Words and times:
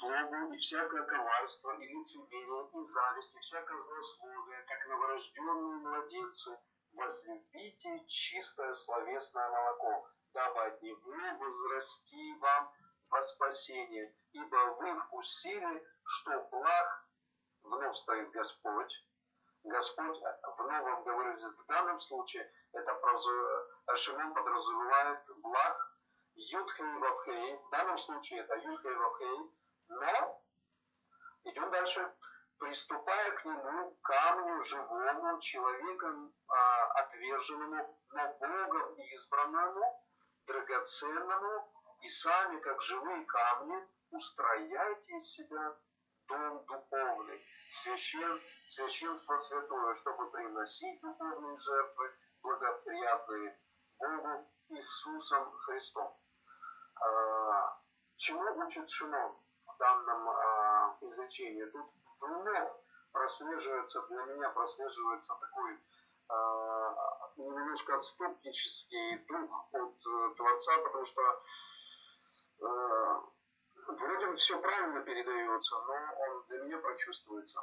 злобу 0.00 0.52
и 0.52 0.56
всякое 0.56 1.02
коварство, 1.04 1.72
и 1.78 1.86
лицемерие, 1.86 2.70
и 2.74 2.82
зависть, 2.82 3.36
и 3.36 3.40
всякое 3.40 3.78
злословие, 3.78 4.64
как 4.66 4.86
новорожденные 4.88 5.76
младенцы, 5.76 6.58
возлюбите 6.92 8.04
чистое 8.06 8.72
словесное 8.72 9.48
молоко, 9.50 10.08
дабы 10.32 10.60
от 10.64 10.82
него 10.82 11.36
возрасти 11.38 12.38
вам 12.40 12.72
во 13.10 13.20
спасение, 13.20 14.14
ибо 14.32 14.76
вы 14.78 15.00
вкусили, 15.00 15.84
что 16.04 16.48
благ 16.50 17.04
вновь 17.62 17.96
стоит 17.96 18.30
Господь. 18.30 19.06
Господь 19.62 20.18
в 20.18 20.62
новом 20.62 21.04
говорит, 21.04 21.38
в 21.38 21.66
данном 21.66 22.00
случае 22.00 22.50
это 22.72 22.98
Шимон 23.96 24.32
подразумевает 24.32 25.20
благ 25.42 25.90
Юдхей 26.34 26.98
Вавхей. 26.98 27.56
В 27.56 27.70
данном 27.70 27.98
случае 27.98 28.40
это 28.40 28.54
Юдхей 28.56 28.94
Вавхей. 28.94 29.59
Но 29.90 30.42
идем 31.44 31.70
дальше. 31.70 32.14
Приступая 32.58 33.30
к 33.32 33.44
нему, 33.44 33.96
камню 34.02 34.60
живому, 34.60 35.40
человеком 35.40 36.32
а, 36.46 36.86
отверженному, 37.00 37.98
но 38.10 38.38
Богом 38.38 38.94
избранному, 38.96 40.06
драгоценному, 40.46 41.72
и 42.02 42.08
сами, 42.08 42.60
как 42.60 42.82
живые 42.82 43.24
камни, 43.24 43.88
устрояйте 44.10 45.16
из 45.16 45.32
себя 45.32 45.74
дом 46.28 46.64
духовный, 46.66 47.44
священ, 47.68 48.40
священство 48.66 49.36
святое, 49.38 49.94
чтобы 49.94 50.30
приносить 50.30 51.00
духовные 51.00 51.56
жертвы, 51.56 52.14
благоприятные 52.42 53.58
Богу 53.98 54.50
Иисусом 54.68 55.50
Христом. 55.50 56.14
А, 56.94 57.80
чему 58.16 58.66
учит 58.66 58.88
Шимон 58.90 59.40
данном 59.80 60.28
а, 60.28 60.96
изречении? 61.00 61.64
Тут 61.64 61.86
вновь 62.20 62.70
прослеживается, 63.12 64.06
для 64.08 64.22
меня 64.22 64.50
прослеживается 64.50 65.34
такой 65.40 65.78
а, 66.28 67.32
немножко 67.36 67.96
отступнический 67.96 69.18
дух 69.26 69.68
от 69.72 70.06
э, 70.06 70.34
Творца, 70.36 70.78
потому 70.78 71.06
что 71.06 71.42
вроде 73.86 74.34
все 74.36 74.60
правильно 74.60 75.00
передается, 75.00 75.76
но 75.80 75.94
он 76.18 76.44
для 76.48 76.58
меня 76.64 76.78
прочувствуется. 76.78 77.60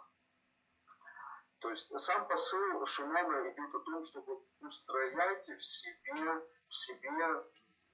То 1.59 1.69
есть 1.69 1.99
сам 1.99 2.27
посыл 2.27 2.85
Шимона 2.85 3.51
идет 3.51 3.75
о 3.75 3.79
том, 3.79 4.03
чтобы 4.05 4.41
устроять 4.61 5.47
в 5.47 5.63
себе, 5.63 6.45
в 6.67 6.75
себе 6.75 7.43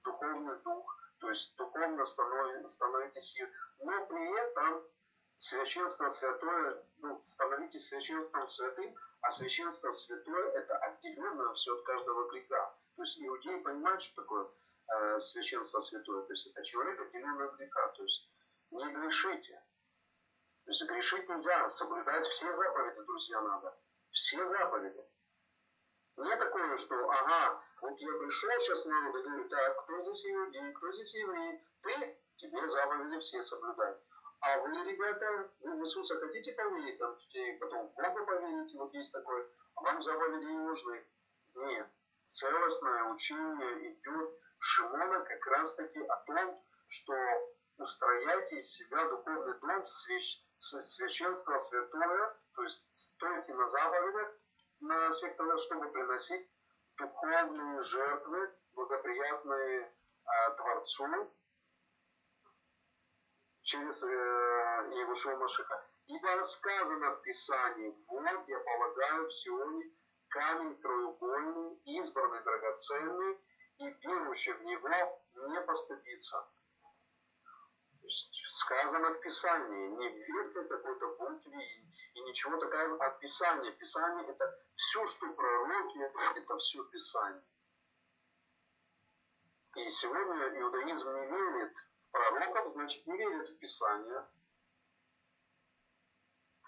духовный 0.02 0.56
дух, 0.62 1.03
то 1.18 1.28
есть 1.28 1.56
духовно 1.56 2.04
становитесь, 2.04 3.38
но 3.78 4.06
при 4.06 4.40
этом 4.40 4.84
священство 5.36 6.08
святое, 6.08 6.84
ну, 6.98 7.20
становитесь 7.24 7.88
священством 7.88 8.48
святым, 8.48 8.94
а 9.20 9.30
священство 9.30 9.90
святое 9.90 10.50
это 10.52 10.76
отделенное 10.76 11.52
все 11.54 11.74
от 11.76 11.84
каждого 11.84 12.30
греха. 12.30 12.76
То 12.96 13.02
есть 13.02 13.20
иудеи 13.20 13.60
понимают, 13.60 14.02
что 14.02 14.22
такое 14.22 14.48
э, 14.88 15.18
священство 15.18 15.78
святое, 15.80 16.22
то 16.22 16.32
есть 16.32 16.46
это 16.46 16.62
человек 16.62 17.00
отделенный 17.00 17.48
от 17.48 17.56
греха, 17.56 17.88
то 17.88 18.02
есть 18.02 18.30
не 18.70 18.92
грешите. 18.92 19.62
То 20.64 20.70
есть 20.70 20.88
грешить 20.88 21.28
нельзя, 21.28 21.68
соблюдать 21.68 22.26
все 22.26 22.52
заповеди, 22.52 23.02
друзья, 23.02 23.40
надо. 23.40 23.76
Все 24.10 24.44
заповеди. 24.46 25.04
Не 26.16 26.36
такое, 26.36 26.76
что, 26.78 27.10
ага, 27.10 27.60
вот 27.80 27.98
я 27.98 28.12
пришел 28.18 28.50
сейчас 28.60 28.86
на 28.86 29.00
народ 29.00 29.16
и 29.16 29.28
говорю, 29.28 29.48
так, 29.48 29.82
кто 29.82 29.98
здесь 29.98 30.26
иудей, 30.26 30.72
кто 30.72 30.92
здесь 30.92 31.14
еврей, 31.14 31.60
ты, 31.82 32.18
тебе 32.36 32.68
заповеди 32.68 33.18
все 33.18 33.42
соблюдай. 33.42 33.96
А 34.40 34.58
вы, 34.58 34.70
ребята, 34.84 35.50
вы 35.60 35.76
в 35.76 35.80
Иисуса 35.82 36.18
хотите 36.20 36.52
поверить, 36.52 36.98
там, 36.98 37.16
и 37.16 37.58
потом 37.58 37.88
в 37.88 37.94
Бога 37.94 38.24
поверите, 38.26 38.78
вот 38.78 38.94
есть 38.94 39.12
такое, 39.12 39.48
а 39.74 39.82
вам 39.82 40.02
заповеди 40.02 40.44
не 40.44 40.58
нужны. 40.58 41.04
Нет. 41.54 41.88
Целостное 42.26 43.04
учение 43.04 43.92
идет 43.92 44.38
Шимона 44.58 45.20
как 45.20 45.46
раз 45.46 45.74
таки 45.74 46.00
о 46.00 46.16
том, 46.26 46.64
что 46.88 47.14
устрояйте 47.78 48.58
из 48.58 48.70
себя 48.72 49.08
духовный 49.08 49.58
дом, 49.60 49.84
свящ... 49.84 50.40
священство 50.56 51.58
святое, 51.58 52.36
то 52.54 52.62
есть 52.62 52.86
стойте 52.94 53.52
на 53.54 53.66
заповедях, 53.66 54.34
на 54.80 55.10
всех 55.12 55.36
тогда, 55.36 55.56
чтобы 55.58 55.90
приносить 55.90 56.48
духовные 56.96 57.82
жертвы, 57.82 58.50
благоприятные 58.72 59.92
а, 60.24 60.50
Творцу 60.50 61.32
через 63.62 64.02
э, 64.02 64.06
Иешуа 64.06 65.36
Машиха. 65.36 65.84
Ибо 66.06 66.42
сказано 66.42 67.12
в 67.12 67.22
Писании, 67.22 67.94
вот 68.08 68.48
я 68.48 68.58
полагаю 68.60 69.26
в 69.26 69.32
Сионе 69.32 69.90
камень 70.28 70.76
краеугольный, 70.80 71.80
избранный, 71.84 72.42
драгоценный, 72.42 73.38
и 73.78 73.88
верующий 73.88 74.52
в 74.52 74.62
него 74.64 74.88
не 75.48 75.60
постыдится 75.62 76.46
сказано 78.10 79.10
в 79.12 79.20
Писании, 79.20 79.88
не 79.88 80.08
верьте 80.08 80.64
какой-то 80.64 81.16
букве 81.16 81.84
и 82.14 82.20
ничего 82.22 82.56
такого 82.58 83.04
от 83.04 83.18
Писания. 83.20 83.72
Писание 83.72 84.28
это 84.28 84.58
все, 84.76 85.06
что 85.06 85.32
пророки, 85.32 85.98
это 85.98 86.56
все 86.58 86.84
Писание. 86.84 87.42
И 89.76 89.90
сегодня 89.90 90.60
иудаизм 90.60 91.08
не 91.08 91.26
верит 91.26 91.76
в 91.76 92.10
пророков, 92.12 92.68
значит 92.68 93.06
не 93.06 93.16
верит 93.16 93.48
в 93.48 93.58
Писание. 93.58 94.24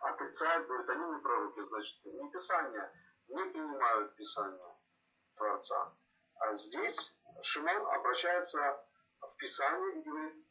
Отрицает, 0.01 0.67
говорит, 0.67 0.89
они 0.91 1.05
не 1.15 1.21
пророки, 1.21 1.61
значит 1.61 2.05
не 2.05 2.31
Писание, 2.31 2.93
не 3.29 3.45
принимают 3.45 4.17
Писание 4.17 4.77
Творца. 5.37 5.95
А 6.41 6.57
здесь 6.57 7.15
Шимон 7.43 7.87
обращается 7.95 8.85
в 9.21 9.37
Писание 9.37 10.01
и 10.01 10.03
говорит, 10.03 10.47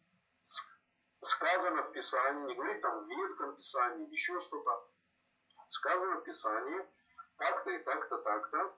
сказано 1.21 1.83
в 1.83 1.91
Писании, 1.91 2.45
не 2.45 2.55
говорит 2.55 2.81
там 2.81 3.05
в 3.05 3.09
ветком 3.09 3.55
Писании, 3.55 4.11
еще 4.11 4.39
что-то. 4.39 4.89
Сказано 5.67 6.17
в 6.17 6.23
Писании, 6.23 6.85
так-то 7.37 7.71
и 7.71 7.79
так-то, 7.79 8.17
так-то. 8.19 8.77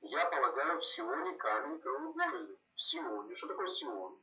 Я 0.00 0.26
полагаю 0.26 0.80
в 0.80 0.84
Сионе 0.84 1.36
камень 1.36 1.80
краеугольный. 1.80 2.58
В 2.74 2.80
Сионе. 2.80 3.34
Что 3.34 3.48
такое 3.48 3.68
Сион? 3.68 4.20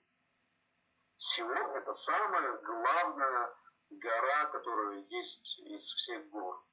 Сион– 1.17 1.71
это 1.75 1.93
самая 1.93 2.57
главная 2.57 3.55
гора, 3.89 4.45
которая 4.47 4.97
есть 4.99 5.59
из 5.59 5.83
всех 5.93 6.27
гор. 6.29 6.63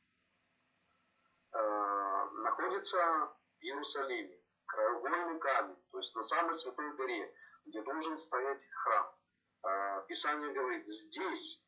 Э, 1.53 2.25
находится 2.43 2.99
в 2.99 3.63
Иерусалиме. 3.63 4.39
Краеугольный 4.67 5.39
камень, 5.41 5.77
то 5.91 5.99
есть 5.99 6.15
на 6.15 6.23
самой 6.23 6.55
святой 6.55 6.95
горе, 6.97 7.35
где 7.65 7.83
должен 7.83 8.19
стоять 8.19 8.61
храм. 8.83 9.18
А, 9.63 10.01
Писание 10.03 10.53
говорит, 10.53 10.87
здесь 10.87 11.63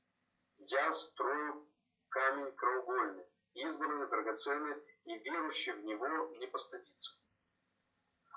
я 0.59 0.93
строю 0.93 1.69
камень 2.09 2.53
краеугольный, 2.53 3.25
избранный, 3.55 4.07
драгоценный, 4.09 4.77
и 5.05 5.19
верующий 5.19 5.73
в 5.73 5.85
него 5.85 6.07
не 6.39 6.47
постыдится. 6.47 7.17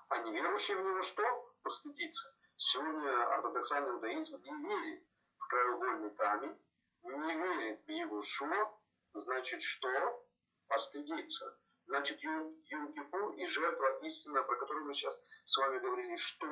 А 0.10 0.18
неверующий 0.20 0.76
в 0.76 0.84
него 0.84 1.02
что? 1.02 1.24
Постыдится. 1.64 2.34
Сегодня 2.56 3.34
ортодоксальный 3.36 3.92
иудаизм 3.92 4.42
не 4.42 4.68
верит 4.68 5.04
в 5.38 5.48
краеугольный 5.48 6.12
камень, 6.12 6.58
не 7.04 7.36
верит 7.36 7.86
в 7.86 7.90
его 7.90 8.22
шо, 8.22 8.80
значит 9.14 9.62
что? 9.62 10.28
Постыдится. 10.68 11.58
Значит, 11.86 12.22
Юм-Кипур 12.22 13.34
и 13.34 13.46
жертва 13.46 14.00
истина, 14.04 14.42
про 14.44 14.56
которую 14.56 14.86
мы 14.86 14.94
сейчас 14.94 15.22
с 15.46 15.58
вами 15.58 15.80
говорили, 15.80 16.16
что 16.16 16.48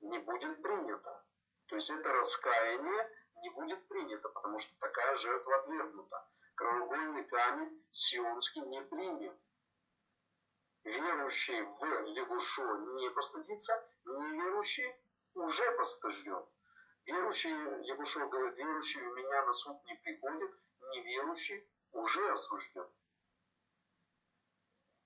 не 0.00 0.18
будет 0.18 0.62
принято. 0.62 1.24
То 1.66 1.76
есть 1.76 1.90
это 1.90 2.12
раскаяние 2.12 3.10
не 3.42 3.50
будет 3.50 3.86
принято, 3.88 4.28
потому 4.28 4.58
что 4.58 4.78
такая 4.78 5.16
жертва 5.16 5.56
отвергнута. 5.56 6.28
Краеугольный 6.56 7.24
камень 7.24 7.84
сионский 7.90 8.60
не 8.62 8.82
примет. 8.82 9.36
Верующий 10.84 11.62
в 11.62 11.84
Лягушо 11.84 12.76
не 12.96 13.10
постыдится, 13.10 13.88
неверующий 14.04 14.94
уже 15.34 15.70
постыжден. 15.72 16.44
Верующий, 17.06 17.52
Ягушо 17.86 18.26
говорит, 18.28 18.56
верующий 18.56 19.00
в 19.00 19.14
меня 19.14 19.46
на 19.46 19.52
суд 19.54 19.82
не 19.84 19.94
приходит, 19.96 20.50
неверующий 20.92 21.66
уже 21.92 22.30
осужден. 22.30 22.86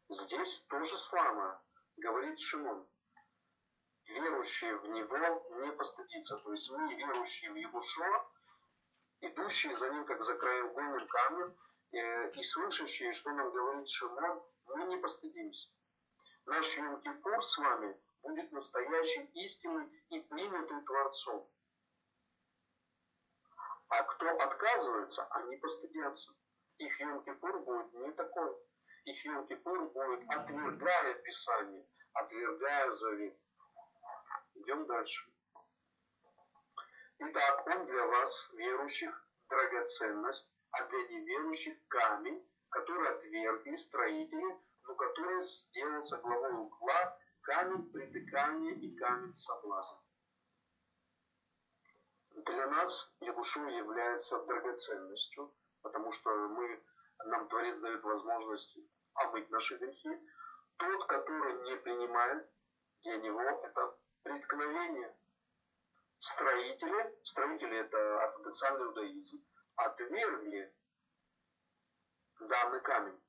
Здесь 0.09 0.65
то 0.69 0.83
же 0.83 0.97
самое, 0.97 1.61
говорит 1.97 2.41
Шимон 2.41 2.87
верующие 4.09 4.77
в 4.77 4.89
Него 4.89 5.47
не 5.61 5.73
постыдится. 5.73 6.37
То 6.39 6.53
есть 6.53 6.71
мы, 6.71 6.95
верующие 6.95 7.53
в 7.53 7.57
Егушуа, 7.57 8.29
идущие 9.21 9.75
за 9.75 9.91
Ним, 9.91 10.05
как 10.05 10.23
за 10.25 10.35
краеугольным 10.35 11.07
камнем, 11.07 11.57
э, 11.93 12.31
и 12.31 12.43
слышащие, 12.43 13.13
что 13.13 13.31
нам 13.33 13.51
говорит 13.51 13.89
Шимон, 13.89 14.43
мы 14.67 14.85
не 14.85 14.97
постыдимся. 14.99 15.71
Наш 16.47 16.79
Йом-Кипур 16.79 17.43
с 17.43 17.59
вами 17.59 17.97
будет 18.23 18.53
настоящей 18.53 19.25
истиной 19.35 19.87
и 20.11 20.21
принятым 20.21 20.85
Творцом. 20.85 21.49
Кто 23.89 24.31
отказывается, 24.41 25.25
они 25.31 25.57
постыдятся. 25.57 26.33
Их 26.79 27.01
Йом-Кипур 27.01 27.59
будет 27.61 27.93
не 27.95 28.13
такой. 28.13 28.57
Их 29.05 29.27
Йом-Кипур 29.27 29.91
будет, 29.91 30.29
отвергая 30.31 31.15
Писание, 31.23 31.87
отвергая 32.13 32.91
завет. 32.93 33.39
Идем 34.69 34.85
дальше. 34.85 35.27
Итак, 37.21 37.67
он 37.69 37.87
для 37.87 38.07
вас, 38.07 38.51
верующих, 38.53 39.27
драгоценность, 39.49 40.53
а 40.73 40.85
для 40.85 41.09
неверующих 41.09 41.79
камень, 41.89 42.47
который 42.69 43.09
отвергли 43.15 43.77
строители, 43.77 44.59
но 44.83 44.95
который 44.95 45.41
сделался 45.41 46.19
главой 46.19 46.53
угла, 46.53 47.19
камень 47.41 47.91
притыкания 47.91 48.75
и 48.75 48.95
камень 48.97 49.33
соблазна. 49.33 50.03
Для 52.33 52.67
нас 52.67 53.11
Ягушуа 53.21 53.71
является 53.71 54.39
драгоценностью, 54.45 55.51
потому 55.81 56.13
что 56.13 56.29
мы, 56.49 56.85
нам 57.25 57.49
Творец 57.49 57.81
дает 57.81 58.05
возможность 58.05 58.79
омыть 59.15 59.49
наши 59.49 59.79
грехи. 59.79 60.11
Тот, 60.77 61.07
который 61.07 61.55
не 61.63 61.77
принимает, 61.77 62.51
для 63.03 63.17
него 63.17 63.41
это 63.41 63.99
преткновение. 64.23 65.15
Строители, 66.19 67.19
строители 67.23 67.79
это 67.79 68.23
ортодоксальный 68.25 68.87
иудаизм, 68.87 69.45
отвергли 69.77 70.75
данный 72.41 72.81
камень. 72.81 73.21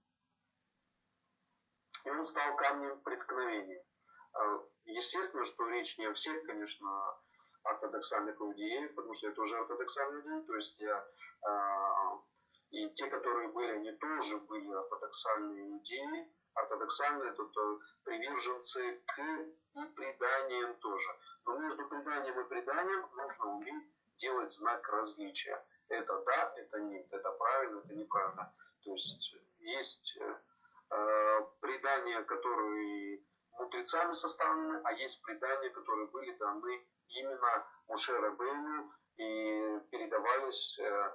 И 2.06 2.10
он 2.10 2.24
стал 2.24 2.56
камнем 2.56 3.00
преткновения. 3.02 3.86
А, 4.34 4.64
естественно, 4.86 5.46
что 5.46 5.68
речь 5.68 5.98
не 5.98 6.06
о 6.06 6.14
всех, 6.14 6.44
конечно, 6.46 6.90
ортодоксальных 7.64 8.40
иудеев, 8.40 8.96
потому 8.96 9.14
что 9.14 9.28
я 9.28 9.34
тоже 9.34 9.58
ортодоксальный 9.58 10.22
иудей, 10.22 10.48
то 10.48 10.56
есть 10.56 10.80
я 10.80 11.08
а, 11.42 12.22
и 12.72 12.90
те, 12.92 13.08
которые 13.08 13.50
были, 13.50 13.72
они 13.72 13.92
тоже 13.94 14.38
были 14.38 14.72
ортодоксальные 14.72 15.70
иудеи, 15.70 16.34
ортодоксальные, 16.54 17.34
тут 17.34 17.56
приверженцы 18.04 19.02
к 19.08 19.20
и 19.20 19.86
преданиям 19.96 20.76
тоже. 20.78 21.10
Но 21.46 21.58
между 21.58 21.88
преданием 21.88 22.40
и 22.40 22.50
преданием 22.50 23.10
нужно 23.16 23.46
уметь 23.56 23.90
делать 24.18 24.52
знак 24.52 24.88
различия. 24.90 25.64
Это 25.88 26.22
да, 26.26 26.54
это 26.56 26.80
нет, 26.82 27.08
это 27.12 27.32
правильно, 27.32 27.80
это 27.80 27.94
неправильно. 27.94 28.54
То 28.84 28.94
есть 28.94 29.36
есть 29.60 30.18
э, 30.90 31.42
предания, 31.62 32.22
которые 32.24 33.24
мудрецами 33.54 34.14
составлены, 34.14 34.82
а 34.84 34.94
есть 34.94 35.22
предания, 35.22 35.70
которые 35.70 36.08
были 36.08 36.32
даны 36.38 36.86
именно 37.10 37.68
Муше 37.88 38.18
Рабейну 38.18 38.92
и 39.20 39.80
передавались 39.92 40.80
э, 40.80 41.12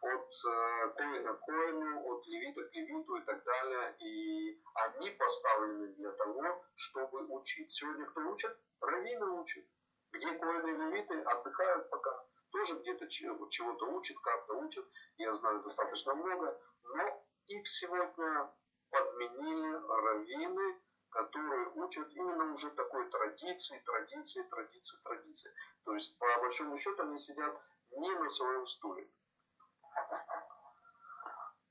от 0.00 0.32
э, 0.46 0.88
коина 0.96 1.34
к 1.34 1.40
коину, 1.40 2.06
от 2.08 2.26
левита 2.26 2.64
к 2.64 2.74
левиту 2.74 3.16
и 3.16 3.24
так 3.24 3.44
далее. 3.44 3.96
И 4.00 4.60
они 4.74 5.10
поставлены 5.10 5.88
для 5.94 6.12
того, 6.12 6.64
чтобы 6.76 7.26
учить. 7.28 7.70
Сегодня 7.70 8.06
кто 8.06 8.20
учит? 8.22 8.56
Раввины 8.80 9.26
учат. 9.40 9.64
Где 10.12 10.32
коины 10.32 10.70
и 10.70 10.76
левиты 10.76 11.20
отдыхают 11.20 11.90
пока. 11.90 12.24
Тоже 12.50 12.78
где-то 12.80 13.06
чего-то 13.08 13.86
учат, 13.86 14.16
как-то 14.22 14.54
учат. 14.54 14.86
Я 15.18 15.32
знаю 15.34 15.62
достаточно 15.62 16.14
много. 16.14 16.58
Но 16.84 17.26
их 17.46 17.68
сегодня 17.68 18.50
подменили 18.90 19.72
раввины, 19.72 20.80
которые 21.12 21.68
учат 21.74 22.08
именно 22.12 22.54
уже 22.54 22.70
такой 22.70 23.08
традиции, 23.10 23.82
традиции, 23.84 24.42
традиции, 24.42 24.98
традиции. 25.04 25.52
То 25.84 25.94
есть, 25.94 26.18
по 26.18 26.26
большому 26.40 26.76
счету, 26.78 27.02
они 27.02 27.18
сидят 27.18 27.54
не 27.92 28.10
на 28.10 28.28
своем 28.28 28.66
стуле. 28.66 29.08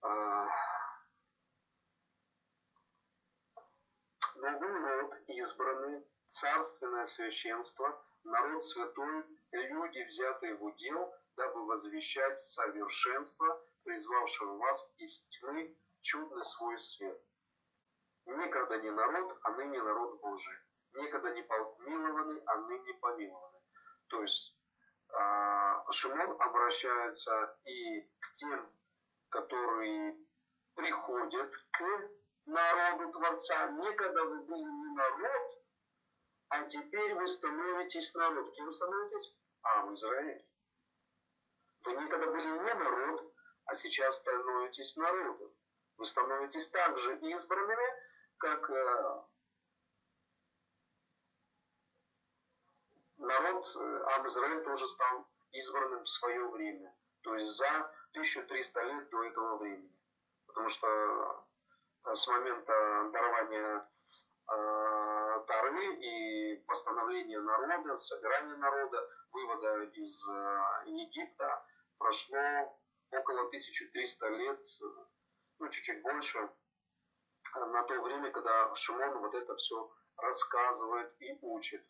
А, 0.04 0.48
Но 4.42 4.58
вы 4.58 4.70
народ 4.80 5.16
избранный, 5.28 6.04
царственное 6.28 7.06
священство, 7.06 8.04
народ 8.24 8.66
святой, 8.66 9.24
люди, 9.52 10.04
взятые 10.04 10.56
в 10.56 10.64
удел, 10.64 11.14
дабы 11.36 11.64
возвещать 11.66 12.44
совершенство, 12.44 13.62
призвавшего 13.84 14.58
вас 14.58 14.90
из 14.98 15.22
тьмы 15.30 15.78
чудный 16.02 16.44
свой 16.46 16.80
свет. 16.80 17.22
Некогда 18.26 18.78
не 18.78 18.92
народ, 18.92 19.38
а 19.44 19.52
ныне 19.52 19.82
народ 19.82 20.22
Божий. 20.22 20.58
Некогда 20.94 21.32
не 21.34 21.42
помилованный, 21.44 22.42
а 22.46 22.58
ныне 22.58 22.94
помилованный. 22.96 23.62
То 24.08 24.22
есть 24.22 24.58
а, 25.14 25.92
Шимон 25.92 26.42
обращается 26.42 27.58
и 27.66 28.02
к 28.20 28.32
тем, 28.34 28.74
которые 29.30 30.18
приходят 30.76 31.54
к 31.72 32.10
народу 32.46 33.12
Творца. 33.12 33.70
Некогда 33.70 34.24
вы 34.26 34.44
были 34.44 34.64
не 34.64 34.96
народ, 34.96 35.52
а 36.50 36.64
теперь 36.66 37.14
вы 37.16 37.28
становитесь 37.28 38.14
народ. 38.16 38.54
Кем 38.56 38.72
становитесь? 38.72 39.38
А, 39.64 39.86
в 39.86 39.94
Израиле. 39.94 40.46
Вы 41.84 41.94
никогда 41.94 42.28
были 42.28 42.48
не 42.48 42.74
народ, 42.74 43.34
а 43.66 43.74
сейчас 43.74 44.18
становитесь 44.18 44.98
народом. 44.98 45.52
Вы 45.98 46.06
становитесь 46.06 46.70
также 46.70 47.18
избранными, 47.20 48.11
как 48.42 48.70
э, 48.72 49.22
народ 53.18 53.76
э, 53.76 54.26
Израиль 54.26 54.64
тоже 54.64 54.88
стал 54.88 55.28
избранным 55.52 56.04
в 56.04 56.10
свое 56.10 56.50
время. 56.50 56.94
То 57.22 57.36
есть 57.36 57.52
за 57.56 57.70
1300 58.14 58.82
лет 58.82 59.10
до 59.10 59.24
этого 59.24 59.58
времени. 59.58 59.96
Потому 60.48 60.70
что 60.70 60.88
э, 62.06 62.14
с 62.16 62.28
момента 62.28 63.10
дарования 63.14 63.88
Тары 65.48 65.96
и 65.96 66.58
постановления 66.68 67.40
народа, 67.40 67.96
собирания 67.96 68.58
народа, 68.58 69.10
вывода 69.32 69.84
из 69.94 70.28
Египта 70.88 71.66
прошло 71.98 72.78
около 73.12 73.48
1300 73.48 74.28
лет, 74.28 74.60
ну 75.60 75.70
чуть-чуть 75.70 76.02
больше, 76.02 76.50
на 77.56 77.84
то 77.84 78.02
время, 78.02 78.32
когда 78.32 78.74
Шимон 78.76 79.20
вот 79.20 79.34
это 79.36 79.56
все 79.56 79.92
рассказывает 80.18 81.14
и 81.20 81.38
учит. 81.42 81.86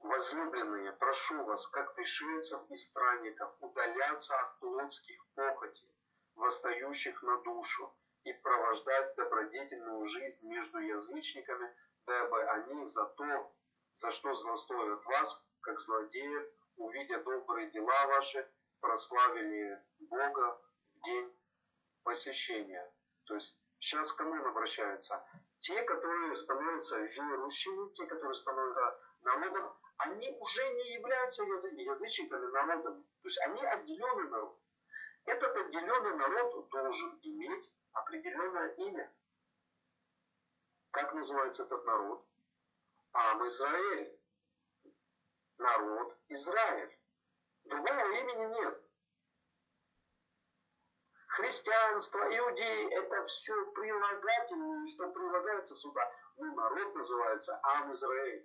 Возлюбленные, 0.00 0.92
прошу 0.92 1.44
вас, 1.44 1.66
как 1.68 1.94
пришельцев 1.94 2.62
и 2.70 2.76
странников, 2.76 3.54
удаляться 3.60 4.38
от 4.38 4.58
плотских 4.60 5.22
похотей, 5.34 5.94
восстающих 6.34 7.22
на 7.22 7.42
душу, 7.42 7.94
и 8.24 8.32
провождать 8.32 9.14
добродетельную 9.16 10.04
жизнь 10.04 10.46
между 10.48 10.78
язычниками, 10.78 11.74
дабы 12.06 12.42
они 12.42 12.84
за 12.86 13.04
то, 13.04 13.52
за 13.92 14.10
что 14.10 14.34
злословят 14.34 15.04
вас, 15.04 15.44
как 15.60 15.78
злодеев, 15.80 16.48
увидя 16.76 17.22
добрые 17.22 17.70
дела 17.70 18.06
ваши, 18.06 18.50
прославили 18.80 19.82
Бога 19.98 20.60
день 21.04 21.32
посещения. 22.02 22.90
То 23.24 23.34
есть 23.34 23.58
сейчас 23.78 24.12
к 24.12 24.16
кому 24.16 24.32
он 24.32 24.46
обращается? 24.46 25.22
Те, 25.60 25.82
которые 25.82 26.34
становятся 26.36 26.98
верующими, 26.98 27.92
те, 27.94 28.06
которые 28.06 28.34
становятся 28.34 28.98
народом, 29.22 29.76
они 29.98 30.30
уже 30.40 30.62
не 30.74 30.94
являются 30.94 31.44
язычниками 31.44 32.46
народом. 32.52 33.02
То 33.22 33.26
есть 33.26 33.38
они 33.42 33.64
отделенный 33.64 34.30
народ. 34.30 34.58
Этот 35.24 35.56
отделенный 35.56 36.16
народ 36.16 36.68
должен 36.70 37.18
иметь 37.22 37.70
определенное 37.92 38.68
имя. 38.74 39.12
Как 40.90 41.12
называется 41.14 41.64
этот 41.64 41.84
народ? 41.84 42.24
Ам 43.12 43.46
Израиль. 43.46 44.18
Народ 45.58 46.16
Израиль. 46.28 46.98
Другого 47.64 48.10
имени 48.20 48.54
нет. 48.60 48.87
Христианство, 51.38 52.18
иудеи– 52.36 52.92
это 52.98 53.24
все 53.26 53.54
прилагательное, 53.66 54.88
что 54.88 55.08
прилагается 55.10 55.76
сюда. 55.76 56.02
Ну, 56.36 56.52
народ 56.56 56.96
называется 56.96 57.60
Ам 57.62 57.92
Израиль. 57.92 58.44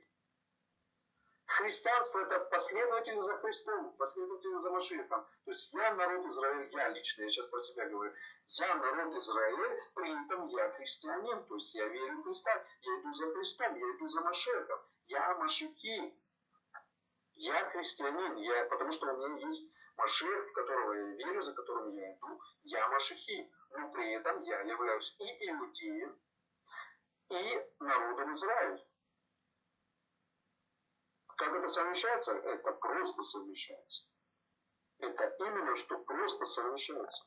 Христианство 1.47 2.19
это 2.19 2.39
последователь 2.51 3.17
за 3.19 3.35
Христом, 3.39 3.93
последователь 3.97 4.59
за 4.59 4.69
Машихом. 4.69 5.25
То 5.43 5.51
есть 5.51 5.73
я 5.73 5.95
народ 5.95 6.23
Израиля, 6.27 6.69
я 6.69 6.89
лично, 6.89 7.23
я 7.23 7.31
сейчас 7.31 7.47
про 7.47 7.62
себя 7.62 7.89
говорю, 7.89 8.13
я 8.50 8.75
народ 8.75 9.15
Израиля, 9.15 9.89
при 9.95 10.25
этом 10.25 10.47
я 10.50 10.69
христианин, 10.69 11.43
то 11.45 11.55
есть 11.55 11.73
я 11.73 11.88
верю 11.88 12.19
в 12.19 12.23
Христа, 12.25 12.63
я 12.81 13.00
иду 13.00 13.13
за 13.13 13.33
Христом, 13.33 13.75
я 13.75 13.95
иду 13.95 14.07
за 14.07 14.21
Машехом, 14.21 14.79
я 15.07 15.33
Машихи. 15.33 16.15
Я 17.35 17.67
христианин, 17.71 18.35
я, 18.35 18.65
потому 18.65 18.91
что 18.91 19.12
у 19.12 19.27
меня 19.29 19.47
есть 19.47 19.67
Машех, 19.97 20.50
в 20.50 20.53
которого 20.53 20.93
я 20.93 21.05
верю, 21.15 21.41
за 21.41 21.53
которым 21.53 21.95
я 21.95 22.13
иду, 22.13 22.41
я 22.63 22.88
Машихи. 22.89 23.51
Но 23.71 23.91
при 23.91 24.13
этом 24.13 24.41
я 24.43 24.62
являюсь 24.62 25.15
и 25.19 25.50
иудеем, 25.50 26.19
и 27.29 27.67
народом 27.79 28.33
Израиля 28.33 28.79
Как 31.38 31.55
это 31.55 31.67
совмещается? 31.67 32.33
Это 32.33 32.71
просто 32.73 33.23
совмещается. 33.23 34.03
Это 35.00 35.35
именно 35.39 35.75
что 35.75 35.97
просто 36.00 36.45
совмещается. 36.45 37.25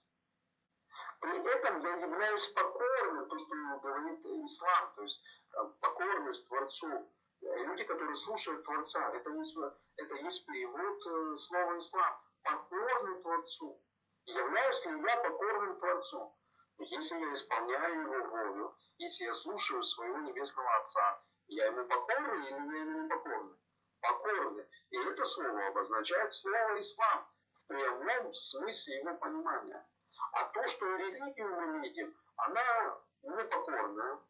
При 1.20 1.38
этом 1.38 1.80
я 1.80 1.96
являюсь 1.96 2.48
покорным, 2.48 3.28
то, 3.28 3.38
что 3.38 3.54
говорит 3.82 4.24
ислам, 4.24 4.94
то 4.94 5.02
есть 5.02 5.24
э, 5.52 5.58
покорность 5.80 6.46
Творцу. 6.46 7.12
Люди, 7.40 7.84
которые 7.84 8.14
слушают 8.16 8.64
Творца, 8.64 9.14
это 9.14 9.30
есть, 9.30 9.56
это 9.96 10.14
есть 10.16 10.46
перевод 10.46 11.06
э, 11.06 11.36
слова 11.38 11.78
ислам. 11.78 12.25
Покорный 12.46 13.20
Творцу. 13.22 13.82
Являюсь 14.24 14.86
ли 14.86 14.92
я 15.02 15.16
покорным 15.16 15.80
Творцу? 15.80 16.32
Если 16.78 17.18
я 17.18 17.32
исполняю 17.32 18.02
Его 18.02 18.28
волю, 18.28 18.76
если 18.98 19.24
я 19.24 19.32
слушаю 19.32 19.82
своего 19.82 20.18
Небесного 20.18 20.76
Отца, 20.76 21.22
я 21.48 21.66
Ему 21.66 21.88
покорный 21.88 22.46
или 22.46 22.76
я 22.76 22.82
Ему 22.82 23.02
не 23.02 23.08
покорный? 23.08 23.56
Покорный. 24.00 24.66
И 24.90 24.96
это 24.96 25.24
слово 25.24 25.66
обозначает 25.66 26.32
слово 26.32 26.78
ислам 26.78 27.26
в 27.54 27.66
прямом 27.66 28.32
смысле 28.32 28.98
его 28.98 29.16
понимания. 29.16 29.84
А 30.32 30.44
то, 30.44 30.66
что 30.68 30.86
религию 30.96 31.48
мы 31.48 31.80
видим, 31.80 32.16
она 32.36 32.96
непокорная. 33.22 34.20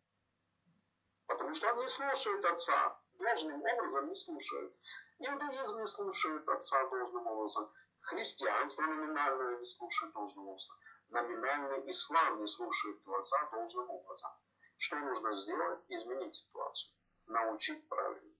Потому 1.27 1.55
что 1.55 1.71
они 1.71 1.87
слушают 1.87 2.45
отца, 2.47 2.99
должным 3.19 3.63
образом 3.63 4.09
не 4.09 4.15
слушают. 4.15 4.75
Иудаизм 5.19 5.81
не 5.81 5.87
слушает 5.87 6.49
отца 6.49 6.89
должным 6.89 7.27
образом. 7.27 7.71
Христианство 8.07 8.83
номинальное 8.83 9.59
не 9.59 9.67
слушает 9.67 10.13
должным 10.13 10.47
образом. 10.47 10.77
Номинальный 11.09 11.91
ислам 11.91 12.41
не 12.41 12.47
слушает 12.47 13.03
Творца 13.03 13.37
должным 13.51 13.91
образом. 13.91 14.31
Что 14.77 14.97
нужно 14.97 15.33
сделать? 15.33 15.81
Изменить 15.89 16.37
ситуацию. 16.37 16.95
Научить 17.27 17.89
правильно. 17.89 18.33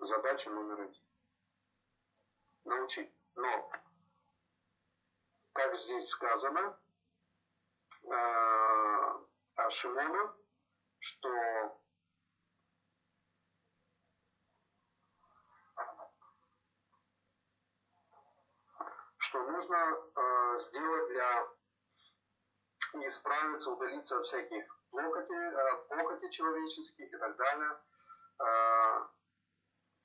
Задача 0.00 0.50
номер 0.50 0.80
один. 0.80 1.02
Научить. 2.64 3.14
Но 3.36 3.70
как 5.52 5.76
здесь 5.76 6.08
сказано 6.08 6.76
э, 8.02 9.70
Шимона, 9.70 10.36
что 10.98 11.79
что 19.30 19.44
нужно 19.44 19.76
э, 19.76 20.58
сделать 20.58 21.08
для 21.08 21.48
исправиться, 23.06 23.70
удалиться 23.70 24.18
от 24.18 24.24
всяких 24.24 24.64
плохоти, 24.90 25.32
э, 25.32 25.76
похоти 25.88 26.28
человеческих 26.30 27.12
и 27.12 27.16
так 27.16 27.36
далее, 27.36 27.80
э, 28.40 29.06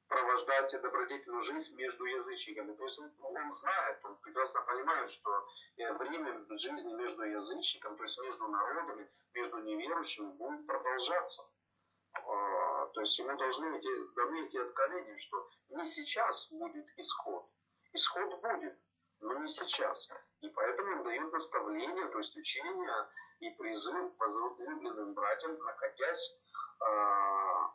провождать 0.07 0.79
добродетельную 0.79 1.41
жизнь 1.41 1.75
между 1.75 2.05
язычниками. 2.05 2.75
То 2.75 2.83
есть 2.83 2.99
он 2.99 3.53
знает, 3.53 4.05
он 4.05 4.15
прекрасно 4.17 4.61
понимает, 4.61 5.09
что 5.09 5.47
время 5.97 6.45
жизни 6.57 6.93
между 6.93 7.23
язычником, 7.23 7.97
то 7.97 8.03
есть 8.03 8.21
между 8.21 8.47
народами, 8.47 9.09
между 9.33 9.57
неверующими 9.57 10.29
будет 10.33 10.67
продолжаться. 10.67 11.43
А, 12.13 12.85
то 12.93 13.01
есть 13.01 13.17
ему 13.17 13.35
должны 13.37 13.75
эти, 13.75 14.15
даны 14.15 14.45
эти 14.45 14.57
откровения, 14.57 15.17
что 15.17 15.49
не 15.69 15.85
сейчас 15.85 16.47
будет 16.51 16.85
исход. 16.97 17.49
Исход 17.93 18.39
будет, 18.41 18.77
но 19.25 19.39
не 19.39 19.49
сейчас. 19.49 20.09
И 20.41 20.49
поэтому 20.49 21.03
дает 21.03 21.31
наставление, 21.31 22.07
то 22.07 22.19
есть 22.19 22.35
учение 22.37 23.09
и 23.39 23.49
призыв 23.51 24.17
возлюбленным 24.17 25.13
братьям, 25.13 25.57
находясь 25.57 26.37
а, 26.79 27.71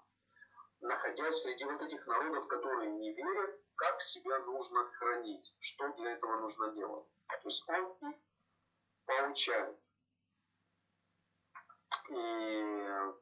находясь 0.81 1.43
среди 1.43 1.65
вот 1.65 1.83
этих 1.83 2.07
народов, 2.07 2.47
которые 2.49 2.91
не 2.91 3.13
верят, 3.15 3.61
как 3.77 4.01
себя 4.01 4.39
нужно 4.41 4.87
хранить, 4.87 5.55
что 5.61 5.89
для 5.95 6.13
этого 6.13 6.41
нужно 6.41 6.71
делать. 6.73 7.07
То 7.29 7.49
есть 7.49 7.69
он 7.69 8.11
их 8.11 8.17
поучает. 9.07 9.77
И 12.09 12.15
э, 12.15 13.13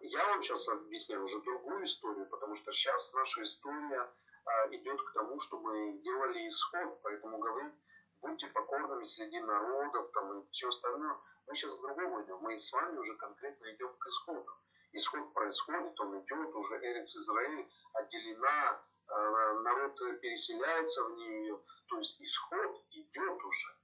я 0.00 0.26
вам 0.26 0.40
сейчас 0.40 0.66
объясняю 0.68 1.24
уже 1.24 1.40
другую 1.42 1.84
историю, 1.84 2.26
потому 2.26 2.54
что 2.54 2.72
сейчас 2.72 3.12
наша 3.12 3.42
история 3.42 4.10
э, 4.46 4.74
идет 4.76 5.00
к 5.02 5.12
тому, 5.12 5.38
что 5.40 5.58
мы 5.58 5.98
делали 5.98 6.48
исход, 6.48 7.00
поэтому 7.02 7.38
говорит, 7.38 7.74
будьте 8.22 8.46
покорными 8.48 9.04
среди 9.04 9.40
народов 9.40 10.10
там, 10.12 10.40
и 10.40 10.50
все 10.50 10.68
остальное. 10.68 11.16
Мы 11.46 11.54
сейчас 11.54 11.74
к 11.74 11.80
другому 11.80 12.24
идем, 12.24 12.38
мы 12.38 12.58
с 12.58 12.72
вами 12.72 12.96
уже 12.98 13.14
конкретно 13.16 13.74
идем 13.74 13.94
к 13.98 14.06
исходу. 14.06 14.50
Исход 14.92 15.34
происходит, 15.34 16.00
он 16.00 16.20
идет, 16.20 16.54
уже 16.54 16.76
Эрец 16.76 17.14
Израиль 17.14 17.68
отделена, 17.92 18.82
э, 19.08 19.52
народ 19.64 19.98
переселяется 20.20 21.04
в 21.04 21.10
нее, 21.16 21.60
то 21.88 21.98
есть 21.98 22.20
исход 22.22 22.84
идет 22.90 23.44
уже, 23.44 23.76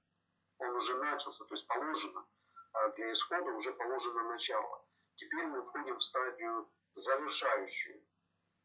он 0.57 0.75
уже 0.75 0.97
начался, 0.97 1.45
то 1.45 1.53
есть 1.53 1.67
положено, 1.67 2.25
а 2.73 2.89
для 2.89 3.11
исхода 3.11 3.51
уже 3.51 3.71
положено 3.73 4.23
начало. 4.29 4.84
Теперь 5.15 5.45
мы 5.45 5.63
входим 5.63 5.97
в 5.97 6.03
стадию 6.03 6.69
завершающую, 6.93 8.05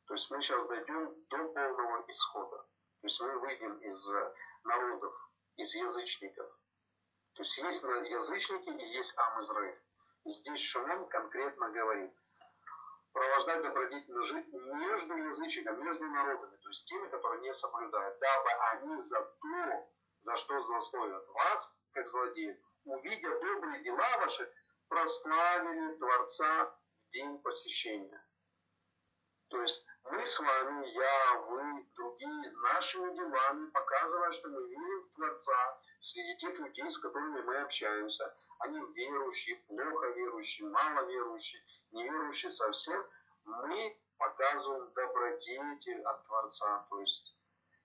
то 0.07 0.15
есть 0.15 0.31
мы 0.31 0.41
сейчас 0.43 0.67
дойдем 0.67 1.15
до 1.29 1.39
полного 1.49 2.05
исхода, 2.09 2.59
то 2.59 3.07
есть 3.07 3.21
мы 3.21 3.39
выйдем 3.39 3.79
из 3.79 4.09
народов, 4.65 5.15
из 5.57 5.75
язычников. 5.75 6.51
То 7.35 7.43
есть 7.43 7.57
есть 7.59 7.83
язычники 7.83 8.69
и 8.69 8.89
есть 8.97 9.17
Ам 9.17 9.41
Израиль. 9.41 9.81
И 10.25 10.31
здесь 10.31 10.61
Шимон 10.61 11.09
конкретно 11.09 11.71
говорит, 11.71 12.13
провождать 13.13 13.63
добродетельную 13.63 14.25
жизнь 14.25 14.51
между 14.53 15.17
язычниками, 15.17 15.83
между 15.83 16.05
народами, 16.05 16.57
то 16.57 16.69
есть 16.69 16.89
теми, 16.89 17.09
которые 17.09 17.41
не 17.43 17.53
соблюдают, 17.53 18.19
дабы 18.19 18.51
они 18.73 19.01
за 19.01 19.21
то, 19.21 19.91
за 20.21 20.37
что 20.37 20.61
злословят 20.61 21.27
вас, 21.29 21.75
как 21.93 22.09
злодеев, 22.09 22.57
увидя 22.85 23.31
добрые 23.41 23.83
дела 23.83 24.19
ваши, 24.19 24.53
прославили 24.91 25.97
Творца 25.97 26.67
в 26.67 27.13
день 27.13 27.39
посещения. 27.39 28.23
То 29.49 29.63
есть 29.63 29.87
мы 30.05 30.27
с 30.27 30.39
вами, 30.39 30.89
я, 30.89 31.35
вы, 31.49 31.87
другие, 31.97 32.53
нашими 32.73 33.15
делами, 33.15 33.71
показывая, 33.71 34.31
что 34.33 34.49
мы 34.49 34.69
верим 34.69 35.03
в 35.05 35.15
Творца, 35.15 35.81
среди 35.99 36.37
тех 36.37 36.59
людей, 36.59 36.91
с 36.91 36.99
которыми 36.99 37.41
мы 37.41 37.57
общаемся, 37.59 38.35
они 38.59 38.81
верующие, 38.95 39.57
плохо 39.69 40.07
верующие, 40.09 40.69
мало 40.69 41.07
верующие, 41.07 41.63
неверующие 41.93 42.51
совсем, 42.51 43.05
мы 43.45 43.99
показываем 44.19 44.93
добродетель 44.93 46.03
от 46.03 46.27
Творца. 46.27 46.87
То 46.91 47.01
есть 47.01 47.37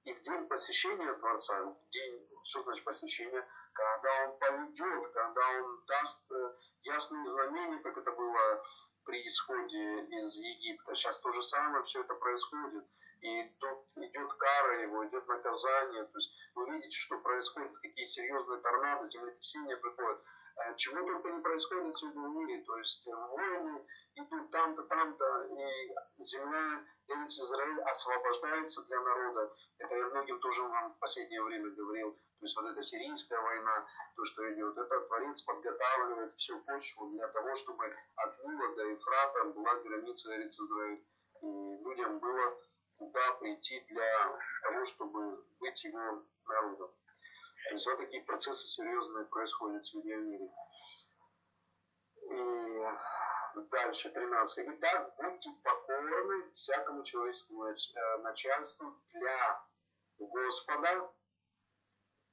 и 0.06 0.14
в 0.14 0.22
день 0.22 0.48
посещения 0.48 1.12
Творца, 1.14 1.60
в 1.64 1.90
день, 1.90 2.30
что 2.44 2.62
значит 2.64 2.86
посещение, 2.86 3.46
когда 3.74 4.26
Он 4.26 4.38
поведет, 4.38 5.12
когда 5.12 5.42
Он 5.62 5.84
даст 5.88 6.32
э, 6.32 6.54
ясные 6.84 7.26
знамения, 7.26 7.80
как 7.80 7.98
это 7.98 8.12
было 8.12 8.64
при 9.04 9.28
исходе 9.28 10.06
из 10.18 10.36
Египта. 10.36 10.94
Сейчас 10.94 11.20
то 11.20 11.32
же 11.32 11.42
самое 11.42 11.84
все 11.84 12.02
это 12.02 12.14
происходит. 12.14 12.86
И 13.22 13.44
тут 13.60 13.88
идет 13.96 14.34
кара 14.34 14.82
его, 14.82 15.08
идет 15.08 15.28
наказание. 15.28 16.04
То 16.04 16.18
есть 16.20 16.32
вы 16.54 16.70
видите, 16.70 16.96
что 16.96 17.18
происходит, 17.20 17.76
какие 17.80 18.06
серьезные 18.06 18.62
торнадо, 18.62 19.08
землетрясения 19.08 19.76
приходят. 19.78 20.22
Э, 20.58 20.74
чего 20.78 21.04
только 21.04 21.30
не 21.32 21.42
происходит 21.42 21.96
в 21.96 22.16
мире. 22.16 22.64
То 22.64 22.78
есть 22.78 23.08
э, 23.08 23.12
войны 23.14 23.86
идут 24.16 24.52
там-то, 24.52 24.84
там-то, 24.84 25.44
и 25.44 26.24
земля, 26.24 26.86
Эрец 27.08 27.38
Израиль 27.38 27.82
освобождается 27.82 28.82
для 28.84 29.02
народа. 29.02 29.54
Это 29.80 29.96
я 29.96 30.08
многим 30.08 30.40
тоже 30.40 30.64
вам 30.64 30.94
в 30.94 31.00
последнее 31.00 31.44
время 31.44 31.72
говорил. 31.72 32.14
То 32.14 32.46
есть 32.46 32.56
вот 32.56 32.72
эта 32.72 32.82
сирийская 32.84 33.42
война, 33.42 33.86
то, 34.16 34.24
что 34.24 34.54
идет, 34.54 34.78
это 34.78 35.02
Творец 35.02 35.42
подготавливает 35.42 36.36
всю 36.38 36.62
почву 36.62 37.10
для 37.12 37.28
того, 37.28 37.56
чтобы 37.56 37.94
от 38.16 38.44
Нила 38.46 38.76
до 38.76 38.84
Ефрата 38.86 39.44
была 39.46 39.76
граница 39.76 40.34
Эрец 40.36 40.58
Израиль. 40.58 41.06
И 41.42 41.48
людям 41.84 42.20
было 42.20 42.58
туда 42.98 43.34
прийти 43.40 43.82
для 43.90 44.40
того, 44.64 44.86
чтобы 44.86 45.44
быть 45.60 45.84
его 45.84 46.24
народом. 46.48 46.92
То 47.68 47.74
есть 47.74 47.88
вот 47.88 47.98
такие 47.98 48.24
процессы 48.24 48.68
серьезные 48.68 49.26
происходят 49.26 49.84
в 49.84 50.06
мире. 50.06 50.52
И 52.30 52.76
дальше, 53.72 54.10
13. 54.10 54.68
Итак, 54.70 55.16
будьте 55.18 55.50
покорны 55.64 56.52
всякому 56.54 57.04
человеческому 57.04 57.66
э, 57.66 58.18
начальству 58.20 58.96
для 59.14 59.66
Господа. 60.20 61.12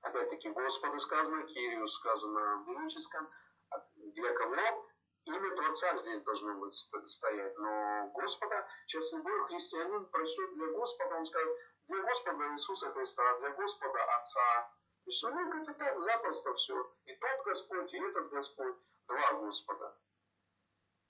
Опять-таки, 0.02 0.50
Господа 0.50 0.98
сказано, 0.98 1.44
Кириус 1.44 1.94
сказано 1.94 2.56
в 2.58 2.66
греческом. 2.66 3.30
А 3.70 3.78
для 3.94 4.34
кого? 4.34 4.88
Имя 5.24 5.54
Творца 5.54 5.96
здесь 5.96 6.22
должно 6.22 6.54
быть 6.54 6.74
стоять. 6.74 7.56
Но 7.56 8.08
Господа, 8.08 8.68
сейчас 8.86 9.12
любой 9.12 9.46
христианин 9.46 10.04
прочтет 10.06 10.54
для 10.54 10.66
Господа, 10.72 11.14
он 11.16 11.24
скажет, 11.24 11.56
для 11.86 12.02
Господа 12.02 12.52
Иисуса 12.52 12.90
Христа, 12.92 13.38
для 13.38 13.50
Господа 13.50 14.16
Отца, 14.16 14.72
то 15.04 15.10
есть 15.10 15.24
он 15.24 15.32
говорит, 15.34 15.68
и 15.68 15.72
так 15.72 16.00
запросто 16.00 16.54
все. 16.54 16.94
И 17.06 17.14
тот 17.16 17.44
Господь, 17.44 17.92
и 17.92 17.98
этот 17.98 18.30
Господь, 18.30 18.76
два 19.08 19.32
Господа. 19.32 19.98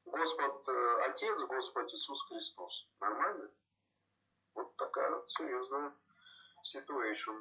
Господь 0.07 0.69
э, 0.69 1.03
Отец, 1.09 1.43
Господь 1.43 1.93
Иисус 1.93 2.23
Христос. 2.29 2.89
Нормально? 3.01 3.51
Вот 4.55 4.75
такая 4.77 5.23
серьезная 5.27 5.95
ситуация. 6.63 7.37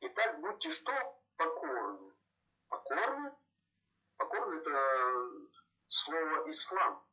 Итак, 0.00 0.40
будьте 0.40 0.70
что? 0.70 0.92
Покорны. 1.36 2.12
Покорны? 2.68 3.32
Покорны 4.16 4.54
это 4.56 5.50
слово 5.86 6.50
ислам. 6.50 7.06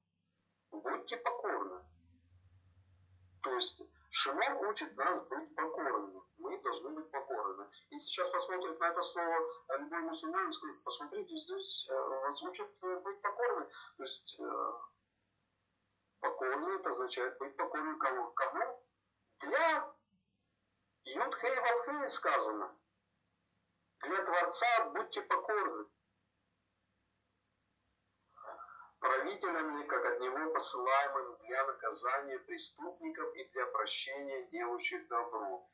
Будьте 0.72 1.18
покорны. 1.18 1.84
То 3.44 3.54
есть 3.54 3.84
Шимон 4.12 4.66
учит 4.66 4.96
нас 4.98 5.24
быть 5.28 5.56
покорными. 5.56 6.22
Мы 6.38 6.60
должны 6.62 6.90
быть 6.92 7.12
покорны. 7.12 7.70
И 7.90 8.00
сейчас 8.00 8.30
посмотрит 8.30 8.80
на 8.80 8.90
это 8.90 9.02
слово 9.04 9.50
любой 9.78 10.00
мусульманин, 10.02 10.52
скажет, 10.52 10.84
посмотрите, 10.84 11.38
здесь 11.38 11.88
э, 11.90 11.94
вас 11.94 12.42
учат 12.42 12.72
э, 12.82 13.00
быть 13.02 13.22
покорны. 13.22 13.68
То 13.98 14.04
есть 14.04 14.40
э, 14.40 14.72
покорный 16.22 16.76
это 16.76 16.90
означает 16.90 17.38
быть 17.38 17.56
покорным 17.56 18.00
кому? 18.00 18.32
Кому? 18.32 18.84
Для 19.42 19.96
Юдхей 21.04 21.56
Валхей 21.56 22.08
сказано. 22.10 22.76
Для 24.02 24.26
Творца 24.26 24.90
будьте 24.92 25.22
покорны 25.22 25.86
правителями, 29.00 29.86
как 29.88 30.06
от 30.06 30.20
него 30.20 30.54
посылаемым 30.54 31.38
для 31.48 31.66
наказания 31.66 32.40
преступников 32.40 33.36
и 33.36 33.44
для 33.50 33.66
прощения 33.68 34.48
делающих 34.48 35.08
добро. 35.08 35.68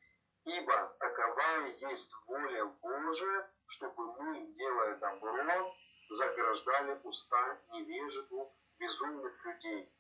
Ибо 0.46 0.96
такова 1.00 1.68
и 1.68 1.86
есть 1.90 2.14
воля 2.28 2.66
Божия, 2.66 3.52
чтобы 3.68 4.14
мы, 4.22 4.46
делая 4.54 4.96
добро, 4.98 5.76
заграждали 6.10 7.00
уста 7.04 7.60
невежеству 7.70 8.56
безумных 8.78 9.46
людей. 9.46 9.92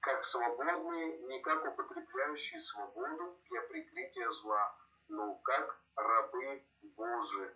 Как 0.00 0.24
свободные, 0.24 1.18
не 1.26 1.40
как 1.42 1.62
употребляющие 1.66 2.58
свободу 2.58 3.38
для 3.50 3.60
прикрытия 3.62 4.30
зла, 4.30 4.74
но 5.08 5.34
как 5.44 5.78
рабы 5.94 6.64
Божии 6.80 7.54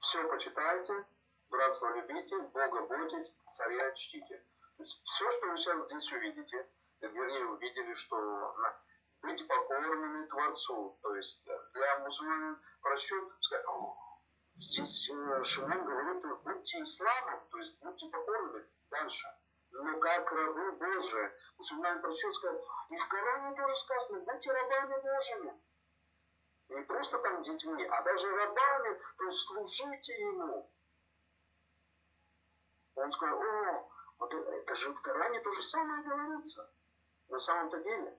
все 0.00 0.26
почитайте, 0.28 1.06
братство 1.48 1.94
любите, 1.94 2.38
Бога 2.38 2.82
бойтесь, 2.86 3.38
царя 3.48 3.92
чтите. 3.92 4.44
То 4.76 4.82
есть 4.82 5.00
все, 5.04 5.30
что 5.30 5.46
вы 5.48 5.56
сейчас 5.56 5.84
здесь 5.84 6.12
увидите, 6.12 6.68
вернее, 7.00 7.46
увидели, 7.46 7.94
что 7.94 8.54
быть 9.22 9.46
покорными 9.46 10.26
Творцу. 10.26 10.98
То 11.02 11.14
есть 11.16 11.44
для 11.72 11.98
мусульман 11.98 12.60
просчет 12.80 13.24
сказать, 13.40 13.66
здесь 14.56 15.10
э, 15.10 15.44
Шимон 15.44 15.84
говорит, 15.84 16.22
будьте 16.44 16.82
исламом, 16.82 17.48
то 17.50 17.58
есть 17.58 17.78
будьте 17.80 18.08
покорными. 18.08 18.66
Дальше. 18.90 19.26
Но 19.70 19.98
как 19.98 20.32
рабы 20.32 20.72
Божии. 20.72 21.30
Мусульман 21.58 22.00
просчет 22.00 22.34
сказать, 22.34 22.62
и 22.90 22.96
в 22.96 23.08
Коране 23.08 23.56
тоже 23.56 23.76
сказано, 23.76 24.20
будьте 24.20 24.52
рабами 24.52 25.02
Божьими. 25.02 25.60
Не 26.68 26.82
просто 26.82 27.18
там 27.18 27.42
детьми, 27.42 27.84
а 27.84 28.02
даже 28.02 28.30
рабами, 28.30 29.00
то 29.16 29.24
есть 29.24 29.38
служите 29.38 30.12
ему. 30.20 30.70
Он 32.94 33.12
сказал, 33.12 33.40
о, 33.40 33.90
вот 34.18 34.34
это 34.34 34.74
же 34.74 34.92
в 34.92 35.00
Коране 35.00 35.40
то 35.40 35.50
же 35.52 35.62
самое 35.62 36.02
говорится. 36.02 36.70
На 37.28 37.38
самом-то 37.38 37.78
деле. 37.80 38.18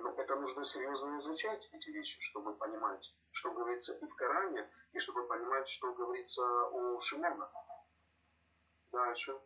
Но 0.00 0.10
это 0.14 0.36
нужно 0.36 0.64
серьезно 0.64 1.18
изучать, 1.20 1.68
эти 1.72 1.90
вещи, 1.90 2.20
чтобы 2.20 2.54
понимать, 2.56 3.14
что 3.30 3.52
говорится 3.52 3.94
и 3.94 4.06
в 4.06 4.14
Коране, 4.16 4.68
и 4.92 4.98
чтобы 4.98 5.26
понимать, 5.26 5.68
что 5.68 5.92
говорится 5.94 6.42
у 6.68 7.00
Шимона. 7.00 7.50
Дальше. 8.90 9.40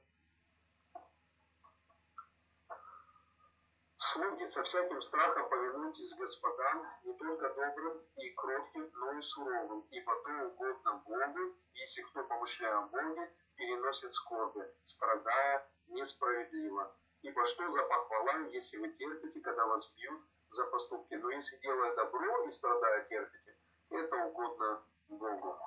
Слуги, 4.11 4.47
со 4.47 4.63
всяким 4.63 5.03
страхом 5.03 5.51
повинуйтесь 5.51 6.17
господам, 6.17 6.87
не 7.05 7.13
только 7.13 7.47
добрым 7.53 8.01
и 8.17 8.31
кротким, 8.31 8.91
но 8.95 9.13
и 9.13 9.21
суровым, 9.21 9.87
ибо 9.91 10.15
то 10.23 10.47
угодно 10.47 11.03
Богу, 11.05 11.55
если 11.75 12.01
кто, 12.01 12.25
помышляя 12.25 12.79
о 12.79 12.87
Боге, 12.87 13.31
переносит 13.57 14.11
скорби, 14.11 14.65
страдая 14.83 15.71
несправедливо. 15.89 16.97
Ибо 17.21 17.45
что 17.45 17.71
за 17.71 17.83
похвала, 17.83 18.47
если 18.49 18.79
вы 18.79 18.89
терпите, 18.93 19.41
когда 19.41 19.67
вас 19.67 19.87
бьют 19.93 20.23
за 20.49 20.65
поступки? 20.65 21.13
Но 21.13 21.29
если 21.29 21.59
делая 21.59 21.95
добро 21.95 22.47
и 22.47 22.51
страдая 22.51 23.05
терпите, 23.11 23.59
это 23.91 24.17
угодно 24.25 24.83
Богу. 25.09 25.59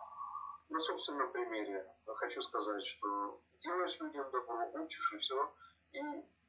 На 0.70 0.80
собственном 0.80 1.32
примере 1.32 1.86
хочу 2.08 2.42
сказать, 2.42 2.84
что 2.84 3.40
делаешь 3.60 4.00
людям 4.00 4.32
добро, 4.32 4.72
учишь 4.82 5.14
и 5.14 5.18
все, 5.20 5.54
и 5.92 6.02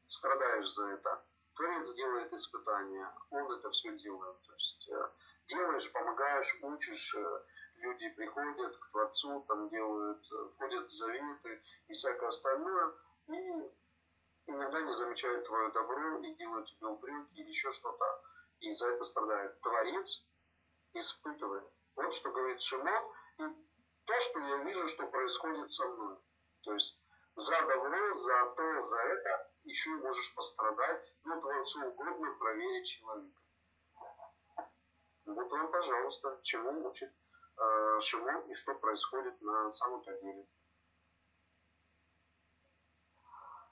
страдаешь 0.07 0.71
за 0.71 0.87
это 0.89 1.23
Творец 1.55 1.95
делает 1.95 2.33
испытания, 2.33 3.13
он 3.31 3.53
это 3.53 3.71
все 3.71 3.97
делает. 3.99 4.41
То 4.43 4.53
есть 4.55 4.89
э, 4.89 5.09
делаешь, 5.49 5.93
помогаешь, 5.93 6.59
учишь, 6.63 7.15
э, 7.15 7.43
люди 7.77 8.09
приходят 8.11 8.77
к 8.77 8.91
Творцу, 8.91 9.45
там 9.49 9.69
делают, 9.69 10.25
э, 10.33 10.49
входят 10.55 10.89
в 10.89 10.93
заветы 10.93 11.63
и 11.89 11.93
всякое 11.93 12.29
остальное, 12.29 12.93
и 13.29 13.71
иногда 14.47 14.81
не 14.83 14.93
замечают 14.93 15.47
твое 15.47 15.71
добро 15.73 16.19
и 16.19 16.35
делают 16.35 16.69
тебе 16.69 16.87
упреки 16.87 17.41
или 17.41 17.49
еще 17.49 17.71
что-то, 17.73 18.23
и 18.61 18.71
за 18.71 18.89
это 18.91 19.05
страдает. 19.05 19.61
Творец 19.61 20.25
испытывает. 20.95 21.65
Вот 21.97 22.13
что 22.15 22.31
говорит 22.31 22.63
Шимон, 22.63 23.13
и 23.39 23.43
то, 24.05 24.21
что 24.21 24.41
я 24.41 24.57
вижу, 24.65 24.89
что 24.89 25.07
происходит 25.07 25.71
со 25.71 25.87
мной. 25.87 26.17
То 26.63 26.75
есть 26.75 27.02
за 27.35 27.63
добро, 27.63 28.19
за 28.19 28.55
то, 28.57 28.85
за 28.85 28.99
это 28.99 29.51
еще 29.65 29.91
можешь 29.91 30.35
пострадать, 30.35 31.15
но 31.25 31.41
Творцу 31.41 31.87
угодно 31.87 32.35
проверить 32.39 32.87
человека. 32.87 33.41
Вот 35.25 35.51
вам, 35.51 35.71
пожалуйста, 35.71 36.39
чему 36.43 36.89
учит 36.89 37.13
э, 37.57 38.01
Шимон 38.01 38.51
и 38.51 38.55
что 38.55 38.75
происходит 38.75 39.41
на 39.41 39.71
самом-то 39.71 40.13
деле. 40.21 40.47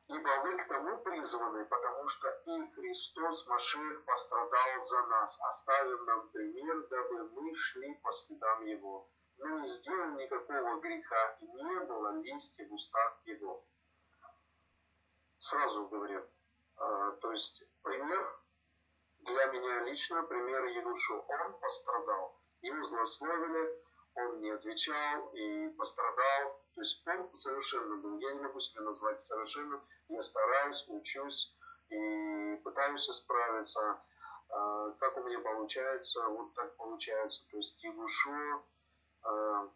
Ибо 0.09 0.43
вы 0.43 0.59
к 0.59 0.69
тому 0.69 0.99
призваны, 0.99 1.65
потому 1.67 2.09
что 2.09 2.29
и 2.47 2.71
Христос 2.73 3.47
Машех 3.47 4.05
пострадал 4.05 4.83
за 4.83 5.03
нас, 5.07 5.39
оставив 5.41 6.01
нам 6.07 6.29
пример, 6.31 6.89
дабы 6.89 7.29
мы 7.31 7.55
шли 7.55 7.95
по 8.03 8.11
следам 8.11 8.65
Его. 8.65 9.09
Но 9.41 9.61
не 9.61 9.67
сделал 9.69 10.13
никакого 10.13 10.81
греха, 10.81 11.37
и 11.41 11.47
не 11.47 11.81
было 11.81 12.21
листья 12.21 12.67
в 12.67 12.73
устах 12.73 13.21
Его 13.25 13.65
сразу 15.41 15.89
говорю. 15.89 16.25
А, 16.77 17.13
то 17.13 17.33
есть 17.33 17.63
пример 17.83 18.41
для 19.21 19.47
меня 19.47 19.81
лично, 19.85 20.23
пример 20.23 20.65
Янушу. 20.67 21.25
Он 21.27 21.59
пострадал. 21.59 22.39
Ему 22.63 22.83
злословили, 22.85 23.83
он 24.15 24.41
не 24.41 24.51
отвечал 24.51 25.29
и 25.35 25.69
пострадал. 25.71 26.61
То 26.75 26.81
есть 26.81 27.07
он 27.07 27.35
совершенно 27.35 27.97
был. 27.97 28.19
Я 28.19 28.33
не 28.35 28.41
могу 28.41 28.61
себя 28.61 28.83
назвать 28.83 29.21
совершенно. 29.21 29.83
Я 30.09 30.23
стараюсь, 30.23 30.85
учусь 30.89 31.55
и 31.89 32.57
пытаюсь 32.63 33.07
справиться. 33.07 34.03
А, 34.51 34.91
как 34.93 35.17
у 35.17 35.23
меня 35.25 35.41
получается, 35.41 36.27
вот 36.29 36.55
так 36.55 36.77
получается. 36.77 37.45
То 37.51 37.57
есть 37.57 37.83
Янушу 37.83 38.65
а, 39.23 39.69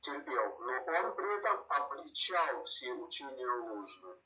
терпел, 0.00 0.58
но 0.60 0.72
он 0.72 1.16
при 1.16 1.38
этом 1.38 1.64
обличал 1.68 2.64
все 2.64 2.92
учения 2.92 3.46
ложные. 3.46 4.16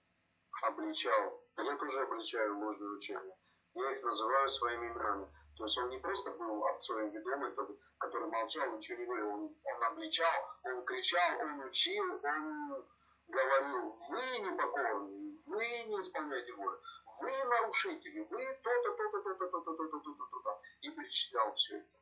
Обличал. 0.63 1.43
Я 1.57 1.77
тоже 1.77 2.01
обличаю 2.03 2.59
ложные 2.59 2.91
учения. 2.91 3.37
Я 3.75 3.93
их 3.93 4.03
называю 4.03 4.49
своими 4.51 4.89
именами. 4.89 5.27
То 5.57 5.65
есть 5.65 5.79
он 5.79 5.89
не 5.91 5.99
просто 5.99 6.31
был 6.33 6.65
отцом 6.67 7.11
ведомый, 7.11 7.55
который 7.99 8.29
молчал, 8.29 8.73
ничего 8.73 8.99
не 8.99 9.07
говорил. 9.07 9.29
Он, 9.29 9.57
он 9.63 9.85
обличал, 9.85 10.59
он 10.65 10.85
кричал, 10.85 11.39
он 11.41 11.61
учил, 11.61 12.21
он 12.23 12.87
говорил, 13.29 13.99
вы 14.09 14.39
непокорные, 14.39 15.39
вы 15.47 15.65
не 15.85 16.01
исполняете 16.01 16.53
волю, 16.55 16.81
вы 17.21 17.45
нарушители, 17.45 18.21
вы 18.21 18.61
то-то, 18.63 18.97
то-то, 18.97 19.23
то-то, 19.23 19.49
то-то, 19.49 19.75
то-то, 19.77 20.01
то-то, 20.01 20.27
то-то. 20.31 20.61
И 20.81 20.91
перечислял 20.91 21.55
все 21.55 21.77
это. 21.77 22.00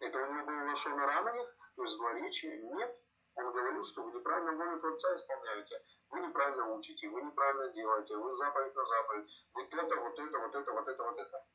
Это 0.00 0.18
у 0.18 0.32
него 0.32 0.46
было 0.46 0.68
лошона 0.68 1.06
рано 1.06 1.32
то 1.76 1.82
есть 1.82 1.94
злоречия 1.96 2.56
нет. 2.56 2.96
Он 3.34 3.52
говорил, 3.52 3.84
что 3.84 4.02
вы 4.02 4.12
неправильно 4.12 4.52
волю 4.52 4.80
Творца 4.80 5.14
исполняете, 5.14 5.82
вы 6.08 6.20
неправильно 6.20 6.72
учите, 6.72 7.06
вы 7.08 7.20
неправильно 7.20 7.68
делаете, 7.68 8.16
вы 8.16 8.32
заповедь 8.32 8.74
на 8.74 8.84
заповедь, 8.84 9.30
вы 9.52 9.66
то-то, 9.66 9.96
вот 10.00 10.18
это, 10.18 10.38
вот 10.38 10.54
это, 10.54 10.72
вот 10.72 10.88
это, 10.88 11.02
вот 11.02 11.18
это. 11.18 11.46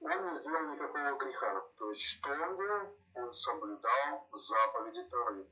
Он 0.00 0.26
не 0.28 0.34
сделал 0.34 0.72
никакого 0.72 1.16
греха. 1.18 1.60
То 1.78 1.90
есть, 1.90 2.02
что 2.02 2.30
он 2.30 2.56
делал? 2.56 2.96
Он 3.16 3.32
соблюдал 3.32 4.28
заповеди 4.32 5.04
Торы. 5.10 5.46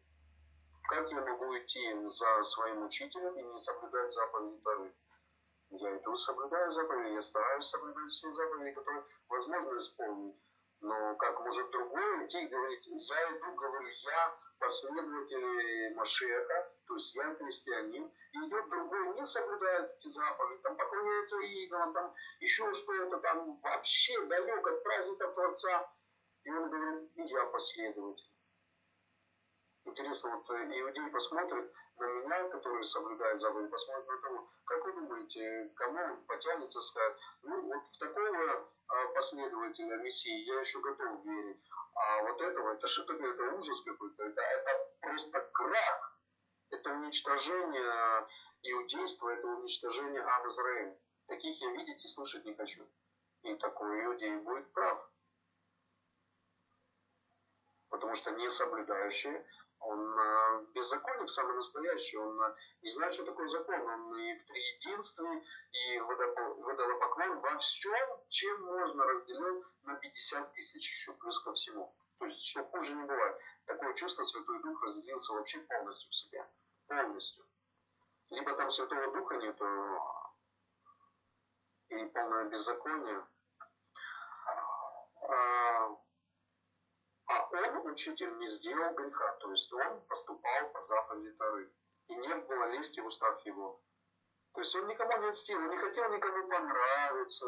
Как 0.88 1.10
я 1.10 1.20
могу 1.20 1.58
идти 1.58 2.08
за 2.08 2.44
своим 2.44 2.84
учителем 2.84 3.38
и 3.38 3.42
не 3.42 3.58
соблюдать 3.58 4.12
заповеди 4.12 4.58
Торы? 4.62 4.94
Я 5.74 5.96
иду, 5.96 6.16
соблюдаю 6.16 6.70
заповеди, 6.70 7.14
я 7.14 7.22
стараюсь 7.22 7.66
соблюдать 7.66 8.10
все 8.10 8.30
заповеди, 8.30 8.74
которые 8.74 9.04
возможно 9.28 9.78
исполнить. 9.78 10.36
Но 10.80 11.14
как 11.16 11.40
может 11.40 11.70
другой 11.70 12.26
идти 12.26 12.44
и 12.44 12.48
говорить, 12.48 12.86
я 12.86 13.38
иду, 13.38 13.54
говорю, 13.54 13.88
я 13.88 14.38
последователь 14.58 15.94
Машеха, 15.94 16.72
то 16.86 16.94
есть 16.94 17.14
я 17.14 17.34
христианин, 17.36 18.04
и 18.32 18.38
идет 18.38 18.68
другой, 18.68 19.14
не 19.14 19.24
соблюдает 19.24 19.92
эти 19.96 20.08
заповеди, 20.08 20.62
там 20.62 20.76
поклоняется 20.76 21.40
идолам, 21.40 21.94
там 21.94 22.14
еще 22.40 22.70
что-то, 22.74 23.18
там 23.18 23.58
вообще 23.60 24.20
далек 24.26 24.66
от 24.66 24.82
праздника 24.82 25.28
Творца. 25.28 25.90
И 26.44 26.50
он 26.50 26.68
говорит, 26.68 27.10
и 27.16 27.22
я 27.22 27.46
последователь. 27.46 28.30
Интересно, 29.84 30.36
вот 30.36 30.50
э, 30.50 30.80
иудей 30.80 31.10
меня, 32.00 32.48
который 32.48 32.84
соблюдает 32.84 33.38
заповеди, 33.38 33.70
посмотрит 33.70 34.22
того, 34.22 34.48
как 34.64 34.84
вы 34.84 34.92
думаете, 34.92 35.70
кому 35.76 36.00
он 36.00 36.24
потянется, 36.24 36.80
скажет, 36.82 37.18
ну 37.42 37.60
вот 37.62 37.86
в 37.86 37.98
такого 37.98 38.68
а, 38.88 39.06
последователя 39.14 39.96
Мессии 39.98 40.44
я 40.44 40.60
еще 40.60 40.80
готов 40.80 41.24
верить. 41.24 41.60
А 41.94 42.22
вот 42.22 42.40
этого, 42.40 42.74
это 42.74 42.86
что 42.86 43.04
такое, 43.04 43.32
это 43.32 43.54
ужас 43.54 43.82
какой-то, 43.82 44.24
это, 44.24 44.40
это 44.40 44.90
просто 45.00 45.40
крах, 45.52 46.18
это 46.70 46.90
уничтожение 46.90 48.28
иудейства, 48.62 49.30
это 49.30 49.46
уничтожение 49.46 50.22
Ам 50.22 50.48
Израиль. 50.48 50.96
Таких 51.26 51.60
я 51.60 51.70
видеть 51.72 52.04
и 52.04 52.08
слышать 52.08 52.44
не 52.44 52.54
хочу. 52.54 52.86
И 53.42 53.54
такой 53.56 54.04
иудей 54.04 54.36
будет 54.36 54.72
прав. 54.72 55.08
Потому 57.90 58.14
что 58.16 58.30
не 58.30 58.50
соблюдающие 58.50 59.44
он 59.82 60.18
э, 60.18 60.66
беззаконник 60.74 61.30
самый 61.30 61.56
настоящий, 61.56 62.16
он 62.16 62.40
э, 62.40 62.54
не 62.82 62.90
знает, 62.90 63.14
что 63.14 63.24
такое 63.24 63.48
закон, 63.48 63.80
он 63.80 64.18
и 64.18 64.38
в 64.38 64.44
триединстве, 64.46 65.42
и 65.72 65.98
водолопоклон 66.00 67.40
во 67.40 67.58
всем, 67.58 68.08
чем 68.28 68.62
можно 68.62 69.04
разделил 69.04 69.64
на 69.82 69.94
50 69.96 70.52
тысяч 70.52 70.82
еще, 70.82 71.12
плюс 71.14 71.40
ко 71.40 71.52
всему. 71.52 71.94
То 72.18 72.26
есть, 72.26 72.44
что 72.44 72.64
хуже 72.64 72.94
не 72.94 73.02
бывает. 73.02 73.36
Такое 73.66 73.94
чувство 73.94 74.22
Святой 74.22 74.62
Дух 74.62 74.82
разделился 74.82 75.32
вообще 75.32 75.58
полностью 75.58 76.10
в 76.10 76.14
себе. 76.14 76.46
Полностью. 76.86 77.44
Либо 78.30 78.54
там 78.54 78.70
Святого 78.70 79.12
Духа 79.12 79.36
нету, 79.36 79.64
и 81.88 82.04
полное 82.06 82.44
беззаконие. 82.44 83.26
А, 87.26 87.48
он, 87.50 87.86
учитель, 87.86 88.36
не 88.38 88.46
сделал 88.46 88.94
греха, 88.94 89.32
то 89.40 89.50
есть 89.50 89.72
он 89.72 90.00
поступал 90.02 90.68
по 90.72 90.82
заповеди 90.82 91.32
Тары. 91.32 91.72
И 92.08 92.14
не 92.16 92.34
было 92.34 92.64
лести 92.72 93.00
в 93.00 93.06
устах 93.06 93.44
его. 93.46 93.80
То 94.54 94.60
есть 94.60 94.74
он 94.76 94.86
никому 94.86 95.16
не 95.18 95.30
льстил, 95.30 95.58
он 95.58 95.70
не 95.70 95.78
хотел 95.78 96.10
никому 96.10 96.48
понравиться, 96.48 97.46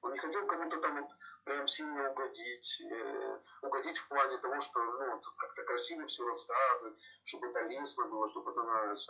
он 0.00 0.12
не 0.12 0.18
хотел 0.18 0.46
кому-то 0.46 0.80
там 0.80 1.02
вот 1.02 1.10
прям 1.44 1.66
сильно 1.66 2.10
угодить, 2.10 2.80
э, 2.90 3.40
угодить 3.62 3.98
в 3.98 4.08
плане 4.08 4.38
того, 4.38 4.60
что 4.60 4.82
ну, 4.82 5.20
как-то 5.36 5.62
красиво 5.62 6.06
все 6.06 6.26
рассказывать, 6.26 6.98
чтобы 7.24 7.48
это 7.48 7.60
лестно 7.68 8.06
было, 8.06 8.28
чтобы 8.30 8.50
это 8.50 8.62
нравилось. 8.62 9.08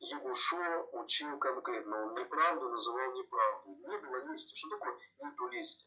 Егушо 0.00 0.88
учил 0.92 1.38
конкретно, 1.38 2.06
он 2.06 2.14
неправду 2.14 2.68
называл 2.68 3.12
неправду. 3.14 3.76
Не 3.88 3.98
было 3.98 4.30
лести. 4.30 4.54
Что 4.54 4.70
такое 4.70 4.96
нету 5.20 5.48
лести? 5.48 5.86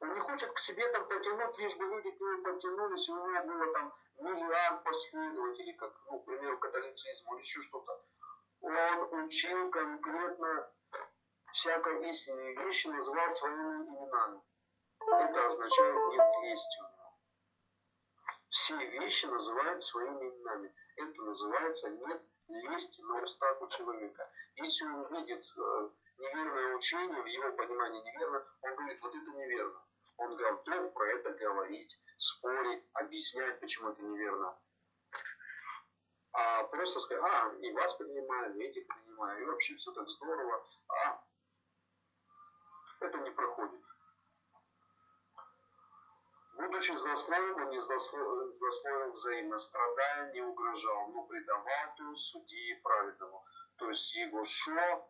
Он 0.00 0.14
не 0.14 0.20
хочет 0.20 0.52
к 0.52 0.58
себе 0.58 0.86
там 0.92 1.06
потянуть, 1.08 1.58
лишь 1.58 1.76
бы 1.76 1.84
люди 1.84 2.10
к 2.10 2.20
нему 2.20 2.42
потянулись, 2.42 3.08
и 3.08 3.12
у 3.12 3.16
него 3.16 3.44
было 3.46 3.72
там 3.72 3.94
миллиард 4.18 4.84
последователей, 4.84 5.74
как, 5.74 5.92
ну, 6.10 6.20
к 6.20 6.24
примеру, 6.24 6.58
католицизм 6.58 7.32
или 7.32 7.40
еще 7.40 7.60
что-то. 7.62 8.04
Он 8.60 9.24
учил 9.24 9.70
конкретно 9.70 10.70
всякой 11.52 12.08
истинной 12.10 12.56
вещи, 12.56 12.88
называл 12.88 13.30
своими 13.30 13.84
именами. 13.84 14.40
Это 15.00 15.46
означает 15.46 15.94
нет 15.94 16.24
лести 16.42 16.80
у 16.80 16.82
него. 16.82 17.18
Все 18.50 18.76
вещи 18.76 19.26
называют 19.26 19.80
своими 19.80 20.28
именами. 20.28 20.74
Это 20.96 21.22
называется 21.22 21.90
нет 21.90 22.22
лести 22.48 23.00
на 23.02 23.22
устах 23.22 23.60
у 23.60 23.68
человека. 23.68 24.30
Если 24.56 24.84
он 24.86 25.14
видит 25.14 25.44
э, 25.56 25.90
неверное 26.18 26.76
учение, 26.76 27.22
в 27.22 27.26
его 27.26 27.52
понимании 27.52 28.02
неверно, 28.02 28.44
он 28.62 28.76
говорит, 28.76 29.00
вот 29.00 29.14
это 29.14 29.30
неверно. 29.30 29.84
Он 30.16 30.36
готов 30.36 30.92
про 30.92 31.08
это 31.08 31.30
говорить, 31.32 32.00
спорить, 32.16 32.84
объяснять, 32.92 33.60
почему 33.60 33.90
это 33.90 34.02
неверно. 34.02 34.56
А 36.32 36.64
просто 36.64 37.00
сказать, 37.00 37.24
а, 37.24 37.54
и 37.60 37.72
вас 37.72 37.94
принимаю, 37.94 38.56
и 38.56 38.64
этих 38.64 38.86
принимаю, 38.86 39.40
и 39.40 39.44
вообще 39.44 39.74
все 39.76 39.92
так 39.92 40.08
здорово, 40.08 40.66
а 40.88 41.24
это 43.00 43.18
не 43.18 43.30
проходит. 43.30 43.80
Будучи 46.56 46.96
злословен, 46.96 47.70
не 47.70 47.80
злословен 47.80 49.10
взаимно, 49.12 49.58
страдая, 49.58 50.32
не 50.32 50.40
угрожал, 50.42 51.08
но 51.08 51.24
предавал 51.24 52.16
судьи 52.16 52.80
праведному. 52.82 53.44
То 53.76 53.88
есть 53.88 54.14
его 54.14 54.44
шо, 54.44 55.08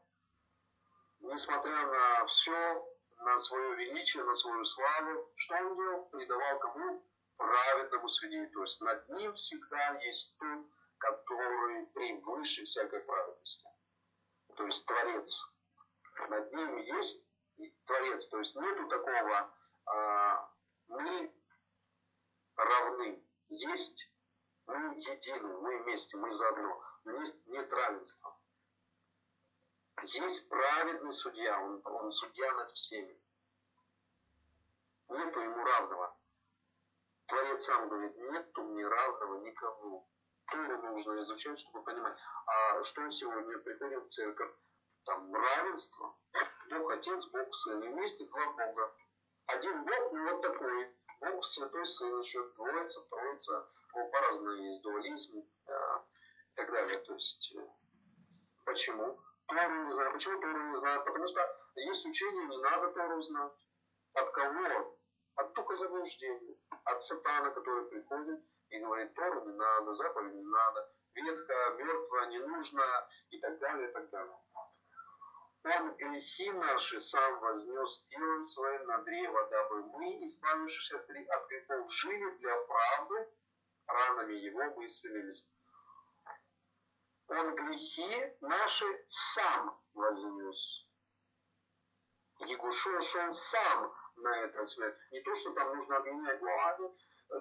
несмотря 1.24 1.86
на 1.86 2.26
все, 2.26 2.88
на 3.18 3.38
свое 3.38 3.76
величие, 3.76 4.24
на 4.24 4.34
свою 4.34 4.64
славу, 4.64 5.32
что 5.36 5.54
он 5.56 5.76
делал? 5.76 6.04
Придавал 6.06 6.58
кому? 6.58 7.02
Праведному 7.36 8.08
судье. 8.08 8.46
То 8.48 8.60
есть 8.60 8.80
над 8.80 9.08
ним 9.08 9.34
всегда 9.34 9.98
есть 10.00 10.36
тот, 10.38 10.66
который 10.98 11.86
превыше 11.86 12.64
всякой 12.64 13.00
праведности. 13.00 13.66
То 14.56 14.66
есть 14.66 14.86
Творец. 14.86 15.42
Над 16.28 16.52
ним 16.52 16.76
есть 16.78 17.26
Творец. 17.86 18.28
То 18.28 18.38
есть 18.38 18.56
нету 18.56 18.88
такого 18.88 19.54
а, 19.86 20.50
мы 20.88 21.34
равны. 22.56 23.24
Есть 23.48 24.10
мы 24.66 24.76
едины, 24.96 25.48
мы 25.58 25.82
вместе, 25.82 26.16
мы 26.16 26.32
заодно. 26.32 26.82
Но 27.04 27.20
есть 27.20 27.46
нет 27.46 27.70
равенства. 27.72 28.36
Есть 30.02 30.48
праведный 30.48 31.12
судья, 31.12 31.60
он, 31.60 31.80
он 31.84 32.12
судья 32.12 32.52
над 32.52 32.70
всеми. 32.72 33.18
Нету 35.08 35.40
ему 35.40 35.64
равного. 35.64 36.16
Творец 37.26 37.62
сам 37.62 37.88
говорит, 37.88 38.16
нету 38.16 38.62
мне 38.64 38.86
равного 38.86 39.40
никого. 39.44 40.06
Тору 40.50 40.82
нужно 40.82 41.20
изучать, 41.20 41.58
чтобы 41.58 41.82
понимать. 41.84 42.18
А 42.46 42.82
что 42.84 43.08
сегодня 43.10 43.58
приходит 43.58 44.04
в 44.04 44.08
церковь? 44.08 44.52
Там 45.04 45.34
равенство. 45.34 46.16
Бог 46.70 46.90
Отец, 46.92 47.26
Бог 47.26 47.54
Сын. 47.54 47.82
И 47.82 47.88
вместе 47.88 48.24
два 48.26 48.46
Бога. 48.52 48.94
Один 49.46 49.84
Бог, 49.84 50.12
ну 50.12 50.30
вот 50.30 50.42
такой. 50.42 50.94
Бог 51.20 51.44
Святой 51.44 51.86
Сын, 51.86 52.18
еще 52.20 52.46
Троица, 52.50 53.00
Троица. 53.08 53.68
По-разному 53.92 54.56
есть 54.62 54.82
дуализм 54.82 55.44
а, 55.66 56.04
и 56.52 56.56
так 56.56 56.70
далее. 56.70 56.98
То 56.98 57.14
есть, 57.14 57.54
э, 57.56 57.66
почему? 58.64 59.18
Тору 59.46 59.90
знаю. 59.90 60.12
Почему 60.12 60.40
Тору 60.40 60.74
знаю? 60.76 61.04
Потому 61.04 61.26
что 61.26 61.40
есть 61.76 62.06
учение, 62.06 62.46
не 62.46 62.58
надо 62.58 62.90
Тору 62.92 63.20
знать. 63.22 63.52
От 64.14 64.30
кого? 64.30 64.98
От 65.36 65.52
духа 65.54 65.74
заблуждения. 65.74 66.56
От 66.84 67.02
сатана, 67.02 67.50
который 67.50 67.88
приходит 67.88 68.40
и 68.70 68.78
говорит, 68.78 69.14
Тору 69.14 69.44
не 69.44 69.56
надо, 69.56 69.92
заповедь 69.92 70.34
не 70.34 70.42
надо, 70.42 70.92
ветка 71.14 71.70
мертвая 71.78 72.26
не 72.26 72.38
нужно 72.38 72.82
и 73.30 73.40
так 73.40 73.58
далее, 73.58 73.88
и 73.88 73.92
так 73.92 74.10
далее. 74.10 74.36
Он 75.64 75.96
грехи 75.96 76.52
наши 76.52 77.00
сам 77.00 77.40
вознес 77.40 78.06
телом 78.08 78.44
своим 78.44 78.86
на 78.86 78.98
древо, 78.98 79.48
дабы 79.48 79.82
мы, 79.86 80.24
избавившись 80.24 80.92
от 80.92 81.06
грехов, 81.08 81.90
жили 81.90 82.30
для 82.38 82.56
правды, 82.64 83.28
ранами 83.86 84.34
его 84.34 84.62
мы 84.76 84.84
исцелились. 84.86 85.46
Он 87.28 87.54
грехи 87.54 88.36
наши 88.40 89.04
сам 89.08 89.80
вознес. 89.94 90.86
Егушо, 92.40 93.00
что 93.00 93.20
он 93.20 93.32
сам 93.32 93.94
на 94.16 94.36
этот 94.44 94.68
свет. 94.68 94.96
Не 95.10 95.20
то, 95.22 95.34
что 95.34 95.52
там 95.52 95.74
нужно 95.74 95.96
обвинять, 95.96 96.42
ладно, 96.42 96.94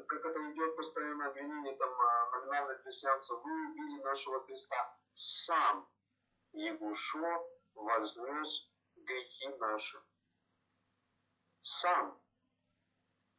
как 0.07 0.25
это 0.25 0.51
идет 0.51 0.75
постоянное 0.75 1.27
обвинение 1.29 1.75
там 1.75 1.89
а, 1.89 2.31
номинальных 2.31 2.81
христианцев, 2.83 3.41
вы 3.43 3.69
убили 3.69 4.01
нашего 4.03 4.43
Христа. 4.45 4.97
Сам 5.13 5.87
Егушо 6.53 7.47
вознес 7.75 8.69
грехи 8.95 9.47
наши. 9.59 10.01
Сам. 11.61 12.19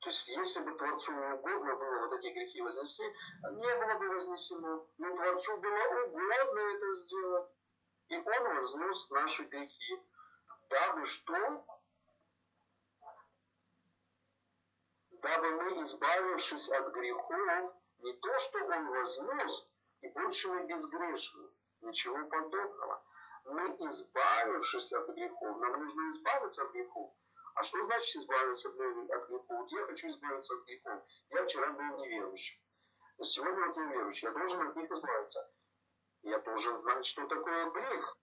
То 0.04 0.10
есть, 0.10 0.28
если 0.28 0.60
бы 0.60 0.76
Творцу 0.76 1.12
угодно 1.12 1.76
было 1.76 2.06
вот 2.06 2.12
эти 2.18 2.28
грехи 2.28 2.60
вознести, 2.60 3.04
не 3.52 3.74
было 3.76 3.98
бы 3.98 4.10
вознесено. 4.10 4.86
Но 4.98 5.16
Творцу 5.16 5.56
было 5.56 6.04
угодно 6.04 6.60
это 6.60 6.92
сделать. 6.92 7.50
И 8.08 8.16
Он 8.18 8.54
вознес 8.54 9.10
наши 9.10 9.44
грехи. 9.44 10.02
Дабы 10.68 11.06
что? 11.06 11.66
Дабы 15.12 15.50
мы, 15.52 15.82
избавившись 15.82 16.68
от 16.68 16.92
грехов, 16.92 17.74
не 18.00 18.12
то, 18.12 18.38
что 18.40 18.58
Он 18.58 18.86
вознес, 18.88 19.70
и 20.02 20.08
больше 20.10 20.48
мы 20.48 20.66
безгрешны. 20.66 21.48
Ничего 21.80 22.26
подобного 22.26 23.02
мы, 23.46 23.76
избавившись 23.88 24.92
от 24.92 25.08
грехов, 25.10 25.58
нам 25.58 25.80
нужно 25.80 26.10
избавиться 26.10 26.62
от 26.62 26.72
грехов, 26.72 27.10
А 27.54 27.62
что 27.62 27.84
значит 27.84 28.16
избавиться 28.16 28.68
от 28.68 28.74
грехов? 28.74 29.68
Я 29.70 29.86
хочу 29.86 30.08
избавиться 30.08 30.54
от 30.54 30.64
грехов. 30.64 31.02
Я 31.30 31.44
вчера 31.44 31.70
был 31.70 32.04
неверующим. 32.04 32.60
Сегодня 33.22 33.66
вот 33.66 33.76
верующий. 33.76 34.26
Я 34.26 34.34
должен 34.34 34.68
от 34.68 34.76
них 34.76 34.90
избавиться. 34.90 35.50
Я 36.22 36.38
должен 36.40 36.76
знать, 36.76 37.06
что 37.06 37.26
такое 37.28 37.70
грех. 37.70 38.18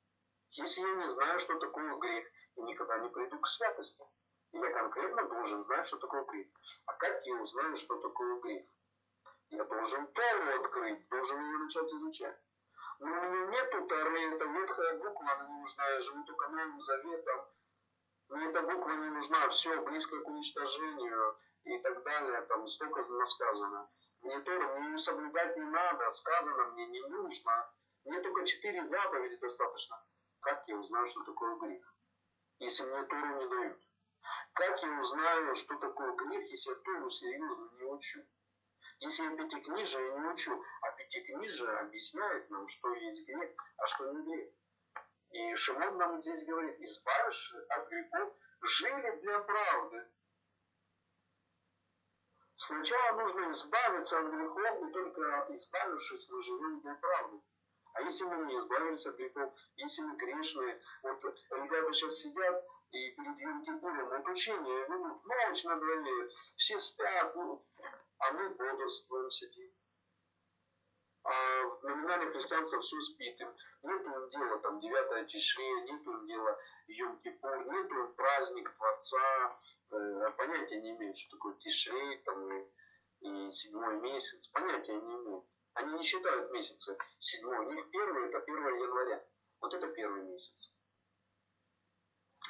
Если 0.50 0.82
я 0.82 0.96
не 0.96 1.08
знаю, 1.08 1.40
что 1.40 1.58
такое 1.60 1.96
грех, 1.96 2.28
я 2.56 2.64
никогда 2.66 2.98
не 2.98 3.10
приду 3.10 3.40
к 3.40 3.48
святости. 3.48 4.04
Я 4.52 4.70
конкретно 4.74 5.30
должен 5.30 5.62
знать, 5.62 5.88
что 5.88 5.98
такое 5.98 6.26
грех. 6.26 6.48
А 6.88 6.94
как 6.94 7.26
я 7.26 7.36
узнаю, 7.36 7.78
что 7.78 7.96
такое 8.02 8.42
грех? 8.42 8.66
Я 9.50 9.64
должен 9.64 10.08
Тору 10.08 10.60
открыть, 10.60 11.08
должен 11.08 11.42
ее 11.42 11.58
начать 11.58 11.94
изучать. 11.94 12.38
Но 13.00 13.08
у 13.08 13.30
меня 13.30 13.46
нету 13.48 13.88
Торы, 13.88 14.36
это 14.36 14.46
ветхая 14.46 14.98
буква, 14.98 15.32
она 15.32 15.48
не 15.48 15.62
нужна, 15.62 15.90
я 15.90 16.02
живу 16.02 16.24
только 16.26 16.50
Новым 16.50 16.82
Заветом. 16.82 17.46
Мне 18.32 18.48
эта 18.48 18.62
буква 18.62 18.92
не 18.92 19.10
нужна, 19.10 19.50
все, 19.50 19.82
близко 19.82 20.18
к 20.22 20.28
уничтожению 20.30 21.38
и 21.66 21.78
так 21.80 22.02
далее, 22.04 22.42
там 22.44 22.66
столько 22.66 23.04
сказано. 23.26 23.90
Мне 24.22 24.40
Тору, 24.40 24.84
ее 24.84 24.98
соблюдать 24.98 25.58
не 25.58 25.66
надо, 25.66 26.10
сказано 26.12 26.70
мне 26.72 26.88
не 26.88 27.02
нужно. 27.10 27.74
Мне 28.06 28.22
только 28.22 28.46
четыре 28.46 28.86
заповеди 28.86 29.36
достаточно. 29.36 30.02
Как 30.40 30.66
я 30.68 30.78
узнаю, 30.78 31.06
что 31.08 31.26
такое 31.26 31.58
грех, 31.58 31.84
если 32.60 32.86
мне 32.86 33.04
Тору 33.04 33.36
не 33.36 33.50
дают? 33.50 33.82
Как 34.54 34.82
я 34.82 35.00
узнаю, 35.02 35.54
что 35.56 35.76
такое 35.76 36.14
грех, 36.14 36.50
если 36.50 36.70
я 36.70 36.76
Тору 36.78 37.10
серьезно 37.10 37.70
не 37.80 37.84
учу? 37.84 38.22
Если 39.00 39.24
я 39.24 39.36
пятикнижие 39.36 40.20
не 40.20 40.28
учу, 40.28 40.64
а 40.84 40.92
пятикнижие 40.92 41.80
объясняет 41.80 42.50
нам, 42.50 42.66
что 42.70 42.94
есть 42.94 43.28
грех, 43.28 43.52
а 43.76 43.88
что 43.88 44.10
не 44.14 44.24
грех. 44.24 44.54
И 45.32 45.56
Шимон 45.56 45.98
нам 45.98 46.22
здесь 46.22 46.44
говорит, 46.46 46.80
избавишь 46.82 47.56
от 47.70 47.88
грехов, 47.90 48.34
жили 48.62 49.20
для 49.22 49.40
правды. 49.40 50.06
Сначала 52.58 53.22
нужно 53.22 53.52
избавиться 53.52 54.20
от 54.20 54.28
грехов, 54.28 54.90
и 54.90 54.92
только 54.92 55.48
избавившись, 55.50 56.30
мы 56.30 56.42
живем 56.42 56.82
для 56.82 56.96
правды. 56.96 57.42
А 57.94 58.02
если 58.02 58.26
мы 58.26 58.46
не 58.46 58.58
избавились 58.58 59.06
от 59.06 59.16
грехов, 59.16 59.54
если 59.76 60.02
мы 60.02 60.16
грешные, 60.18 60.82
вот 61.02 61.24
ребята 61.50 61.94
сейчас 61.94 62.16
сидят 62.16 62.66
и 62.92 63.12
перед 63.12 63.40
Йом-Кипуром 63.40 64.10
вот 64.10 64.28
учение 64.28 64.86
ведут, 64.88 65.26
ночь 65.26 65.64
на 65.64 65.78
дворе, 65.78 66.30
все 66.58 66.78
спят, 66.78 67.36
ну, 67.36 67.66
а 68.18 68.34
мы 68.34 68.50
бодрствуем, 68.50 69.30
сидим. 69.32 69.72
А 71.24 71.64
в 71.64 71.84
номинальных 71.84 72.34
христианцев 72.34 72.82
все 72.82 73.00
спит. 73.02 73.40
Им 73.40 73.54
нет 73.84 74.02
им 74.06 74.30
дела 74.30 74.60
там 74.60 74.80
9 74.80 75.28
Тишре, 75.28 75.82
нет 75.82 76.06
им 76.06 76.28
дела 76.28 76.58
Йом-Кипур, 76.88 77.66
нет 77.72 77.92
им 77.92 78.14
праздник 78.14 78.74
Творца, 78.76 79.60
э, 79.92 80.32
понятия 80.38 80.82
не 80.82 80.92
имеют, 80.92 81.18
что 81.18 81.36
такое 81.38 81.54
Тишрей 81.56 82.18
там, 82.24 82.52
и, 82.52 83.48
и 83.48 83.52
седьмой 83.52 84.00
месяц, 84.02 84.48
понятия 84.48 84.94
не 84.94 85.16
имеют. 85.16 85.46
Они 85.74 85.94
не 85.94 86.04
считают 86.04 86.52
месяцы 86.52 86.98
седьмой, 87.20 87.60
у 87.60 87.72
них 87.72 87.90
первый 87.92 88.28
это 88.28 88.40
1 88.40 88.56
января. 88.56 89.24
Вот 89.62 89.74
это 89.74 89.88
первый 89.88 90.24
месяц. 90.24 90.72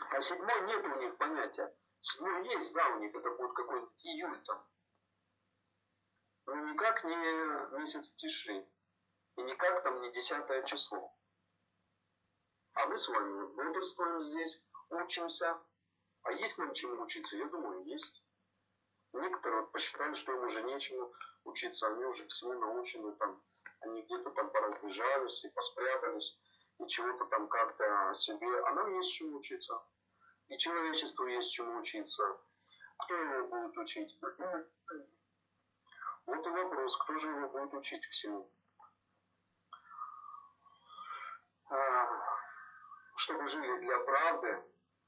А 0.10 0.22
седьмой 0.22 0.62
нет 0.62 0.84
у 0.84 1.00
них 1.00 1.18
понятия. 1.18 1.76
Седьмой 2.00 2.48
есть, 2.58 2.74
да, 2.74 2.88
у 2.96 3.00
них 3.00 3.14
это 3.14 3.30
будет 3.32 3.54
какой-нибудь 3.54 4.06
июль 4.06 4.44
там. 4.46 4.66
Но 6.46 6.56
никак 6.56 7.04
не 7.04 7.78
месяц 7.78 8.14
тиши. 8.14 8.66
И 9.38 9.42
никак 9.44 9.84
там 9.84 10.02
не 10.02 10.12
десятое 10.12 10.64
число. 10.64 11.16
А 12.74 12.88
мы 12.88 12.98
с 12.98 13.08
вами 13.08 13.48
бодрствуем 13.56 14.22
здесь, 14.22 14.62
учимся. 14.90 15.60
А 16.24 16.32
есть 16.34 16.58
нам 16.58 16.74
чему 16.74 17.02
учиться? 17.04 17.38
Я 17.38 17.46
думаю, 17.46 17.84
есть. 17.86 18.24
Некоторые 19.14 19.62
вот 19.62 19.72
посчитали, 19.72 20.14
что 20.16 20.32
им 20.34 20.46
уже 20.46 20.62
нечему 20.64 21.12
учиться, 21.44 21.88
они 21.88 22.06
уже 22.06 22.28
всему 22.28 22.54
научены, 22.54 23.14
там, 23.16 23.42
они 23.82 24.02
где-то 24.04 24.30
там 24.32 24.50
поразбежались 24.52 25.44
и 25.44 25.50
поспрятались, 25.50 26.40
и 26.80 26.88
чего-то 26.88 27.26
там 27.26 27.48
как-то 27.48 28.14
себе, 28.14 28.48
а 28.66 28.74
нам 28.74 28.98
есть 28.98 29.12
чему 29.12 29.38
учиться. 29.38 29.82
И 30.48 30.58
человечеству 30.58 31.26
есть 31.28 31.52
чему 31.52 31.80
учиться. 31.80 32.24
Кто 33.00 33.16
его 33.16 33.48
будет 33.48 33.78
учить? 33.78 34.18
Вот 36.26 36.46
и 36.46 36.50
вопрос, 36.50 36.98
кто 36.98 37.18
же 37.18 37.30
его 37.30 37.50
будет 37.50 37.74
учить 37.74 38.04
всему? 38.06 38.52
А, 41.70 42.08
чтобы 43.16 43.48
жили 43.48 43.80
для 43.80 44.00
правды, 44.00 44.64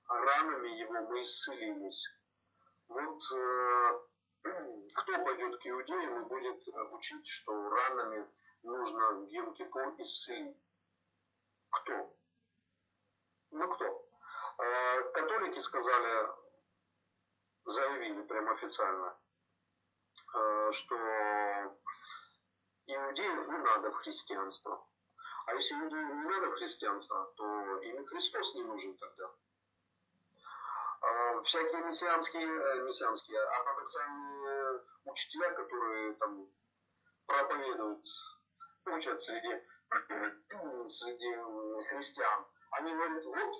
а 0.07 0.17
ранами 0.19 0.69
его 0.79 0.93
мы 0.93 1.21
исцелились. 1.21 2.07
Вот 2.87 3.21
э, 3.35 3.99
кто 4.95 5.23
пойдет 5.23 5.61
к 5.61 5.67
иудеям 5.67 6.21
и 6.21 6.29
будет 6.29 6.67
учить, 6.93 7.27
что 7.27 7.69
ранами 7.69 8.27
нужно 8.63 9.11
в 9.11 9.27
Йом-Кипур 9.27 9.95
исцелить? 10.01 10.57
Кто? 11.69 12.15
Ну 13.51 13.73
кто? 13.75 14.09
Э, 14.57 15.11
католики 15.13 15.59
сказали, 15.59 16.29
заявили 17.65 18.21
прямо 18.23 18.53
официально, 18.53 19.17
что 20.73 20.95
иудеев 22.85 23.47
не 23.47 23.57
надо 23.57 23.91
в 23.91 23.95
христианство. 23.95 24.85
А 25.45 25.53
если 25.53 25.75
иудеям 25.75 26.23
не 26.23 26.29
надо 26.29 26.47
в 26.47 26.55
христианство, 26.55 27.31
то 27.35 27.77
им 27.81 28.05
Христос 28.05 28.55
не 28.55 28.63
нужен 28.63 28.97
тогда. 28.97 29.31
А, 31.01 31.41
всякие 31.43 31.81
мессианские, 31.83 32.47
э, 32.47 32.83
мессианские, 32.83 33.39
ортодоксальные 33.39 34.81
учителя, 35.05 35.51
которые 35.51 36.13
там 36.13 36.47
проповедуют, 37.25 38.05
учат 38.85 39.19
среди, 39.19 39.61
среди 40.87 41.89
христиан, 41.89 42.45
они 42.71 42.93
говорят, 42.93 43.25
вот, 43.25 43.55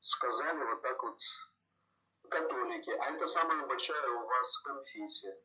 сказали 0.00 0.64
вот 0.64 0.82
так 0.82 1.02
вот 1.02 1.18
католики, 2.30 2.90
а 2.90 3.10
это 3.10 3.26
самая 3.26 3.66
большая 3.66 4.08
у 4.10 4.26
вас 4.26 4.58
конфессия. 4.60 5.36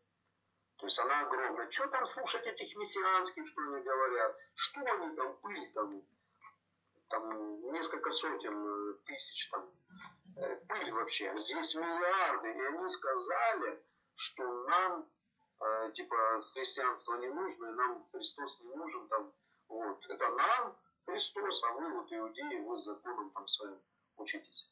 То 0.82 0.88
есть 0.88 1.00
она 1.00 1.22
огромная. 1.22 1.72
Что 1.72 1.88
там 1.88 2.06
слушать 2.06 2.46
этих 2.46 2.76
мессианских, 2.76 3.48
что 3.48 3.62
они 3.62 3.82
говорят? 3.82 4.36
Что 4.56 4.82
они 4.82 5.16
там, 5.16 5.38
пыль 5.38 5.72
там, 5.74 6.04
там 7.10 7.72
несколько 7.72 8.12
сотен 8.12 8.68
э, 8.68 8.94
тысяч 9.06 9.50
там 9.50 9.72
Э, 10.38 10.56
пыль 10.68 10.92
вообще. 10.92 11.36
Здесь 11.38 11.76
миллиарды. 11.76 12.52
И 12.52 12.62
они 12.62 12.90
сказали, 12.90 13.84
что 14.16 14.44
нам 14.64 15.10
э, 15.60 15.92
типа 15.94 16.42
христианство 16.54 17.16
не 17.16 17.30
нужно, 17.30 17.68
и 17.68 17.74
нам 17.74 18.08
Христос 18.12 18.60
не 18.62 18.76
нужен. 18.76 19.08
Там, 19.08 19.32
вот. 19.68 20.06
Это 20.10 20.30
нам 20.30 20.78
Христос, 21.06 21.64
а 21.64 21.74
вы 21.74 21.92
вот 21.92 22.12
иудеи, 22.12 22.60
вы 22.62 22.78
с 22.78 22.84
законом 22.84 23.30
там 23.32 23.48
своим 23.48 23.80
учитесь. 24.18 24.70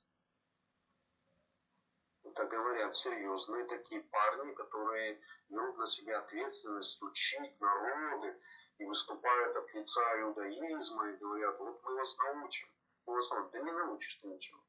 Это 2.29 2.45
говорят 2.45 2.95
серьезные 2.95 3.65
такие 3.65 4.01
парни, 4.01 4.53
которые 4.53 5.19
берут 5.49 5.77
на 5.77 5.87
себя 5.87 6.19
ответственность 6.19 7.01
учить 7.01 7.59
народы 7.59 8.37
и 8.77 8.85
выступают 8.85 9.55
от 9.55 9.73
лица 9.73 10.21
иудаизма 10.21 11.09
и 11.09 11.17
говорят, 11.17 11.57
вот 11.57 11.81
мы 11.81 11.95
вас 11.95 12.15
научим. 12.17 12.67
Мы 13.07 13.15
вас 13.15 13.31
научим. 13.31 13.49
Да 13.51 13.59
не 13.61 13.71
научишь 13.71 14.15
ты 14.21 14.27
ничего. 14.27 14.59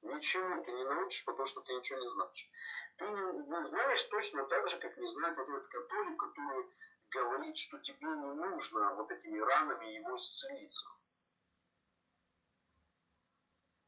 Ничему 0.00 0.64
ты 0.64 0.72
не 0.72 0.84
научишь, 0.84 1.24
потому 1.26 1.46
что 1.46 1.60
ты 1.60 1.74
ничего 1.74 1.98
не 1.98 2.06
знаешь. 2.06 2.50
Ты 2.96 3.04
не, 3.04 3.56
не 3.56 3.62
знаешь 3.62 4.02
точно 4.04 4.46
так 4.46 4.66
же, 4.70 4.78
как 4.78 4.96
не 4.96 5.08
знает 5.08 5.36
вот 5.36 5.48
этот 5.50 5.68
католик, 5.68 6.18
который 6.18 6.66
говорит, 7.10 7.58
что 7.58 7.78
тебе 7.80 8.06
не 8.06 8.34
нужно 8.34 8.94
вот 8.94 9.10
этими 9.10 9.38
ранами 9.38 9.84
его 9.96 10.16
исцелиться. 10.16 10.86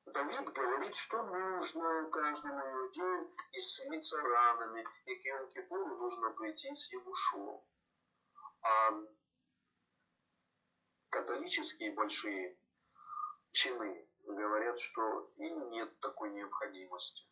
Давид 0.07 0.53
говорит, 0.53 0.97
что 0.97 1.23
нужно 1.23 2.11
каждому 2.11 2.61
иудею 2.61 3.31
исцелиться 3.53 4.21
ранами, 4.21 4.85
и 5.07 5.15
к 5.15 5.25
Йом 5.25 5.49
Кипуру 5.51 5.97
нужно 5.97 6.31
прийти 6.31 6.73
с 6.75 6.91
Егушуом. 6.93 7.65
А 8.63 8.91
католические 11.11 11.93
большие 11.93 12.59
чины 13.53 14.09
говорят, 14.25 14.79
что 14.81 15.31
и 15.37 15.49
нет 15.51 16.01
такой 16.01 16.31
необходимости. 16.31 17.23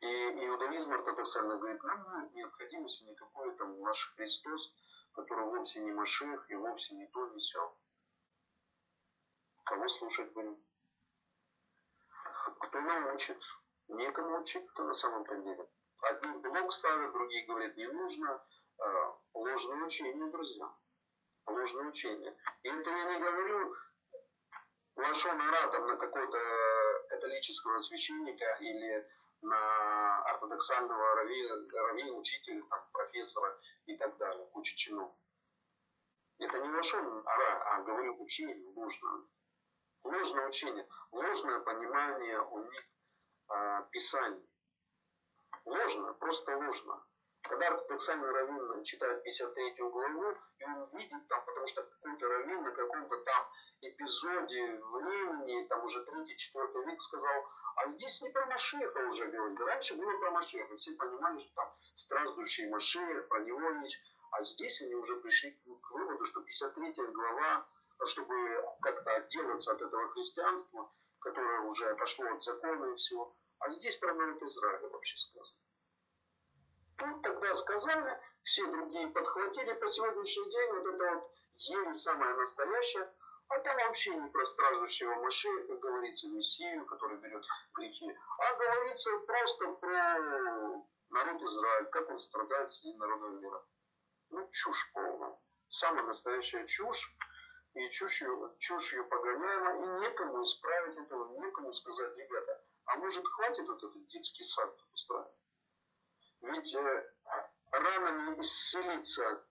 И 0.00 0.06
иудаизм 0.06 0.92
ортодоксально 0.92 1.56
говорит, 1.56 1.82
нам 1.84 2.12
нет 2.14 2.34
необходимости 2.34 3.04
никакой 3.04 3.54
там 3.56 3.78
ваш 3.78 4.12
Христос, 4.16 4.74
который 5.12 5.44
вовсе 5.44 5.80
не 5.80 5.92
Машех 5.92 6.50
и 6.50 6.56
вовсе 6.56 6.96
не 6.96 7.06
то 7.06 7.28
несет. 7.28 7.70
Кого 9.64 9.86
слушать 9.86 10.32
будем? 10.32 10.60
Кто 12.62 12.80
научит? 12.80 13.38
Некому 13.88 14.40
учить-то 14.40 14.84
на 14.84 14.94
самом-то 14.94 15.36
деле. 15.36 15.68
Одни 16.02 16.32
блок 16.38 16.72
ставят, 16.72 17.12
другие 17.12 17.46
говорят, 17.46 17.76
не 17.76 17.86
нужно. 17.86 18.44
А, 18.78 19.18
ложное 19.34 19.84
учение, 19.84 20.30
друзья. 20.30 20.68
Ложное 21.46 21.86
учение. 21.86 22.36
И 22.62 22.68
это 22.68 22.90
я 22.90 23.04
не 23.04 23.20
говорю 23.20 23.74
вошел 24.94 25.32
оратор 25.32 25.86
на 25.86 25.96
какого-то 25.96 26.38
католического 27.08 27.78
священника 27.78 28.56
или 28.60 29.06
на 29.42 30.22
ортодоксального 30.24 31.16
раввина, 31.16 32.14
учителя, 32.16 32.62
там, 32.70 32.88
профессора 32.92 33.58
и 33.86 33.96
так 33.96 34.16
далее, 34.18 34.46
куча 34.52 34.76
чинов. 34.76 35.12
Это 36.38 36.58
не 36.58 36.68
ваше 36.70 36.96
ара, 36.96 37.74
а 37.74 37.82
говорю 37.82 38.22
учение 38.22 38.68
ложное. 38.74 39.24
Ложное 40.04 40.48
учение, 40.48 40.86
ложное 41.12 41.60
понимание 41.60 42.40
у 42.40 42.58
них 42.58 42.84
а, 43.48 43.82
писаний. 43.90 44.48
Ложно, 45.64 46.12
просто 46.14 46.56
ложно. 46.56 47.04
Когда 47.42 47.68
ортодоксальный 47.68 48.30
раввин 48.30 48.84
читает 48.84 49.22
53 49.24 49.74
главу, 49.78 50.36
и 50.58 50.64
он 50.64 50.88
видит 50.96 51.28
там, 51.28 51.44
потому 51.44 51.66
что 51.66 51.82
какой-то 51.82 52.28
раввин 52.28 52.62
на 52.62 52.70
каком-то 52.70 53.16
там 53.16 53.46
эпизоде 53.80 54.80
времени, 54.80 55.66
там 55.66 55.84
уже 55.84 56.04
3-4 56.04 56.86
век 56.86 57.02
сказал, 57.02 57.46
а 57.76 57.88
здесь 57.88 58.22
не 58.22 58.30
про 58.30 58.46
Машеха 58.46 58.98
уже 59.08 59.26
говорит. 59.26 59.58
Раньше 59.60 59.94
было 59.94 60.18
про 60.18 60.30
Машеха. 60.30 60.76
Все 60.76 60.92
понимали, 60.92 61.38
что 61.38 61.54
там 61.54 61.74
страждущий 61.94 62.68
Машех, 62.68 63.28
про 63.28 63.40
него 63.40 63.70
речь. 63.80 64.00
А 64.30 64.42
здесь 64.42 64.80
они 64.82 64.94
уже 64.94 65.16
пришли 65.16 65.50
к 65.50 65.90
выводу, 65.90 66.24
что 66.24 66.42
53 66.42 66.92
глава, 67.12 67.66
чтобы 68.06 68.34
как-то 68.80 69.10
отделаться 69.14 69.72
от 69.72 69.82
этого 69.82 70.08
христианства, 70.10 70.90
которое 71.20 71.60
уже 71.62 71.88
отошло 71.90 72.26
от 72.26 72.42
закона 72.42 72.92
и 72.92 72.96
всего. 72.96 73.34
А 73.58 73.70
здесь 73.70 73.96
про 73.96 74.12
народ 74.14 74.42
Израиля 74.42 74.88
вообще 74.88 75.16
сказано. 75.16 75.58
Тут 76.96 77.22
тогда 77.22 77.54
сказали, 77.54 78.20
все 78.42 78.66
другие 78.66 79.08
подхватили 79.08 79.72
по 79.74 79.88
сегодняшний 79.88 80.50
день 80.50 80.72
вот 80.72 80.86
это 80.86 81.14
вот 81.14 81.32
еле 81.56 81.94
самое 81.94 82.34
настоящее, 82.34 83.12
а 83.48 83.58
там 83.60 83.76
вообще 83.76 84.14
не 84.14 84.30
про 84.30 84.44
страждущего 84.44 85.14
Машея, 85.16 85.66
как 85.66 85.78
говорится, 85.80 86.28
Мессию, 86.28 86.86
который 86.86 87.18
берет 87.18 87.44
грехи, 87.74 88.16
а 88.38 88.54
говорится 88.54 89.10
просто 89.26 89.68
про 89.72 90.18
народ 91.10 91.42
Израиль, 91.42 91.86
как 91.86 92.08
он 92.08 92.18
страдает 92.18 92.70
среди 92.70 92.96
народа 92.96 93.28
мира. 93.28 93.62
Ну, 94.30 94.48
чушь 94.50 94.90
полная. 94.94 95.36
Самая 95.68 96.04
настоящая 96.04 96.66
чушь. 96.66 97.16
И 97.74 97.88
чушь 97.88 98.20
ее, 98.20 98.54
чушь 98.58 98.92
ее 98.92 99.04
погоняема, 99.04 99.72
и 99.76 100.00
некому 100.00 100.42
исправить 100.42 100.98
этого, 100.98 101.40
некому 101.40 101.72
сказать, 101.72 102.16
ребята, 102.16 102.64
а 102.84 102.96
может 102.96 103.26
хватит 103.26 103.66
вот 103.66 103.82
этот 103.82 104.06
детский 104.06 104.44
сад 104.44 104.74
устраивать? 104.92 105.32
Ведь 106.42 106.74
э, 106.74 107.12
ранами 107.70 108.40
исцелиться 108.42 109.46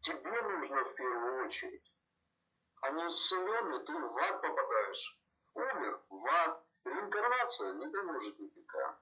тебе 0.00 0.42
нужно 0.42 0.84
в 0.84 0.94
первую 0.94 1.44
очередь. 1.44 1.92
А 2.82 2.90
не 2.92 3.06
исцеленный, 3.08 3.84
ты 3.84 3.92
в 3.92 4.16
ад 4.16 4.40
попадаешь. 4.40 5.20
Умер 5.54 6.00
в 6.08 6.26
ад. 6.26 6.64
Реинкарнация 6.84 7.74
не 7.74 7.88
поможет 7.88 8.38
никакая. 8.38 8.98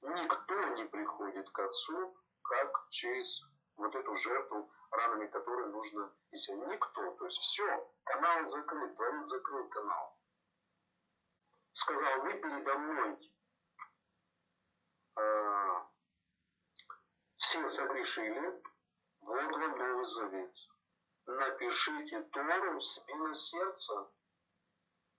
Никто 0.00 0.64
не 0.68 0.84
приходит 0.86 1.50
к 1.50 1.58
Отцу, 1.58 2.16
как 2.42 2.88
через 2.88 3.42
вот 3.76 3.94
эту 3.94 4.14
жертву, 4.16 4.70
ранами 4.90 5.26
которой 5.28 5.68
нужно 5.68 6.12
исцелить. 6.30 6.66
Никто. 6.68 7.10
То 7.12 7.26
есть 7.26 7.38
все, 7.38 7.94
канал 8.04 8.44
закрыт, 8.44 8.94
творит 8.96 9.26
закрыт 9.26 9.72
канал. 9.72 10.18
Сказал, 11.72 12.20
вы 12.22 12.34
передо 12.34 12.78
мной 12.78 13.32
э, 15.16 15.80
все 17.36 17.68
согрешили, 17.68 18.62
вот 19.20 19.50
вам 19.52 19.78
Новый 19.78 20.04
Завет. 20.04 20.54
Напишите 21.26 22.22
Тору 22.32 22.80
себе 22.80 23.14
на 23.14 23.34
сердце, 23.34 24.10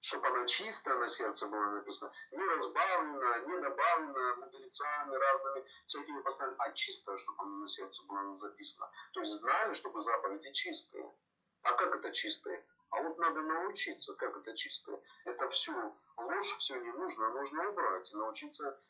чтобы 0.01 0.27
она 0.27 0.45
чистая 0.47 0.95
на 0.97 1.09
сердце 1.09 1.47
была 1.47 1.67
написана, 1.71 2.11
не 2.31 2.43
разбавлена, 2.43 3.39
не 3.39 3.61
добавлена 3.61 4.35
мудрецами 4.37 5.15
разными 5.15 5.65
всякими 5.85 6.21
постоянно, 6.21 6.55
а 6.59 6.71
чистая, 6.73 7.17
чтобы 7.17 7.43
она 7.43 7.57
на 7.59 7.67
сердце 7.67 8.03
была 8.05 8.33
записана. 8.33 8.89
То 9.13 9.21
есть 9.21 9.35
знали, 9.35 9.73
чтобы 9.75 9.99
заповеди 9.99 10.51
чистые. 10.51 11.13
А 11.61 11.73
как 11.73 11.95
это 11.95 12.11
чистые? 12.11 12.65
А 12.89 13.01
вот 13.03 13.17
надо 13.19 13.41
научиться, 13.41 14.15
как 14.15 14.35
это 14.37 14.55
чистое. 14.55 14.99
Это 15.25 15.49
всю 15.49 15.73
ложь, 16.17 16.57
все 16.57 16.75
не 16.75 16.91
нужно, 16.93 17.29
нужно 17.29 17.69
убрать 17.69 18.11
и 18.11 18.15
научиться 18.15 18.81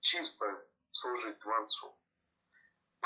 чисто 0.00 0.66
служить 0.90 1.38
Творцу. 1.38 1.96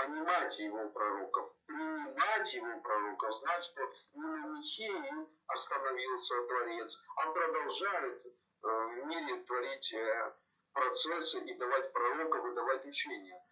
Понимать 0.00 0.58
его 0.58 0.88
пророков, 0.88 1.52
принимать 1.66 2.54
его 2.54 2.80
пророков, 2.80 3.36
знать, 3.36 3.64
что 3.64 3.82
не 4.14 4.22
на 4.22 4.46
Михеи 4.56 5.12
остановился 5.46 6.34
Творец, 6.46 6.98
а 7.16 7.30
продолжает 7.30 8.26
э, 8.26 8.30
в 8.62 9.04
мире 9.04 9.42
творить 9.42 9.92
э, 9.92 10.32
процессы 10.72 11.40
и 11.40 11.54
давать 11.54 11.92
пророков, 11.92 12.46
и 12.46 12.54
давать 12.54 12.86
учения. 12.86 13.44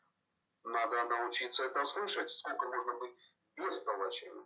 Надо 0.64 1.04
научиться 1.04 1.66
это 1.66 1.84
слышать, 1.84 2.30
сколько 2.30 2.66
можно 2.66 2.94
быть 2.94 3.14
бестолочами. 3.54 4.42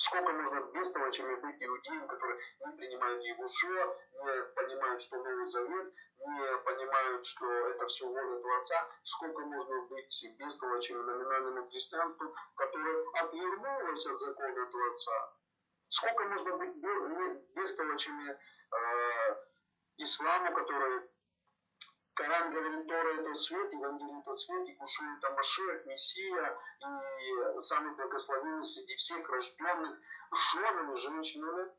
Сколько 0.00 0.32
можно 0.32 0.60
бестолочами 0.72 1.34
быть 1.34 1.60
иудеям, 1.60 2.06
которые 2.06 2.38
не 2.66 2.76
принимают 2.76 3.20
Егушуа, 3.20 3.96
не 4.12 4.54
понимают, 4.54 5.02
что 5.02 5.16
Новый 5.16 5.44
Завет, 5.44 5.92
не 6.20 6.58
понимают, 6.58 7.26
что 7.26 7.46
это 7.46 7.84
все 7.86 8.06
воля 8.06 8.40
Творца. 8.40 8.88
Сколько 9.02 9.40
можно 9.40 9.82
быть 9.86 10.24
бестолочами 10.38 11.02
номинальному 11.02 11.68
христианству, 11.68 12.32
которое 12.54 13.04
отвернулось 13.14 14.06
от 14.06 14.20
закона 14.20 14.66
Творца. 14.66 15.32
Сколько 15.88 16.24
можно 16.26 16.56
быть 16.58 16.76
бестолочами 17.56 18.30
э, 18.30 19.36
исламу, 19.96 20.54
который 20.54 21.10
Коран 22.18 22.50
говорит, 22.50 22.88
Тора 22.88 23.20
это 23.20 23.32
свет, 23.34 23.72
Евангелие 23.72 24.18
это 24.18 24.34
свет, 24.34 24.68
и 24.68 24.74
Кушу 24.74 25.04
это 25.18 25.30
Машех, 25.34 25.86
Мессия, 25.86 26.58
и 27.20 27.60
самый 27.60 27.94
благословенный 27.94 28.64
среди 28.64 28.96
всех 28.96 29.28
рожденных 29.28 30.00
женами, 30.52 30.96
женщинами. 30.96 31.70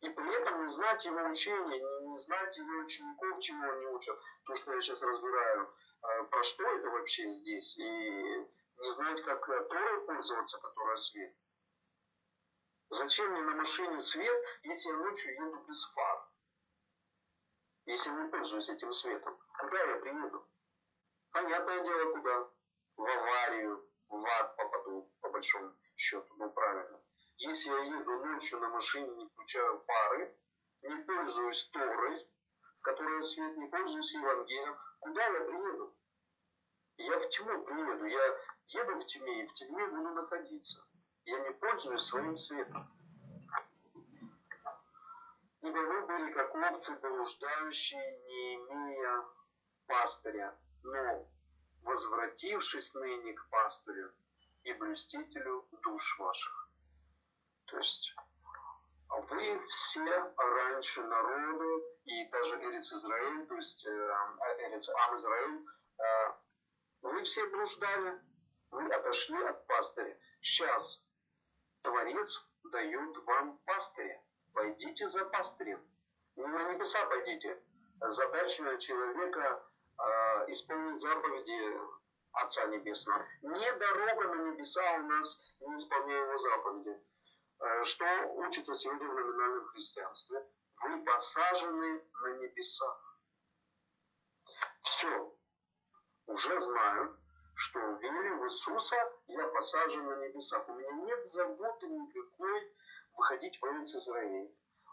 И 0.00 0.08
при 0.08 0.34
этом 0.34 0.64
не 0.64 0.68
знать 0.68 1.04
его 1.04 1.22
учения, 1.28 1.78
не, 1.78 2.08
не 2.08 2.16
знать 2.16 2.56
его 2.56 2.80
учеников, 2.80 3.38
чему 3.38 3.70
они 3.70 3.86
учат. 3.86 4.18
То, 4.46 4.56
что 4.56 4.74
я 4.74 4.80
сейчас 4.80 5.00
разбираю, 5.00 5.72
э, 6.02 6.24
про 6.24 6.42
что 6.42 6.64
это 6.64 6.90
вообще 6.90 7.28
здесь, 7.28 7.78
и 7.78 7.84
не 8.78 8.90
знать, 8.90 9.22
как 9.22 9.46
Торой 9.46 10.06
пользоваться, 10.06 10.58
которая 10.58 10.96
свет. 10.96 11.36
Зачем 12.88 13.30
мне 13.30 13.42
на 13.42 13.52
машине 13.52 14.00
свет, 14.00 14.44
если 14.64 14.88
я 14.88 14.96
ночью 14.96 15.34
еду 15.34 15.64
без 15.68 15.84
фар? 15.94 16.31
Если 17.84 18.10
не 18.10 18.28
пользуюсь 18.28 18.68
этим 18.68 18.92
светом, 18.92 19.36
куда 19.58 19.82
я 19.82 19.96
приеду? 19.96 20.48
Понятное 21.32 21.82
дело, 21.82 22.12
куда? 22.12 22.48
В 22.96 23.02
аварию, 23.02 23.90
в 24.08 24.24
ад 24.24 24.56
попаду, 24.56 25.12
по 25.20 25.30
большому 25.30 25.74
счету, 25.96 26.32
ну 26.36 26.50
правильно. 26.50 27.02
Если 27.38 27.70
я 27.70 27.98
еду 27.98 28.24
ночью 28.24 28.60
на 28.60 28.68
машине, 28.68 29.12
не 29.16 29.26
включаю 29.26 29.82
фары, 29.84 30.38
не 30.82 30.96
пользуюсь 31.04 31.70
Торой, 31.72 32.28
которая 32.82 33.20
свет, 33.22 33.56
не 33.56 33.66
пользуюсь 33.66 34.14
Евангелием, 34.14 34.76
куда 35.00 35.24
я 35.24 35.40
приеду? 35.40 35.96
Я 36.98 37.18
в 37.18 37.28
тьму 37.30 37.64
приеду, 37.64 38.04
я 38.04 38.38
еду 38.68 39.00
в 39.00 39.06
тьме 39.06 39.42
и 39.42 39.46
в 39.46 39.54
тьме 39.54 39.86
буду 39.88 40.10
находиться. 40.10 40.86
Я 41.24 41.40
не 41.40 41.50
пользуюсь 41.52 42.02
своим 42.02 42.36
светом. 42.36 43.01
Ибо 45.62 45.78
вы 45.78 46.06
были 46.06 46.32
как 46.32 46.54
овцы 46.54 46.98
блуждающие, 46.98 48.18
не 48.26 48.54
имея 48.56 49.24
пастыря, 49.86 50.58
но, 50.82 51.28
возвратившись 51.82 52.92
ныне 52.94 53.32
к 53.34 53.48
пастырю 53.48 54.12
и 54.64 54.72
блюстителю 54.72 55.68
душ 55.84 56.18
ваших. 56.18 56.68
То 57.66 57.78
есть 57.78 58.12
вы 59.08 59.66
все 59.68 60.34
раньше 60.36 61.02
народы, 61.04 61.84
и 62.06 62.28
даже 62.30 62.56
Эрец 62.56 62.92
Израиль, 62.92 63.46
то 63.46 63.54
есть 63.54 63.86
э, 63.86 64.16
Эрец 64.66 64.88
Ам 64.88 65.14
Израиль, 65.14 65.64
э, 65.98 66.32
вы 67.02 67.22
все 67.22 67.46
блуждали, 67.50 68.20
вы 68.72 68.92
отошли 68.92 69.40
от 69.44 69.64
пастыря. 69.68 70.18
Сейчас 70.40 71.04
Творец 71.82 72.48
дает 72.64 73.16
вам 73.26 73.58
пастыря. 73.58 74.20
Пойдите 74.52 75.06
за 75.06 75.24
пастырем. 75.24 75.82
Не 76.36 76.46
на 76.46 76.72
небеса 76.72 77.04
пойдите. 77.06 77.62
Задача 78.00 78.78
человека 78.78 79.62
э, 79.98 80.52
исполнить 80.52 81.00
заповеди 81.00 81.80
Отца 82.32 82.66
Небесного. 82.66 83.26
Не 83.42 83.72
дорога 83.74 84.34
на 84.34 84.50
небеса 84.50 84.82
у 84.94 85.02
нас, 85.02 85.40
не 85.60 85.76
исполняя 85.76 86.22
его 86.22 86.38
заповеди. 86.38 87.00
Э, 87.60 87.84
что 87.84 88.04
учится 88.36 88.74
сегодня 88.74 89.08
в 89.08 89.14
номинальном 89.14 89.66
христианстве? 89.68 90.44
Вы 90.82 91.04
посажены 91.04 92.04
на 92.22 92.28
небесах. 92.38 93.18
Все. 94.80 95.36
Уже 96.26 96.60
знаю, 96.60 97.16
что 97.54 97.78
верю 97.78 98.38
в 98.38 98.44
Иисуса, 98.46 98.96
я 99.26 99.46
посажен 99.48 100.06
на 100.06 100.16
небесах. 100.16 100.68
У 100.68 100.74
меня 100.74 100.92
нет 100.92 101.26
заботы 101.28 101.86
никакой 101.86 102.74
выходить 103.16 103.58
в 103.60 103.64
Эрец 103.64 103.94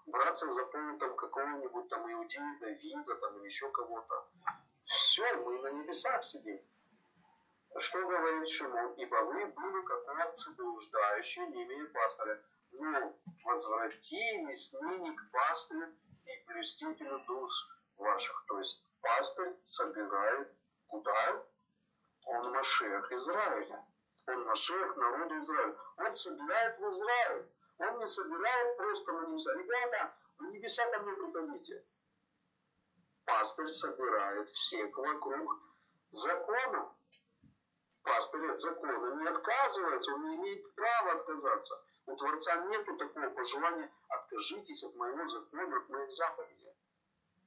браться 0.05 0.49
за 0.49 0.65
там 0.65 1.15
какого-нибудь 1.15 1.89
там 1.89 2.11
иудея 2.11 2.57
Давида 2.59 3.15
там 3.15 3.37
или 3.37 3.45
еще 3.45 3.69
кого-то. 3.71 4.27
Все, 4.85 5.33
мы 5.37 5.61
на 5.61 5.71
небесах 5.71 6.23
сидим. 6.23 6.59
Что 7.77 8.01
говорит 8.01 8.49
Шимон? 8.49 8.93
Ибо 8.93 9.15
вы 9.25 9.45
были 9.45 9.85
как 9.85 10.07
овцы 10.25 10.51
блуждающие, 10.55 11.47
не 11.47 11.63
имея 11.63 11.85
пастыря. 11.85 12.43
Но 12.71 13.13
возвратились 13.45 14.73
ныне 14.73 15.15
к 15.15 15.31
пастырю 15.31 15.95
и 16.25 16.45
блюстителю 16.47 17.19
душ 17.27 17.51
ваших. 17.97 18.45
То 18.47 18.59
есть 18.59 18.83
пастырь 19.01 19.55
собирает 19.65 20.51
куда? 20.87 21.45
Он 22.25 22.51
Машех 22.51 23.11
Израиля. 23.11 23.85
Он 24.27 24.45
Машех 24.45 24.97
народу 24.97 25.37
Израиля. 25.39 25.77
Он 25.97 26.15
собирает 26.15 26.79
в 26.79 26.89
Израиль. 26.89 27.49
Он 27.79 27.97
не 27.97 28.07
собирает 28.07 28.77
просто 28.77 29.11
небеса. 29.11 29.53
Ребята, 29.55 30.13
в 30.37 30.43
небеса 30.43 30.85
ко 30.91 30.99
мне 30.99 31.13
приходите. 31.13 31.85
Пастырь 33.25 33.69
собирает 33.69 34.49
всех 34.49 34.97
вокруг 34.97 35.61
закона. 36.09 36.93
Пастырь 38.03 38.51
от 38.51 38.59
закона 38.59 39.15
не 39.21 39.27
отказывается, 39.27 40.13
он 40.13 40.29
не 40.29 40.35
имеет 40.37 40.75
права 40.75 41.11
отказаться. 41.13 41.81
У 42.05 42.15
Творца 42.15 42.55
нету 42.65 42.97
такого 42.97 43.29
пожелания, 43.29 43.91
откажитесь 44.07 44.83
от 44.83 44.95
моего 44.95 45.27
закона, 45.27 45.77
от 45.77 45.89
моих 45.89 46.11
заповедей. 46.11 46.73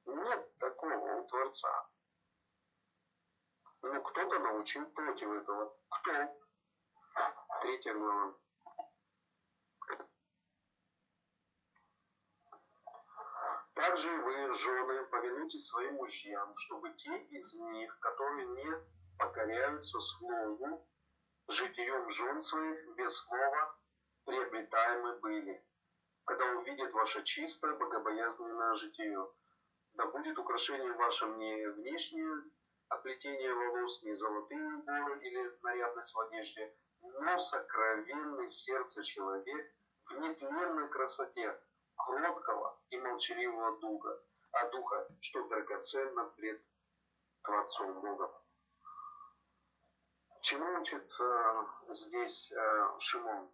Нет 0.05 0.57
такого 0.57 1.21
у 1.21 1.27
Творца. 1.27 1.89
Но 3.81 4.01
кто-то 4.01 4.39
научил 4.39 4.85
против 4.91 5.29
этого. 5.29 5.77
Кто? 5.89 6.39
Третья 7.61 7.93
глава. 7.93 8.33
Также 13.75 14.11
вы, 14.11 14.53
жены, 14.53 15.03
повинуйтесь 15.05 15.65
своим 15.67 15.95
мужьям, 15.95 16.55
чтобы 16.57 16.91
те 16.93 17.17
из 17.31 17.55
них, 17.55 17.99
которые 17.99 18.45
не 18.47 18.71
покоряются 19.17 19.99
слову, 19.99 20.87
житием 21.47 22.09
жен 22.11 22.39
своих 22.39 22.95
без 22.95 23.15
слова 23.17 23.75
приобретаемы 24.25 25.19
были, 25.19 25.65
когда 26.25 26.45
увидят 26.51 26.93
ваше 26.93 27.23
чистое, 27.23 27.75
богобоязненное 27.75 28.75
житие. 28.75 29.27
Да 29.93 30.05
будет 30.07 30.37
украшением 30.37 30.95
вашим 30.97 31.37
не 31.37 31.67
внешнее 31.71 32.43
оплетение 32.89 33.53
волос, 33.53 34.03
не 34.03 34.13
золотые 34.13 34.75
уборы 34.75 35.19
или 35.19 35.57
нарядность 35.63 36.13
в 36.13 36.19
одежде, 36.19 36.75
но 37.01 37.39
сокровенный 37.39 38.49
сердце 38.49 39.03
человек 39.03 39.73
в 40.05 40.19
нетленной 40.19 40.89
красоте, 40.89 41.59
кроткого 41.95 42.79
и 42.89 42.97
молчаливого 42.97 43.79
духа, 43.79 44.19
а 44.51 44.69
духа, 44.69 45.07
что 45.21 45.47
драгоценно 45.47 46.25
пред 46.37 46.61
Творцом 47.43 47.99
Богом. 48.01 48.31
Чему 50.41 50.81
учит 50.81 51.09
э, 51.19 51.65
здесь 51.89 52.51
э, 52.51 52.99
Шимон? 52.99 53.49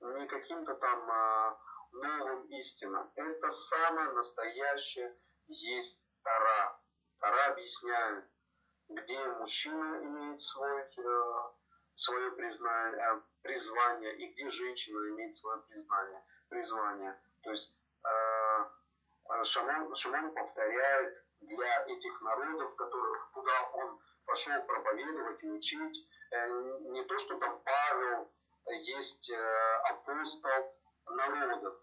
Не 0.00 0.26
каким-то 0.26 0.74
там 0.74 1.10
э, 1.10 1.56
новым 1.92 2.46
истинам. 2.58 3.10
Это 3.14 3.50
самое 3.50 4.12
настоящее 4.12 5.16
есть 5.48 6.02
Тара. 6.22 6.80
Тара 7.18 7.52
объясняет, 7.52 8.24
где 8.88 9.18
мужчина 9.34 10.04
имеет 10.04 10.40
свой, 10.40 10.82
э, 10.82 11.50
свое 11.94 12.32
признание, 12.32 13.00
э, 13.00 13.20
призвание 13.42 14.16
и 14.18 14.32
где 14.32 14.48
женщина 14.48 14.98
имеет 15.10 15.34
свое 15.34 15.60
признание, 15.62 16.24
призвание. 16.48 17.20
То 17.42 17.50
есть 17.50 17.74
э, 18.04 19.44
Шаман, 19.44 19.94
Шаман 19.94 20.34
повторяет 20.34 21.24
для 21.40 21.84
этих 21.86 22.20
народов, 22.20 22.74
которых, 22.76 23.30
куда 23.32 23.70
он 23.74 24.00
пошел 24.26 24.62
проповедовать 24.64 25.42
и 25.42 25.50
учить, 25.50 26.08
не 26.92 27.04
то, 27.04 27.18
что 27.18 27.38
там 27.38 27.60
Павел 27.64 28.32
есть 28.66 29.32
апостол 29.84 30.76
народов. 31.06 31.74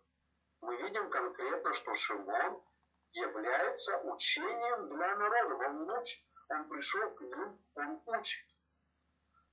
Мы 0.61 0.77
видим 0.77 1.09
конкретно, 1.09 1.73
что 1.73 1.93
Шимон 1.95 2.63
является 3.11 3.99
учением 4.03 4.87
для 4.89 5.15
народов. 5.15 5.59
Он 5.67 5.91
учит 5.91 6.21
он 6.49 6.69
пришел 6.69 7.09
к 7.11 7.21
ним, 7.21 7.65
он 7.75 8.01
учит. 8.05 8.45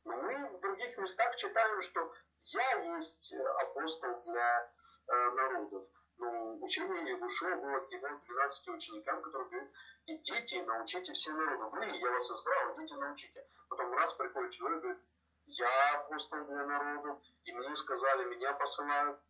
Но 0.05 0.16
мы 0.16 0.48
в 0.50 0.61
других 0.61 0.96
местах 0.98 1.34
читаем, 1.36 1.82
что 1.82 2.12
я 2.45 2.97
есть 2.97 3.32
апостол 3.62 4.22
для 4.24 4.72
э, 5.09 5.30
народов. 5.30 5.84
Но 6.16 6.59
учение 6.61 7.11
Егушева 7.11 7.57
было 7.57 7.80
к 7.80 7.90
его 7.90 8.09
12 8.09 8.68
ученикам, 8.68 9.22
которые 9.22 9.51
говорят, 9.51 9.70
идите 10.07 10.59
и 10.59 10.62
научите 10.62 11.12
все 11.12 11.32
народы. 11.32 11.64
Вы, 11.76 11.86
я 11.86 12.11
вас 12.11 12.30
избрал, 12.30 12.78
идите 12.78 12.95
научите. 12.97 13.47
Потом 13.68 13.92
раз 13.95 14.14
приходит 14.14 14.53
человек 14.53 14.82
говорит, 14.82 15.03
я 15.47 15.92
апостол 15.95 16.45
для 16.45 16.66
народов, 16.66 17.18
и 17.45 17.53
мне 17.53 17.74
сказали, 17.76 18.24
меня 18.24 18.53
посылают. 18.55 19.20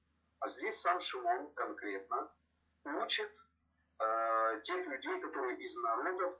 А 0.40 0.48
здесь 0.48 0.80
сам 0.80 1.00
Шимон 1.00 1.52
конкретно 1.54 2.30
учит 2.84 3.32
э, 3.98 4.60
тех 4.62 4.86
людей, 4.86 5.20
которые 5.20 5.56
из 5.56 5.76
народов 5.76 6.38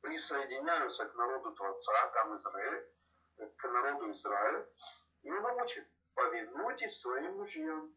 присоединяются 0.00 1.06
к 1.06 1.14
народу 1.14 1.52
Творца, 1.52 2.06
там 2.14 2.34
Израиль, 2.34 2.86
к 3.56 3.64
народу 3.68 4.10
Израиля, 4.12 4.66
и 5.22 5.30
он 5.30 5.60
учит, 5.60 5.86
повинуйтесь 6.14 7.00
своим 7.00 7.36
мужьям. 7.36 7.94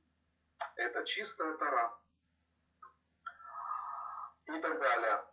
Это 0.75 1.03
чистая 1.03 1.57
Тара. 1.57 1.97
И 4.45 4.61
так 4.61 4.79
далее. 4.79 5.27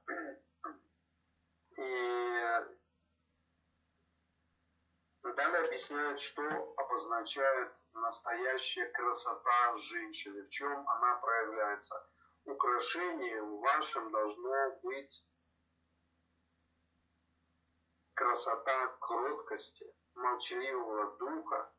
И 1.76 2.22
далее 5.35 5.66
объясняет, 5.66 6.20
что 6.20 6.43
обозначает 6.76 7.72
настоящая 7.95 8.87
красота 8.91 9.76
женщины, 9.76 10.43
в 10.43 10.49
чем 10.51 10.89
она 10.89 11.16
проявляется. 11.16 12.09
Украшение 12.45 13.43
вашим 13.43 14.11
должно 14.11 14.80
быть 14.83 15.24
красота 18.14 18.87
кроткости, 19.01 19.87
молчаливого 20.14 21.16
духа, 21.18 21.72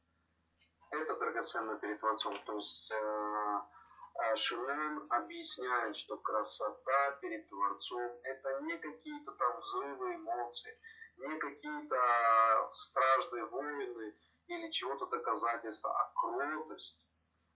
это 0.94 1.16
драгоценно 1.16 1.78
перед 1.78 2.00
Творцом. 2.00 2.38
То 2.46 2.56
есть 2.56 2.92
э, 2.92 2.96
э, 2.96 4.36
Шимон 4.36 5.06
объясняет, 5.10 5.96
что 5.96 6.18
красота 6.18 7.12
перед 7.22 7.48
Творцом 7.50 8.20
это 8.24 8.62
не 8.62 8.78
какие-то 8.78 9.32
там 9.32 9.60
взрывы 9.60 10.16
эмоций, 10.16 10.78
не 11.18 11.38
какие-то 11.38 12.70
страшные 12.74 13.46
войны 13.46 14.16
или 14.48 14.70
чего-то 14.72 15.06
доказательства, 15.08 15.92
а 15.92 16.12
кротость. 16.16 17.06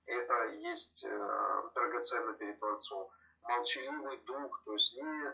Это 0.05 0.45
есть 0.45 1.03
э, 1.03 1.69
драгоценно 1.75 2.33
перед 2.33 2.59
Творцом. 2.59 3.09
Молчаливый 3.43 4.17
дух, 4.25 4.61
то 4.65 4.73
есть 4.73 4.97
не 4.97 5.33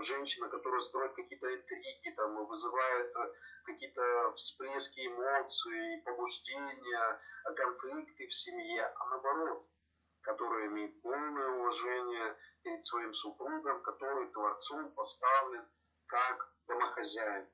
женщина, 0.00 0.48
которая 0.48 0.80
строит 0.80 1.14
какие-то 1.14 1.54
интриги, 1.54 2.10
там, 2.16 2.46
вызывает 2.46 3.16
э, 3.16 3.32
какие-то 3.64 4.32
всплески 4.34 5.06
эмоций, 5.06 6.02
побуждения, 6.04 7.20
конфликты 7.56 8.26
в 8.26 8.34
семье, 8.34 8.84
а 8.84 9.06
наоборот, 9.10 9.66
которая 10.22 10.66
имеет 10.66 11.00
полное 11.02 11.48
уважение 11.50 12.36
перед 12.62 12.84
своим 12.84 13.12
супругом, 13.14 13.82
который 13.82 14.28
Творцом 14.30 14.90
поставлен 14.92 15.66
как 16.06 16.52
домохозяин. 16.66 17.48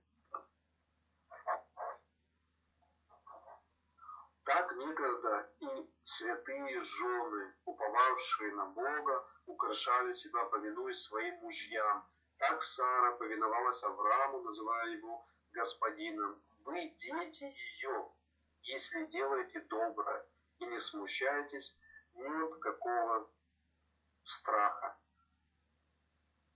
Так 4.44 4.76
некогда 4.76 5.50
и 5.58 5.90
святые 6.02 6.80
жены, 6.80 7.54
уповавшие 7.64 8.54
на 8.54 8.66
Бога, 8.66 9.26
украшали 9.46 10.12
себя, 10.12 10.44
повинуясь 10.44 11.02
своим 11.02 11.34
мужьям, 11.36 12.06
так 12.38 12.62
Сара 12.62 13.12
повиновалась 13.16 13.82
Аврааму, 13.84 14.40
называя 14.42 14.88
его 14.88 15.26
господином. 15.52 16.42
Вы 16.64 16.88
дети 16.96 17.44
ее, 17.44 18.12
если 18.62 19.06
делаете 19.06 19.60
доброе 19.60 20.26
и 20.58 20.66
не 20.66 20.78
смущаетесь 20.78 21.76
ни 22.14 22.44
от 22.44 22.58
какого 22.60 23.30
страха. 24.22 24.98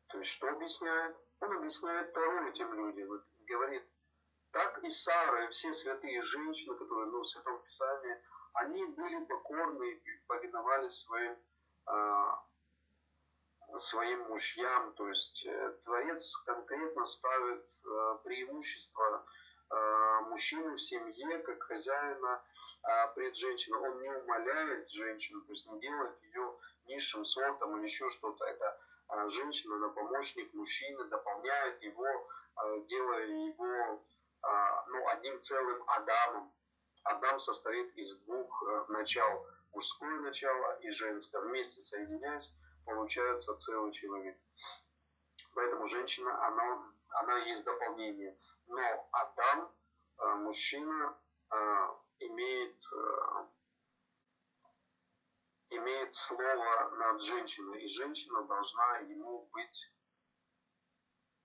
То 0.09 0.19
есть 0.19 0.31
что 0.31 0.49
объясняет? 0.49 1.17
Он 1.41 1.57
объясняет 1.59 2.13
Тару 2.13 2.49
этим 2.49 2.73
людям. 2.73 3.09
Вот, 3.09 3.25
говорит, 3.47 3.85
так 4.51 4.83
и 4.83 4.91
Сара, 4.91 5.45
и 5.45 5.49
все 5.51 5.73
святые 5.73 6.23
женщины, 6.23 6.75
которые 6.77 7.11
ну, 7.11 7.21
в 7.21 7.27
Святом 7.27 7.63
Писании, 7.63 8.17
они 8.55 8.85
были 8.87 9.25
покорны 9.27 9.91
и 9.91 10.19
повиновались 10.27 11.03
своим 11.03 11.37
а, 11.87 12.43
своим 13.77 14.21
мужьям. 14.29 14.93
То 14.95 15.09
есть 15.09 15.45
э, 15.47 15.75
Творец 15.85 16.35
конкретно 16.47 17.05
ставит 17.07 17.65
э, 17.85 18.19
преимущество 18.25 19.27
э, 19.71 20.21
мужчины 20.29 20.75
в 20.75 20.81
семье 20.81 21.39
как 21.41 21.63
хозяина 21.63 22.43
пред 23.17 23.37
женщиной. 23.37 23.81
Он 23.81 24.01
не 24.01 24.09
умаляет 24.09 24.89
женщину, 24.89 25.43
то 25.43 25.53
есть 25.53 25.67
не 25.67 25.81
делает 25.81 26.23
ее 26.23 26.55
низшим 26.87 27.25
сортом 27.25 27.77
или 27.77 27.85
еще 27.85 28.09
что-то. 28.09 28.45
Это 28.45 28.79
а 29.09 29.29
женщина 29.31 29.79
на 29.79 29.89
помощник 29.89 30.53
мужчины, 30.55 31.05
дополняет 31.05 31.83
его, 31.83 32.29
а, 32.55 32.79
делая 32.81 33.27
его 33.27 34.05
а, 34.43 34.85
ну, 34.87 35.09
одним 35.09 35.41
целым 35.41 35.83
Адамом. 35.89 36.53
Адам 37.05 37.39
состоит 37.39 37.97
из 37.97 38.19
двух 38.21 38.63
начал, 38.89 39.47
мужское 39.73 40.21
начало 40.21 40.79
и 40.81 40.91
женское. 40.91 41.41
Вместе 41.41 41.81
соединяясь, 41.81 42.53
получается 42.89 43.55
целый 43.57 43.93
человек. 43.93 44.39
Поэтому 45.55 45.87
женщина, 45.87 46.47
она, 46.47 46.93
она 47.09 47.39
есть 47.45 47.65
дополнение. 47.65 48.39
Но 48.67 49.09
Адам, 49.13 49.73
э, 50.19 50.35
мужчина, 50.37 51.19
э, 51.51 51.89
имеет 52.21 52.81
имеет 55.71 56.15
слово 56.15 56.91
над 56.97 57.23
женщиной, 57.23 57.85
и 57.85 57.89
женщина 57.89 58.43
должна 58.45 58.99
ему 59.01 59.49
быть 59.53 59.93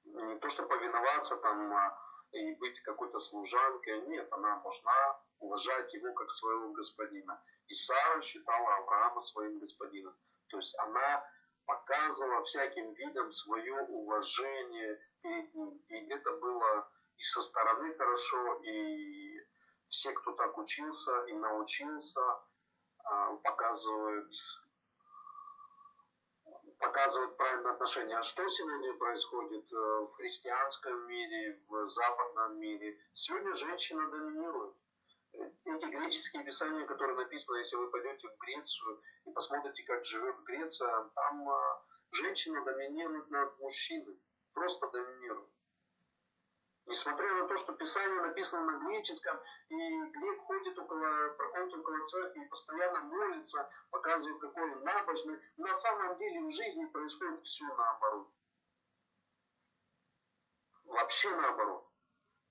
не 0.05 0.39
то 0.39 0.49
что 0.49 0.63
повиноваться 0.63 1.37
там 1.37 1.73
а, 1.73 1.97
и 2.31 2.55
быть 2.55 2.79
какой-то 2.81 3.19
служанкой, 3.19 4.01
нет, 4.07 4.27
она 4.31 4.59
должна 4.61 5.19
уважать 5.39 5.93
его 5.93 6.13
как 6.13 6.31
своего 6.31 6.71
господина. 6.71 7.41
И 7.67 7.73
Сара 7.73 8.21
считала 8.21 8.75
Авраама 8.77 9.21
своим 9.21 9.59
господином. 9.59 10.15
То 10.53 10.59
есть 10.59 10.77
она 10.77 11.27
показывала 11.65 12.43
всяким 12.43 12.93
видом 12.93 13.31
свое 13.31 13.81
уважение 13.87 15.01
перед 15.23 15.51
ним. 15.55 15.83
И 15.87 15.95
это 16.13 16.31
было 16.33 16.87
и 17.17 17.23
со 17.23 17.41
стороны 17.41 17.91
хорошо, 17.95 18.61
и 18.61 19.41
все, 19.89 20.11
кто 20.13 20.33
так 20.33 20.55
учился 20.59 21.25
и 21.25 21.33
научился, 21.33 22.21
а, 23.03 23.35
показывают, 23.37 24.31
показывают 26.77 27.35
правильное 27.35 27.71
отношение. 27.73 28.17
А 28.17 28.21
что 28.21 28.47
сегодня 28.47 28.93
происходит 28.93 29.73
э, 29.73 29.75
в 29.75 30.11
христианском 30.17 31.07
мире, 31.07 31.63
в 31.67 31.87
западном 31.87 32.59
мире? 32.59 32.99
Сегодня 33.13 33.55
женщина 33.55 34.07
доминирует. 34.07 34.75
Эти 35.33 35.85
греческие 35.85 36.43
писания, 36.43 36.85
которые 36.85 37.17
написаны, 37.17 37.57
если 37.57 37.75
вы 37.75 37.89
пойдете 37.89 38.27
в 38.27 38.37
Грецию 38.37 39.01
и 39.25 39.31
посмотрите, 39.31 39.83
как 39.83 40.03
живет 40.05 40.43
Греция, 40.43 41.09
там 41.15 41.49
а, 41.49 41.83
женщина 42.11 42.63
доминирует 42.63 43.29
над 43.29 43.57
мужчиной. 43.59 44.21
Просто 44.53 44.87
доминирует. 44.91 45.49
Несмотря 46.85 47.33
на 47.33 47.47
то, 47.47 47.57
что 47.57 47.73
Писание 47.73 48.21
написано 48.21 48.71
на 48.71 48.85
греческом, 48.85 49.39
и 49.69 49.75
грек 50.11 50.41
ходит 50.41 50.77
около, 50.77 51.29
проходит 51.29 51.73
около 51.75 52.03
церкви 52.03 52.43
и 52.43 52.49
постоянно 52.49 52.99
молится, 52.99 53.69
показывает, 53.89 54.39
какой 54.41 54.69
он 54.69 54.83
набожный, 54.83 55.39
на 55.57 55.73
самом 55.73 56.17
деле 56.17 56.41
в 56.41 56.51
жизни 56.51 56.85
происходит 56.85 57.43
все 57.45 57.65
наоборот. 57.65 58.29
Вообще 60.85 61.29
наоборот. 61.35 61.92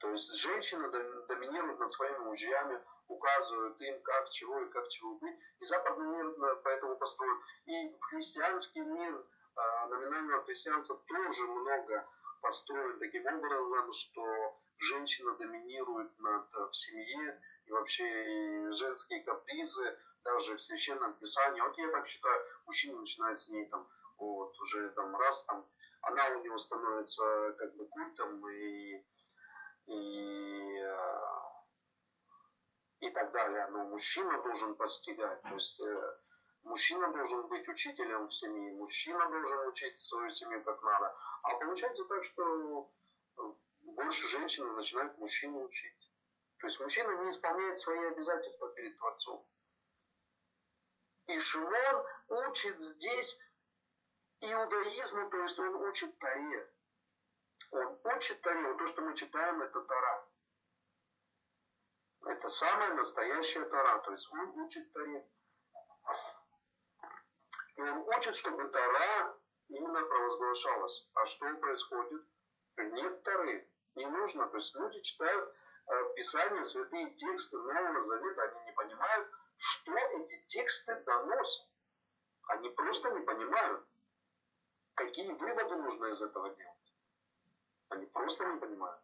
То 0.02 0.10
есть 0.10 0.34
женщина 0.34 0.88
доминирует 1.28 1.78
над 1.78 1.88
своими 1.88 2.18
мужьями, 2.18 2.82
указывают 3.06 3.80
им, 3.80 4.02
как 4.02 4.28
чего 4.30 4.60
и 4.60 4.68
как 4.70 4.88
чего 4.88 5.14
быть. 5.14 5.38
И 5.60 5.64
западный 5.64 6.06
мир 6.06 6.56
поэтому 6.64 6.96
построен. 6.96 7.40
И 7.66 7.96
христианский 8.10 8.80
мир, 8.80 9.24
а, 9.54 9.86
номинального 9.86 10.42
христианства 10.42 11.00
тоже 11.06 11.46
много 11.46 12.04
построен 12.40 12.98
таким 12.98 13.24
образом, 13.26 13.92
что 13.92 14.58
женщина 14.78 15.36
доминирует 15.36 16.18
над, 16.18 16.52
э, 16.52 16.66
в 16.66 16.74
семье, 16.74 17.40
и 17.66 17.70
вообще 17.70 18.04
и 18.04 18.70
женские 18.72 19.22
капризы, 19.22 19.98
даже 20.24 20.56
в 20.56 20.62
священном 20.62 21.14
писании, 21.14 21.60
вот 21.60 21.78
я 21.78 21.88
так 21.92 22.08
считаю, 22.08 22.44
мужчина 22.66 22.98
начинает 22.98 23.38
с 23.38 23.48
ней 23.50 23.66
там, 23.68 23.88
вот, 24.18 24.58
уже 24.58 24.88
там 24.90 25.14
раз 25.14 25.44
там, 25.44 25.64
она 26.00 26.26
у 26.30 26.42
него 26.42 26.58
становится 26.58 27.54
как 27.56 27.76
бы 27.76 27.86
культом 27.86 28.48
и, 28.48 29.04
и, 29.86 30.78
э, 30.78 31.18
и 33.00 33.10
так 33.10 33.32
далее. 33.32 33.66
Но 33.68 33.84
мужчина 33.84 34.42
должен 34.42 34.74
постигать, 34.76 35.42
то 35.42 35.54
есть 35.54 35.80
э, 35.80 36.18
Мужчина 36.64 37.12
должен 37.12 37.48
быть 37.48 37.68
учителем 37.68 38.28
в 38.28 38.34
семье, 38.34 38.72
мужчина 38.74 39.28
должен 39.28 39.66
учить 39.66 39.98
свою 39.98 40.30
семью 40.30 40.62
как 40.62 40.80
надо. 40.82 41.14
А 41.42 41.54
получается 41.56 42.04
так, 42.04 42.22
что 42.22 42.90
э, 43.36 43.42
больше 43.80 44.28
женщины 44.28 44.70
начинают 44.72 45.18
мужчину 45.18 45.64
учить. 45.64 46.12
То 46.58 46.68
есть 46.68 46.80
мужчина 46.80 47.24
не 47.24 47.30
исполняет 47.30 47.78
свои 47.78 47.98
обязательства 48.06 48.72
перед 48.74 48.96
Творцом. 48.96 49.44
И 51.26 51.38
Шимон 51.40 52.06
учит 52.28 52.80
здесь 52.80 53.38
иудаизму, 54.40 55.28
то 55.30 55.42
есть 55.42 55.58
он 55.58 55.74
учит 55.74 56.16
Таре. 56.18 56.71
Он 57.72 57.98
учит 58.04 58.44
вот 58.44 58.78
то, 58.78 58.86
что 58.86 59.00
мы 59.00 59.16
читаем, 59.16 59.62
это 59.62 59.80
Тара. 59.80 60.28
Это 62.26 62.48
самая 62.50 62.94
настоящая 62.94 63.64
Тара, 63.64 63.98
то 64.00 64.12
есть 64.12 64.30
он 64.30 64.60
учит 64.60 64.92
Таре. 64.92 65.26
И 67.76 67.80
он 67.80 68.04
хочет, 68.04 68.36
чтобы 68.36 68.68
Тара 68.68 69.38
именно 69.68 70.02
провозглашалась. 70.04 71.08
А 71.14 71.24
что 71.24 71.54
происходит? 71.56 72.22
Нет 72.76 73.22
Тары. 73.22 73.66
Не 73.94 74.06
нужно. 74.06 74.48
То 74.48 74.56
есть 74.58 74.74
люди 74.76 75.00
читают 75.00 75.54
э, 75.86 76.14
Писание, 76.14 76.64
святые 76.64 77.10
тексты 77.16 77.56
Нового 77.56 78.02
Завета, 78.02 78.42
они 78.42 78.64
не 78.66 78.72
понимают, 78.72 79.28
что 79.56 79.96
эти 79.96 80.44
тексты 80.48 80.94
доносят. 81.06 81.66
Они 82.48 82.68
просто 82.68 83.10
не 83.12 83.20
понимают, 83.20 83.86
какие 84.94 85.32
выводы 85.32 85.76
нужно 85.76 86.06
из 86.06 86.20
этого 86.20 86.54
делать. 86.54 86.81
Они 87.92 88.06
просто 88.06 88.46
не 88.46 88.58
понимают. 88.58 89.02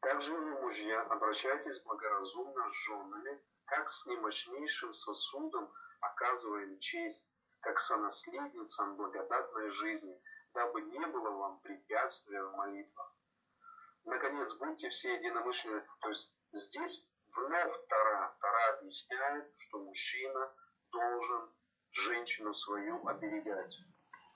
Также, 0.00 0.36
мужья, 0.36 1.00
обращайтесь 1.04 1.80
благоразумно 1.84 2.68
с 2.68 2.72
женами, 2.84 3.42
как 3.64 3.88
с 3.88 4.04
немощнейшим 4.04 4.92
сосудом 4.92 5.72
оказываем 6.00 6.78
честь, 6.80 7.32
как 7.60 7.80
сонаследницам 7.80 8.96
благодатной 8.96 9.70
жизни, 9.70 10.20
дабы 10.52 10.82
не 10.82 11.06
было 11.06 11.30
вам 11.30 11.60
препятствия 11.60 12.42
в 12.42 12.54
молитвах. 12.54 13.16
Наконец, 14.04 14.52
будьте 14.56 14.90
все 14.90 15.14
единомышленны. 15.14 15.82
То 16.00 16.10
есть 16.10 16.36
здесь 16.52 17.08
вновь 17.28 17.86
Тара. 17.88 18.36
Тара 18.42 18.76
объясняет, 18.76 19.50
что 19.56 19.78
мужчина 19.78 20.54
должен 20.92 21.50
женщину 21.90 22.52
свою 22.52 23.06
оберегать. 23.08 23.78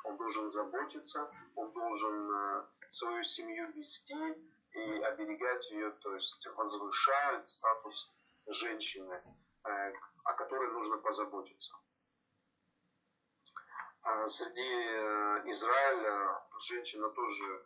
Он 0.04 0.16
должен 0.16 0.48
заботиться, 0.48 1.30
он 1.54 1.72
должен 1.72 2.30
э, 2.32 2.66
свою 2.90 3.22
семью 3.22 3.70
вести 3.72 4.14
и 4.72 4.80
оберегать 5.02 5.70
ее, 5.70 5.90
то 5.90 6.14
есть 6.14 6.46
возвышать 6.46 7.48
статус 7.48 8.10
женщины, 8.46 9.22
э, 9.64 9.92
о 10.24 10.32
которой 10.34 10.70
нужно 10.72 10.98
позаботиться. 10.98 11.74
А 14.02 14.26
среди 14.26 14.60
э, 14.60 15.50
Израиля 15.50 16.42
женщина 16.60 17.08
тоже 17.10 17.64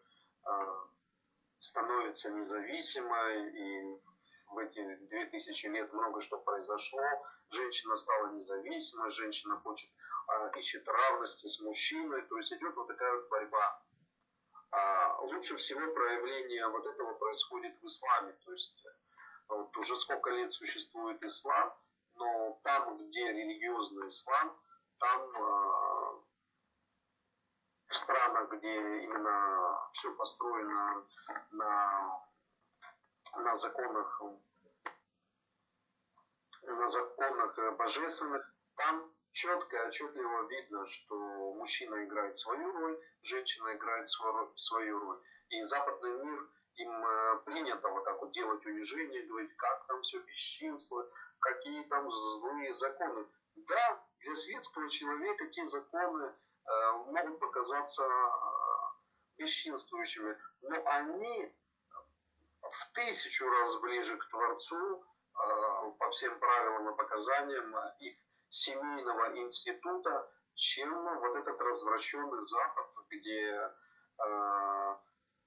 становится 1.58 2.30
независимой, 2.30 3.50
и 3.50 4.00
в 4.48 4.58
эти 4.58 4.96
две 5.08 5.24
тысячи 5.26 5.66
лет 5.66 5.90
много 5.92 6.20
что 6.20 6.38
произошло. 6.38 7.00
Женщина 7.48 7.96
стала 7.96 8.32
независимой, 8.32 9.10
женщина 9.10 9.56
хочет, 9.60 9.90
ищет 10.56 10.86
равности 10.88 11.46
с 11.46 11.60
мужчиной, 11.60 12.22
то 12.22 12.36
есть 12.36 12.52
идет 12.52 12.74
вот 12.74 12.88
такая 12.88 13.14
вот 13.16 13.28
борьба. 13.28 13.82
А 14.70 15.18
лучше 15.20 15.56
всего 15.56 15.92
проявление 15.92 16.66
вот 16.68 16.86
этого 16.86 17.14
происходит 17.14 17.80
в 17.80 17.86
исламе, 17.86 18.32
то 18.44 18.52
есть 18.52 18.84
вот 19.48 19.76
уже 19.76 19.96
сколько 19.96 20.30
лет 20.30 20.52
существует 20.52 21.22
ислам, 21.22 21.74
но 22.14 22.60
там, 22.62 22.96
где 22.98 23.32
религиозный 23.32 24.08
ислам, 24.08 24.58
там 24.98 25.20
э, 25.20 26.20
в 27.88 27.96
странах, 27.96 28.50
где 28.50 29.02
именно 29.04 29.90
все 29.92 30.12
построено 30.14 31.06
на, 31.52 32.20
на 33.36 33.54
законах 33.54 34.22
на 36.66 36.86
законах 36.86 37.58
божественных, 37.76 38.54
там 38.76 39.12
четко 39.34 39.76
и 39.76 39.86
отчетливо 39.88 40.46
видно, 40.48 40.86
что 40.86 41.16
мужчина 41.54 42.04
играет 42.04 42.36
свою 42.36 42.72
роль, 42.72 42.98
женщина 43.22 43.74
играет 43.74 44.08
свою, 44.08 44.98
роль. 44.98 45.20
И 45.50 45.62
западный 45.62 46.24
мир 46.24 46.48
им 46.76 47.04
э, 47.04 47.36
принято 47.44 47.88
вот 47.88 48.04
так 48.04 48.20
вот 48.20 48.32
делать 48.32 48.64
унижение, 48.64 49.26
говорить, 49.26 49.54
как 49.56 49.86
там 49.86 50.00
все 50.02 50.20
бесчинство, 50.20 51.08
какие 51.40 51.84
там 51.84 52.10
злые 52.10 52.72
законы. 52.72 53.26
Да, 53.56 54.04
для 54.20 54.34
светского 54.34 54.88
человека 54.88 55.46
те 55.48 55.66
законы 55.66 56.24
э, 56.24 56.92
могут 57.06 57.38
показаться 57.40 58.04
э, 58.04 58.08
бесчинствующими, 59.38 60.38
но 60.62 60.82
они 60.86 61.52
в 62.62 62.92
тысячу 62.94 63.48
раз 63.48 63.76
ближе 63.80 64.16
к 64.16 64.28
Творцу, 64.30 65.04
э, 65.04 65.90
по 65.98 66.10
всем 66.10 66.38
правилам 66.38 66.92
и 66.92 66.96
показаниям, 66.96 67.76
их 67.98 68.23
семейного 68.54 69.36
института, 69.36 70.30
чем 70.54 70.90
вот 71.18 71.36
этот 71.36 71.60
развращенный 71.60 72.40
Запад, 72.42 72.86
где 73.10 73.72
э, 74.24 74.96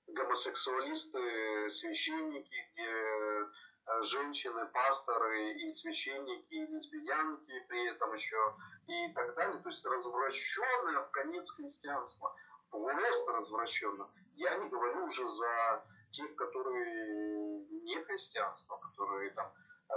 гомосексуалисты, 0.08 1.70
священники, 1.70 2.54
где 2.74 2.90
э, 2.90 4.02
женщины, 4.02 4.66
пасторы 4.74 5.54
и 5.54 5.72
священники, 5.72 6.54
и 6.54 6.66
лесбиянки 6.66 7.66
при 7.70 7.88
этом 7.88 8.12
еще 8.12 8.56
и 8.88 9.14
так 9.14 9.36
далее. 9.36 9.62
То 9.62 9.70
есть 9.70 9.86
развращенное 9.86 11.02
в 11.04 11.12
конец 11.12 11.52
христианства. 11.52 12.36
Просто 12.70 13.32
развращенно. 13.32 14.12
Я 14.36 14.58
не 14.58 14.68
говорю 14.68 15.06
уже 15.06 15.26
за 15.26 15.86
тех, 16.12 16.36
которые 16.36 17.66
не 17.86 18.04
христианство, 18.04 18.76
которые 18.78 19.32
там 19.32 19.50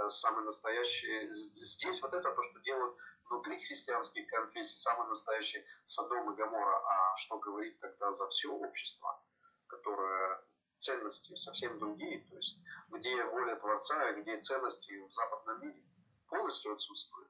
самые 0.09 0.45
настоящие. 0.45 1.29
Здесь 1.29 2.01
вот 2.01 2.13
это 2.13 2.31
то, 2.31 2.43
что 2.43 2.59
делают 2.59 2.95
внутри 3.25 3.63
христианских 3.63 4.27
конфессий, 4.27 4.77
самые 4.77 5.07
настоящие 5.07 5.65
Содом 5.85 6.33
и 6.33 6.35
Гамора. 6.35 6.77
А 6.85 7.17
что 7.17 7.39
говорить 7.39 7.79
тогда 7.79 8.11
за 8.11 8.27
все 8.29 8.49
общество, 8.49 9.21
которое 9.67 10.43
ценности 10.77 11.35
совсем 11.35 11.77
другие, 11.79 12.25
то 12.29 12.35
есть 12.35 12.59
где 12.89 13.23
воля 13.25 13.55
Творца 13.55 14.09
и 14.09 14.21
где 14.21 14.37
ценности 14.39 14.99
в 15.07 15.11
западном 15.11 15.61
мире 15.61 15.83
полностью 16.27 16.73
отсутствуют. 16.73 17.29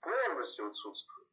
Полностью 0.00 0.66
отсутствуют. 0.66 1.28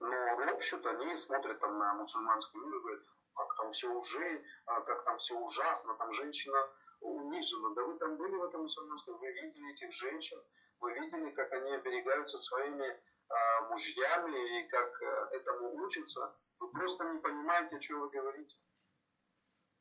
Но 0.00 0.28
общем 0.58 0.84
они 0.86 1.14
смотрят 1.14 1.60
там 1.60 1.78
на 1.78 1.94
мусульманский 1.94 2.58
мир 2.58 2.74
и 2.74 2.80
говорят, 2.80 3.04
как 3.34 3.54
там 3.56 3.70
все 3.70 3.88
уже, 3.92 4.44
а, 4.66 4.80
как 4.80 5.04
там 5.04 5.18
все 5.18 5.38
ужасно, 5.38 5.94
там 5.94 6.10
женщина 6.10 6.68
унижена. 7.00 7.74
Да 7.74 7.82
вы 7.82 7.98
там 7.98 8.16
были 8.16 8.36
в 8.36 8.44
этом 8.44 8.62
мусульманском, 8.62 9.18
вы 9.18 9.30
видели 9.32 9.72
этих 9.72 9.92
женщин, 9.92 10.42
вы 10.80 10.92
видели, 10.94 11.30
как 11.30 11.52
они 11.52 11.72
оберегаются 11.72 12.38
своими 12.38 13.00
а, 13.28 13.62
мужьями 13.68 14.60
и 14.60 14.68
как 14.68 15.02
а, 15.02 15.28
этому 15.32 15.74
учатся. 15.82 16.34
Вы 16.60 16.70
просто 16.70 17.04
не 17.04 17.18
понимаете, 17.20 17.76
о 17.76 17.80
чем 17.80 18.00
вы 18.00 18.10
говорите. 18.10 18.56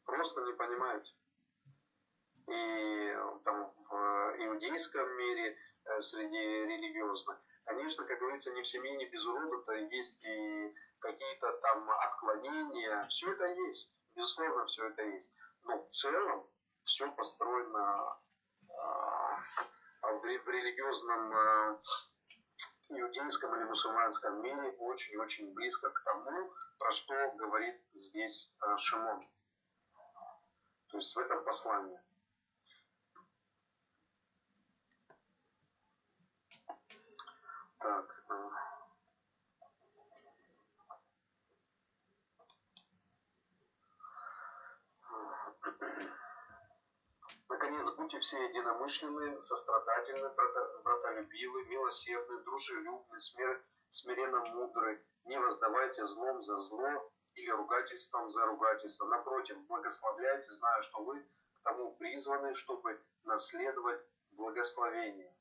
Просто 0.05 0.41
не 0.43 0.53
понимаете. 0.53 1.13
И 2.47 3.17
там 3.43 3.73
в 3.89 4.35
иудейском 4.39 5.09
мире, 5.17 5.57
э, 5.85 6.01
среди 6.01 6.37
религиозных, 6.37 7.37
конечно, 7.65 8.05
как 8.05 8.19
говорится, 8.19 8.53
не 8.53 8.61
в 8.61 8.67
семье, 8.67 8.95
не 8.95 9.05
без 9.05 9.25
урода-то 9.25 9.73
есть 9.73 10.23
и 10.23 10.73
какие-то 10.99 11.51
там 11.61 11.89
отклонения. 11.89 13.05
Все 13.09 13.33
это 13.33 13.45
есть. 13.45 13.93
Безусловно, 14.15 14.65
все 14.65 14.87
это 14.87 15.03
есть. 15.03 15.35
Но 15.63 15.83
в 15.83 15.87
целом 15.87 16.49
все 16.87 17.11
построено 17.11 18.17
э, 18.61 18.73
в, 20.01 20.21
в 20.21 20.49
религиозном 20.49 21.33
э, 21.33 21.77
иудейском 22.89 23.55
или 23.55 23.65
мусульманском 23.65 24.41
мире 24.41 24.71
очень-очень 24.79 25.53
близко 25.53 25.89
к 25.89 26.03
тому, 26.03 26.53
про 26.79 26.91
что 26.91 27.13
говорит 27.35 27.75
здесь 27.93 28.49
Шимон. 28.77 29.27
То 30.87 30.97
есть 30.97 31.13
в 31.13 31.19
этом 31.19 31.43
послании. 31.43 31.99
Так. 37.79 38.16
Будьте 48.07 48.21
все 48.21 48.41
единомышленны, 48.41 49.41
сострадательны, 49.41 50.29
братолюбивы, 50.81 51.65
милосердны, 51.65 52.37
дружелюбны, 52.43 53.19
смир, 53.19 53.61
смиренно 53.89 54.45
мудры, 54.45 55.05
не 55.25 55.37
воздавайте 55.37 56.05
злом 56.05 56.41
за 56.41 56.55
зло 56.55 57.11
или 57.33 57.49
ругательством 57.49 58.29
за 58.29 58.45
ругательство. 58.45 59.07
Напротив, 59.07 59.57
благословляйте, 59.67 60.49
зная, 60.53 60.81
что 60.83 61.03
вы 61.03 61.19
к 61.19 61.63
тому 61.63 61.97
призваны, 61.97 62.53
чтобы 62.53 62.97
наследовать 63.25 63.99
благословение. 64.31 65.35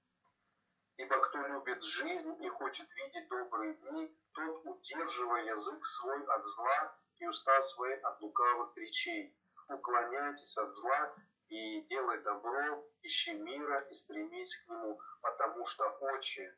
Ибо 0.97 1.21
кто 1.21 1.39
любит 1.47 1.85
жизнь 1.85 2.37
и 2.43 2.49
хочет 2.49 2.89
видеть 2.97 3.29
добрые 3.29 3.75
дни, 3.75 4.13
тот, 4.33 4.67
удерживая 4.67 5.45
язык 5.45 5.87
свой 5.87 6.21
от 6.25 6.45
зла 6.45 6.99
и 7.21 7.29
уста 7.29 7.63
свои 7.63 7.95
от 7.95 8.21
лукавых 8.21 8.77
речей, 8.77 9.39
уклоняйтесь 9.69 10.59
от 10.59 10.69
зла 10.73 11.15
и 11.49 11.83
делай 11.83 12.21
добро, 12.23 12.85
ищи 13.03 13.35
мира 13.35 13.81
и 13.91 13.95
стремись 13.95 14.57
к 14.57 14.69
нему, 14.69 15.01
потому 15.21 15.67
что 15.67 15.89
очи 16.01 16.55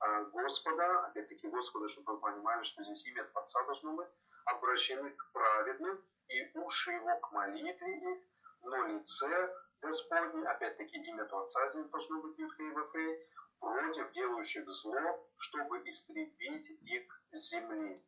а, 0.00 0.24
Господа, 0.24 1.06
опять-таки 1.06 1.48
Господа, 1.48 1.88
чтобы 1.88 2.14
вы 2.14 2.20
понимали, 2.20 2.62
что 2.64 2.82
здесь 2.82 3.06
имя 3.06 3.28
Отца 3.34 3.62
должно 3.64 3.94
быть, 3.94 4.08
обращены 4.44 5.10
к 5.10 5.32
праведным, 5.32 6.02
и 6.28 6.58
уши 6.58 6.92
его 6.92 7.18
к 7.20 7.32
молитве 7.32 7.98
их, 7.98 8.18
но 8.62 8.86
лице 8.86 9.54
Господне, 9.80 10.46
опять-таки 10.48 10.96
имя 10.96 11.24
Творца 11.26 11.68
здесь 11.68 11.88
должно 11.88 12.22
быть 12.22 12.38
Юдхей 12.38 12.70
Вафей, 12.72 13.28
против 13.60 14.12
делающих 14.12 14.68
зло, 14.68 15.28
чтобы 15.36 15.78
истребить 15.88 16.70
их 16.82 17.22
земли. 17.32 18.04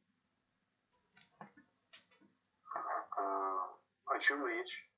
А, 3.11 3.74
о 4.07 4.18
чем 4.18 4.47
речь? 4.47 4.91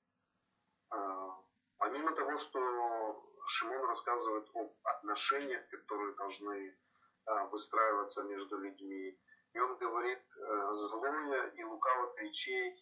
А, 0.90 1.38
помимо 1.78 2.14
того, 2.14 2.38
что 2.38 3.24
Шимон 3.46 3.84
рассказывает 3.86 4.48
об 4.54 4.72
отношениях, 4.82 5.68
которые 5.68 6.14
должны 6.14 6.78
а, 7.26 7.46
выстраиваться 7.46 8.22
между 8.24 8.58
людьми, 8.58 9.18
и 9.54 9.60
он 9.60 9.76
говорит, 9.78 10.22
э, 10.36 10.72
злое 10.72 11.50
и 11.50 11.64
лукавых 11.64 12.18
речей 12.18 12.76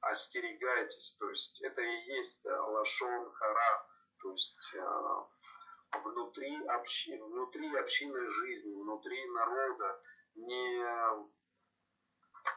остерегайтесь. 0.00 1.16
То 1.18 1.28
есть 1.28 1.60
это 1.62 1.82
и 1.82 2.16
есть 2.16 2.44
лашон 2.46 3.30
хара, 3.32 3.86
то 4.22 4.32
есть 4.32 4.58
э, 4.74 5.98
внутри, 6.02 6.66
общи, 6.68 7.18
внутри 7.18 7.76
общинной 7.76 8.28
жизни, 8.28 8.74
внутри 8.74 9.30
народа, 9.32 10.02
не 10.34 11.26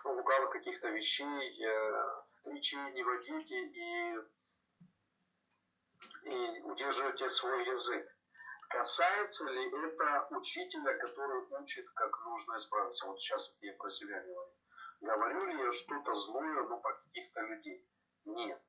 лукавых 0.06 0.52
каких-то 0.52 0.90
вещей, 0.90 1.66
э, 1.66 2.24
речей 2.46 2.92
не 2.94 3.04
водите 3.04 3.68
и 3.68 4.16
и 6.24 6.62
удерживаете 6.62 7.30
свой 7.30 7.66
язык. 7.68 8.08
Касается 8.70 9.46
ли 9.46 9.68
это 9.68 10.28
учителя, 10.32 10.98
который 11.00 11.42
учит, 11.60 11.90
как 11.96 12.26
нужно 12.26 12.58
исправиться? 12.58 13.08
Вот 13.08 13.20
сейчас 13.20 13.58
я 13.62 13.74
про 13.74 13.90
себя 13.90 14.22
говорю. 14.22 14.54
Говорю 15.02 15.46
ли 15.46 15.64
я 15.64 15.72
что-то 15.72 16.14
злое, 16.14 16.64
ну, 16.64 16.80
про 16.80 16.94
каких-то 16.94 17.42
людей? 17.42 17.88
Нет. 18.26 18.62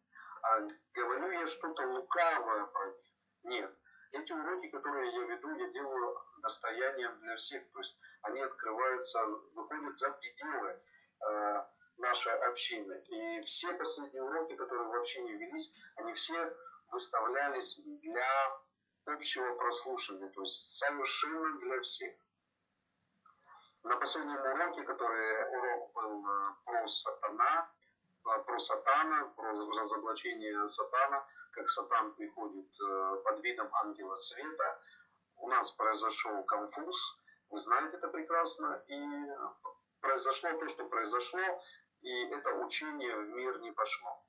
А 0.42 0.61
говорю 0.94 1.30
я 1.32 1.46
что-то 1.46 1.86
лукавое 1.86 2.64
про 2.66 2.86
них? 2.86 3.05
Нет. 3.42 3.76
Эти 4.12 4.32
уроки, 4.32 4.68
которые 4.68 5.12
я 5.12 5.22
веду, 5.26 5.55
я 5.55 5.68
делаю 5.68 6.16
достоянием 6.42 7.18
для 7.20 7.36
всех. 7.36 7.70
То 7.72 7.78
есть 7.80 7.98
они 8.22 8.40
открываются, 8.40 9.24
выходят 9.55 9.96
за 9.98 10.11
пределы 10.12 10.80
э, 11.28 11.64
нашей 11.98 12.32
общины. 12.48 13.03
И 13.09 13.40
все 13.42 13.72
последние 13.74 14.22
уроки, 14.22 14.57
которые 14.57 14.88
в 14.88 14.94
общине 14.94 15.34
велись, 15.34 15.72
они 15.96 16.14
все 16.14 16.57
выставлялись 16.91 17.80
для 17.84 18.61
общего 19.07 19.55
прослушивания, 19.55 20.28
то 20.30 20.43
есть 20.43 20.78
совершенно 20.78 21.59
для 21.59 21.80
всех. 21.80 22.14
На 23.82 23.97
последнем 23.97 24.36
уроке, 24.36 24.82
который 24.82 25.49
урок 25.57 25.93
был 25.95 26.26
э, 26.26 26.55
про 26.64 26.86
сатана, 26.86 27.70
э, 28.26 28.43
про 28.45 28.59
сатана, 28.59 29.24
про 29.36 29.53
разоблачение 29.53 30.66
сатана, 30.68 31.26
как 31.53 31.70
сатан 31.70 32.12
приходит 32.14 32.68
э, 32.80 33.22
под 33.24 33.41
видом 33.43 33.68
ангела 33.72 34.16
света, 34.16 34.80
у 35.36 35.49
нас 35.49 35.70
произошел 35.70 36.43
конфуз, 36.45 37.18
вы 37.49 37.59
знаете 37.59 37.97
это 37.97 38.09
прекрасно, 38.09 38.82
и 38.86 39.01
произошло 40.01 40.53
то, 40.59 40.68
что 40.68 40.84
произошло, 40.84 41.41
и 42.03 42.24
это 42.26 42.55
учение 42.57 43.16
в 43.16 43.28
мир 43.30 43.61
не 43.61 43.72
пошло. 43.72 44.22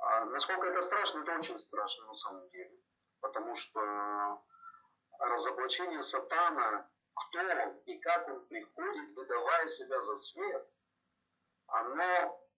А 0.00 0.24
насколько 0.26 0.66
это 0.66 0.80
страшно, 0.80 1.20
это 1.20 1.36
очень 1.36 1.58
страшно 1.58 2.06
на 2.06 2.14
самом 2.14 2.48
деле. 2.50 2.78
Потому 3.20 3.54
что 3.56 4.42
разоблачение 5.18 6.02
сатана, 6.02 6.88
кто 7.14 7.38
он 7.40 7.76
и 7.86 7.98
как 7.98 8.28
он 8.28 8.46
приходит, 8.46 9.10
выдавая 9.16 9.66
себя 9.66 10.00
за 10.00 10.16
свет, 10.16 10.68
оно 11.66 12.48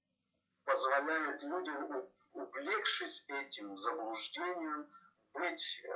позволяет 0.64 1.42
людям, 1.42 2.08
увлекшись 2.32 3.24
этим 3.28 3.76
заблуждением, 3.76 4.88
быть 5.32 5.80
э, 5.84 5.90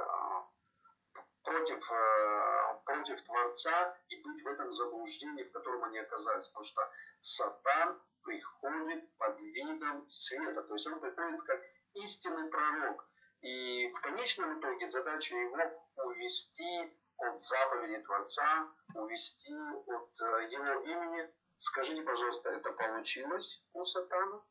против, 1.45 1.91
э, 1.91 2.81
против 2.85 3.23
Творца 3.25 3.97
и 4.09 4.23
быть 4.23 4.43
в 4.43 4.49
этом 4.49 4.73
заблуждении, 4.73 5.45
в 5.45 5.53
котором 5.53 5.85
они 5.85 5.99
оказались. 5.99 6.49
Потому 6.49 6.65
что 6.65 6.91
Сатан 7.21 8.01
приходит 8.23 9.17
под 9.17 9.39
видом 9.41 10.09
света. 10.09 10.63
То 10.63 10.75
есть 10.75 10.87
он 10.87 11.01
приходит 11.01 11.43
как 11.43 11.63
истинный 11.95 12.49
пророк. 12.51 13.09
И 13.43 13.93
в 13.93 14.01
конечном 14.01 14.59
итоге 14.59 14.87
задача 14.87 15.37
его 15.37 15.85
увести 16.05 16.99
от 17.19 17.41
заповеди 17.41 17.99
Творца, 17.99 18.69
увести 18.95 19.55
от 19.55 20.21
э, 20.21 20.49
его 20.51 20.81
имени. 20.83 21.31
Скажите, 21.59 22.03
пожалуйста, 22.03 22.51
это 22.51 22.73
получилось 22.73 23.63
у 23.75 23.85
сатана? 23.85 24.43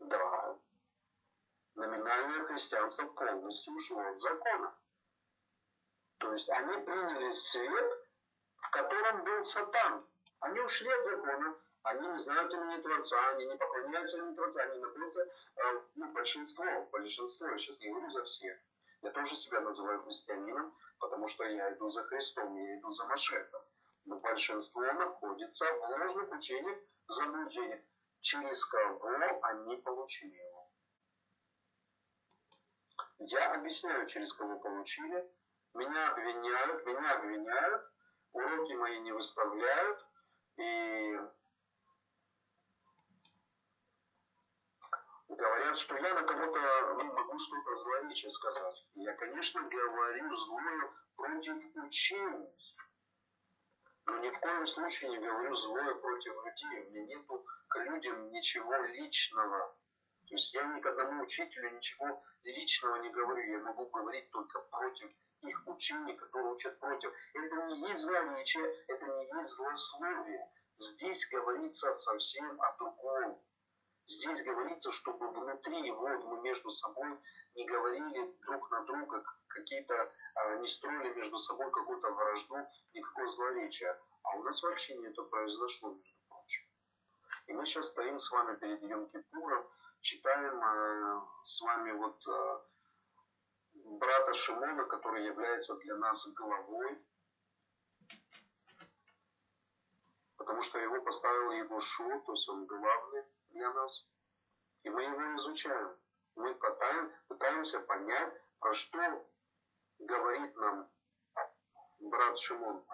Да. 0.00 0.58
Номинальное 1.74 2.42
христианство 2.44 3.06
полностью 3.06 3.74
ушло 3.74 4.00
от 4.00 4.18
закона. 4.18 4.74
То 6.18 6.32
есть 6.32 6.50
они 6.50 6.84
приняли 6.84 7.30
свет, 7.30 8.08
в 8.56 8.70
котором 8.70 9.24
был 9.24 9.42
сатан. 9.42 10.06
Они 10.40 10.60
ушли 10.60 10.90
от 10.90 11.04
закона, 11.04 11.56
они 11.82 12.08
не 12.08 12.18
знают 12.18 12.52
имени 12.52 12.80
Творца, 12.80 13.28
они 13.30 13.46
не 13.46 13.56
поклоняются 13.56 14.18
имени 14.18 14.34
Творца, 14.34 14.62
они 14.62 14.78
находятся, 14.78 15.22
э, 15.22 15.80
ну, 15.94 16.12
большинство, 16.12 16.64
большинство, 16.92 17.48
я 17.48 17.58
сейчас 17.58 17.80
не 17.80 17.90
говорю 17.90 18.10
за 18.10 18.24
всех. 18.24 18.58
Я 19.02 19.10
тоже 19.12 19.36
себя 19.36 19.60
называю 19.60 20.02
христианином, 20.02 20.76
потому 20.98 21.28
что 21.28 21.44
я 21.44 21.72
иду 21.72 21.88
за 21.88 22.02
Христом, 22.04 22.54
я 22.56 22.78
иду 22.78 22.90
за 22.90 23.06
Машехом. 23.06 23.62
Но 24.06 24.18
большинство 24.18 24.82
находится 24.82 25.64
в 25.72 25.90
ложных 25.90 26.32
учениях, 26.32 26.78
в 27.06 27.12
заблуждениях, 27.12 27.80
через 28.20 28.64
кого 28.64 29.40
они 29.42 29.76
получили 29.76 30.34
его. 30.34 30.68
Я 33.18 33.54
объясняю, 33.54 34.06
через 34.06 34.32
кого 34.32 34.58
получили. 34.58 35.30
Меня 35.74 36.10
обвиняют, 36.10 36.86
меня 36.86 37.12
обвиняют, 37.12 37.92
уроки 38.32 38.72
мои 38.72 38.98
не 39.00 39.12
выставляют, 39.12 40.06
и 40.56 41.18
говорят, 45.28 45.76
что 45.76 45.96
я 45.96 46.14
на 46.14 46.22
кого-то 46.22 46.94
ну, 46.94 47.04
могу 47.04 47.38
что-то 47.38 47.74
злоречие 47.76 48.30
сказать. 48.30 48.86
Я, 48.94 49.14
конечно, 49.14 49.62
говорю 49.62 50.34
злое 50.34 50.92
против 51.16 51.76
учений, 51.76 52.48
но 54.06 54.18
ни 54.18 54.30
в 54.30 54.40
коем 54.40 54.66
случае 54.66 55.10
не 55.10 55.18
говорю 55.18 55.54
злое 55.54 55.94
против 55.94 56.32
людей. 56.44 56.86
У 56.86 56.90
меня 56.90 57.16
нету 57.16 57.46
к 57.68 57.78
людям 57.80 58.30
ничего 58.30 58.74
личного. 58.86 59.76
То 60.26 60.34
есть 60.34 60.54
я 60.54 60.64
ни 60.64 60.80
к 60.80 60.86
одному 60.86 61.22
учителю 61.22 61.70
ничего 61.70 62.22
личного 62.42 62.96
не 62.96 63.10
говорю. 63.10 63.52
Я 63.52 63.58
могу 63.60 63.86
говорить 63.86 64.30
только 64.30 64.60
против 64.60 65.10
их 65.42 65.66
учений, 65.66 66.14
которые 66.14 66.52
учат 66.52 66.78
против. 66.78 67.12
Это 67.34 67.66
не 67.66 67.88
есть 67.88 68.02
злоречие, 68.02 68.64
это 68.88 69.06
не 69.06 69.26
есть 69.38 69.50
злословие. 69.50 70.50
Здесь 70.76 71.28
говорится 71.28 71.92
совсем 71.92 72.60
о 72.60 72.76
другом. 72.78 73.42
Здесь 74.06 74.42
говорится, 74.42 74.90
чтобы 74.90 75.28
внутри, 75.28 75.90
вот 75.90 76.24
мы 76.24 76.40
между 76.40 76.70
собой 76.70 77.18
не 77.54 77.66
говорили 77.66 78.34
друг 78.46 78.70
на 78.70 78.84
друга 78.84 79.22
какие-то, 79.48 80.12
а, 80.34 80.56
не 80.56 80.68
строили 80.68 81.12
между 81.14 81.38
собой 81.38 81.70
какую-то 81.70 82.10
вражду, 82.12 82.56
никакого 82.94 83.28
злоречия. 83.28 84.00
А 84.22 84.36
у 84.36 84.42
нас 84.44 84.62
вообще 84.62 84.96
не 84.96 85.08
это 85.08 85.22
произошло, 85.24 85.90
между 85.90 86.18
прочим. 86.28 86.62
И 87.48 87.52
мы 87.52 87.66
сейчас 87.66 87.88
стоим 87.88 88.18
с 88.18 88.30
вами 88.30 88.56
перед 88.56 88.82
Йом 88.82 89.08
Кипуром, 89.10 89.66
читаем 90.00 90.62
э, 90.62 91.20
с 91.42 91.60
вами 91.60 91.92
вот 91.92 92.26
э, 92.26 92.60
брата 93.96 94.32
Шимона, 94.34 94.84
который 94.84 95.24
является 95.24 95.74
для 95.76 95.96
нас 95.96 96.26
головой, 96.28 96.98
потому 100.36 100.62
что 100.62 100.78
его 100.78 101.00
поставил 101.02 101.52
его 101.52 101.80
Шу, 101.80 102.20
то 102.26 102.32
есть 102.32 102.48
он 102.48 102.66
главный 102.66 103.24
для 103.50 103.72
нас. 103.72 104.06
И 104.82 104.90
мы 104.90 105.02
его 105.02 105.36
изучаем. 105.36 105.96
Мы 106.36 106.54
пытаем, 106.54 107.12
пытаемся 107.28 107.80
понять, 107.80 108.32
про 108.60 108.72
что 108.74 109.26
говорит 109.98 110.56
нам 110.56 110.88
брат 112.00 112.38
Шимон, 112.38 112.84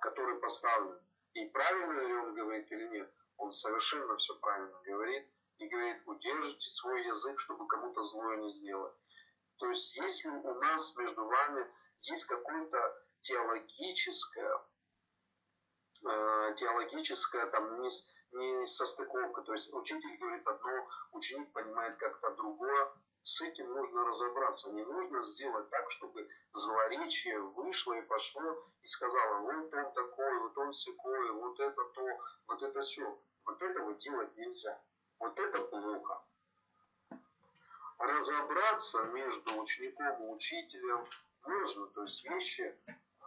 который 0.00 0.38
поставлен. 0.40 0.98
И 1.34 1.44
правильно 1.50 2.00
ли 2.00 2.14
он 2.14 2.34
говорит 2.34 2.70
или 2.72 2.88
нет. 2.88 3.12
Он 3.36 3.52
совершенно 3.52 4.16
все 4.16 4.34
правильно 4.40 4.80
говорит. 4.84 5.28
И 5.58 5.68
говорит, 5.68 6.02
удержите 6.06 6.68
свой 6.68 7.06
язык, 7.06 7.38
чтобы 7.38 7.66
кому-то 7.66 8.02
злое 8.02 8.36
не 8.38 8.52
сделать. 8.52 8.94
То 9.58 9.70
есть, 9.70 9.96
если 9.96 10.28
у 10.28 10.54
нас 10.60 10.94
между 10.96 11.24
вами 11.24 11.66
есть 12.02 12.24
какое-то 12.26 13.06
теологическое, 13.22 14.60
э, 16.04 16.54
теологическое 16.56 17.46
там, 17.46 17.80
не, 17.80 17.88
не 18.32 18.66
состыковка. 18.66 19.42
То 19.42 19.52
есть 19.52 19.72
учитель 19.72 20.16
говорит 20.18 20.46
одно, 20.46 20.88
ученик 21.12 21.52
понимает 21.52 21.96
как-то 21.96 22.30
другое. 22.34 22.92
С 23.24 23.40
этим 23.40 23.68
нужно 23.72 24.04
разобраться. 24.04 24.70
Не 24.70 24.84
нужно 24.84 25.22
сделать 25.22 25.68
так, 25.70 25.90
чтобы 25.90 26.28
злоречие 26.52 27.40
вышло 27.40 27.94
и 27.94 28.02
пошло 28.02 28.70
и 28.82 28.86
сказала, 28.86 29.40
вот 29.40 29.74
он 29.74 29.92
такой, 29.94 30.38
вот 30.38 30.56
он 30.58 30.72
секой, 30.72 31.32
вот 31.32 31.58
это 31.58 31.84
то, 31.94 32.06
вот 32.46 32.62
это 32.62 32.80
все. 32.82 33.20
Вот 33.44 33.60
этого 33.60 33.94
делать 33.94 34.36
нельзя. 34.36 34.80
Вот 35.18 35.36
это 35.38 35.60
плохо. 35.62 36.22
Разобраться 37.98 39.04
между 39.04 39.60
учеником 39.60 40.22
и 40.22 40.34
учителем 40.34 41.06
нужно. 41.46 41.86
То 41.88 42.02
есть 42.02 42.24
вещи 42.28 42.78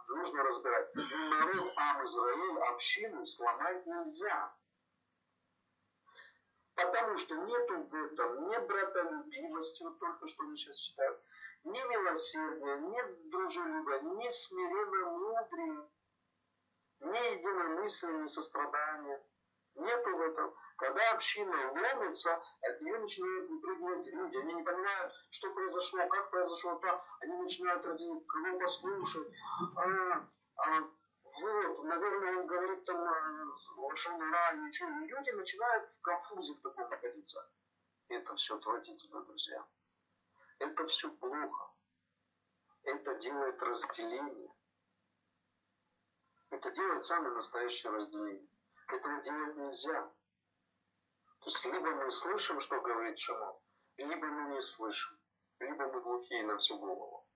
нужно 0.08 0.42
разбирать. 0.44 0.94
Народ 0.94 1.72
Ам 1.76 2.04
Израиль, 2.04 2.58
общину 2.68 3.26
сломать 3.26 3.86
нельзя. 3.86 4.54
Потому 6.74 7.16
что 7.18 7.34
нету 7.36 7.82
в 7.82 7.94
этом 7.94 8.48
ни 8.48 8.56
братолюбивости, 8.66 9.82
вот 9.82 9.98
только 9.98 10.28
что 10.28 10.44
мы 10.44 10.56
сейчас 10.56 10.76
читаем, 10.76 11.14
ни 11.64 11.78
милосердия, 11.78 12.76
ни 12.78 13.28
дружелюбия, 13.30 14.00
ни 14.00 14.28
смиренно 14.28 15.10
мудрее, 15.10 15.88
ни 17.00 17.34
единомыслия, 17.34 18.12
ни 18.12 18.26
сострадания. 18.28 19.22
Нету 19.74 20.16
в 20.16 20.20
этом. 20.20 20.54
Когда 20.80 21.10
община 21.10 21.72
ломится, 21.72 22.42
от 22.62 22.80
нее 22.80 22.98
начинают 22.98 23.50
выпрыгивать 23.50 24.06
люди. 24.06 24.36
Они 24.38 24.54
не 24.54 24.62
понимают, 24.62 25.12
что 25.28 25.52
произошло, 25.52 26.08
как 26.08 26.30
произошло 26.30 26.76
то. 26.76 27.04
Они 27.20 27.36
начинают 27.36 27.84
разделить, 27.84 28.26
кого 28.26 28.58
послушать. 28.58 29.28
А, 29.76 30.26
а, 30.56 30.80
вот, 31.22 31.84
наверное, 31.84 32.38
он 32.38 32.46
говорит 32.46 32.82
там 32.86 32.96
лошадь, 33.76 34.12
ничего. 34.12 34.88
И 34.88 35.06
люди 35.06 35.30
начинают 35.32 35.92
в 35.92 36.00
конфузе 36.00 36.54
в 36.54 36.62
таком 36.62 36.88
находиться. 36.88 37.46
Это 38.08 38.34
все 38.36 38.56
отвратительно, 38.56 39.20
друзья. 39.20 39.62
Это 40.60 40.86
все 40.86 41.10
плохо. 41.10 41.74
Это 42.84 43.14
делает 43.16 43.62
разделение. 43.62 44.50
Это 46.48 46.70
делает 46.70 47.04
самое 47.04 47.34
настоящее 47.34 47.92
разделение. 47.92 48.48
Этого 48.88 49.20
делать 49.20 49.56
нельзя. 49.56 50.10
То 51.40 51.46
есть 51.46 51.64
либо 51.64 51.90
мы 51.90 52.10
слышим, 52.10 52.60
что 52.60 52.80
говорит 52.80 53.18
Шимон, 53.18 53.56
либо 53.96 54.26
мы 54.26 54.54
не 54.54 54.60
слышим, 54.60 55.18
либо 55.58 55.86
мы 55.86 56.00
глухие 56.02 56.44
на 56.44 56.58
всю 56.58 56.78
голову. 56.78 57.26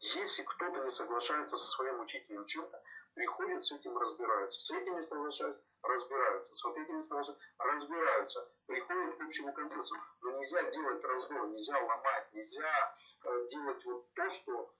Если 0.00 0.42
кто-то 0.42 0.82
не 0.82 0.90
соглашается 0.90 1.56
со 1.56 1.70
своим 1.70 2.00
учителем 2.00 2.44
чем-то, 2.46 2.82
приходит 3.14 3.62
с 3.62 3.70
этим 3.70 3.96
разбираются. 3.96 4.60
С 4.60 4.70
этим 4.70 4.96
не 4.96 5.02
соглашаются, 5.02 5.62
разбираются. 5.82 6.54
С 6.54 6.64
вот 6.64 6.76
этим 6.76 6.96
не 6.96 7.02
соглашаются, 7.02 7.44
разбираются. 7.58 8.52
Приходят 8.66 9.16
к 9.16 9.22
общему 9.22 9.52
консенсусу. 9.52 9.94
Но 10.22 10.30
нельзя 10.32 10.62
делать 10.70 11.04
раздор, 11.04 11.48
нельзя 11.48 11.78
ломать, 11.78 12.32
нельзя 12.32 12.96
э, 13.24 13.48
делать 13.50 13.84
вот 13.84 14.12
то, 14.14 14.30
что 14.30 14.74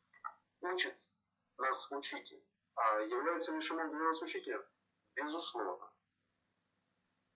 учит 0.63 0.97
нас 1.59 1.91
учитель. 1.93 2.43
А 2.75 3.01
является 3.01 3.53
ли 3.53 3.61
Шимон 3.61 3.91
для 3.91 3.99
нас 4.01 4.23
учителем? 4.23 4.65
Безусловно. 5.15 5.90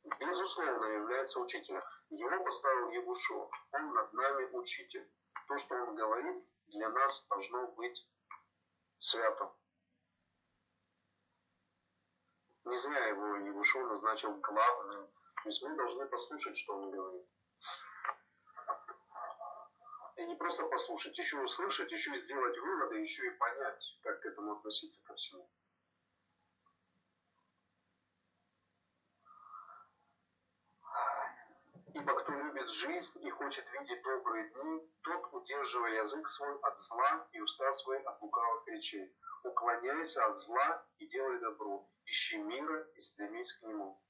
Безусловно 0.04 0.84
является 0.84 1.40
учителем. 1.40 1.82
Его 2.10 2.44
поставил 2.44 2.90
Ебушо. 2.90 3.48
Он 3.72 3.94
над 3.94 4.12
нами 4.12 4.44
учитель. 4.52 5.10
То, 5.48 5.58
что 5.58 5.74
он 5.74 5.94
говорит, 5.94 6.44
для 6.66 6.88
нас 6.90 7.26
должно 7.28 7.66
быть 7.68 8.06
свято. 8.98 9.52
Не 12.64 12.76
зря 12.76 13.06
его 13.08 13.36
Егушев 13.36 13.86
назначил 13.88 14.34
главным. 14.36 15.06
То 15.42 15.48
есть 15.48 15.62
мы 15.62 15.76
должны 15.76 16.06
послушать, 16.06 16.56
что 16.56 16.74
он 16.74 16.90
говорит. 16.90 17.26
И 20.16 20.24
не 20.24 20.36
просто 20.36 20.64
послушать, 20.66 21.18
еще 21.18 21.38
услышать, 21.40 21.90
еще 21.92 22.14
и 22.14 22.18
сделать 22.18 22.56
выводы, 22.58 23.00
еще 23.00 23.26
и 23.26 23.36
понять, 23.36 23.98
как 24.02 24.20
к 24.20 24.26
этому 24.26 24.52
относиться 24.52 25.02
ко 25.04 25.14
всему. 25.14 25.50
Ибо 31.92 32.14
кто 32.14 32.32
любит 32.64 32.70
жизнь 32.70 33.26
и 33.26 33.30
хочет 33.30 33.64
видеть 33.72 34.02
добрые 34.02 34.48
дни, 34.50 34.90
тот, 35.02 35.32
удерживая 35.32 35.98
язык 35.98 36.26
свой 36.28 36.58
от 36.60 36.78
зла 36.78 37.28
и 37.32 37.40
уста 37.40 37.70
свои 37.72 38.02
от 38.02 38.20
лукавых 38.22 38.66
речей, 38.68 39.14
уклоняйся 39.42 40.24
от 40.26 40.36
зла 40.36 40.86
и 40.98 41.06
делай 41.06 41.38
добро, 41.40 41.86
ищи 42.06 42.38
мира 42.38 42.86
и 42.94 43.00
стремись 43.00 43.52
к 43.52 43.62
нему. 43.62 44.00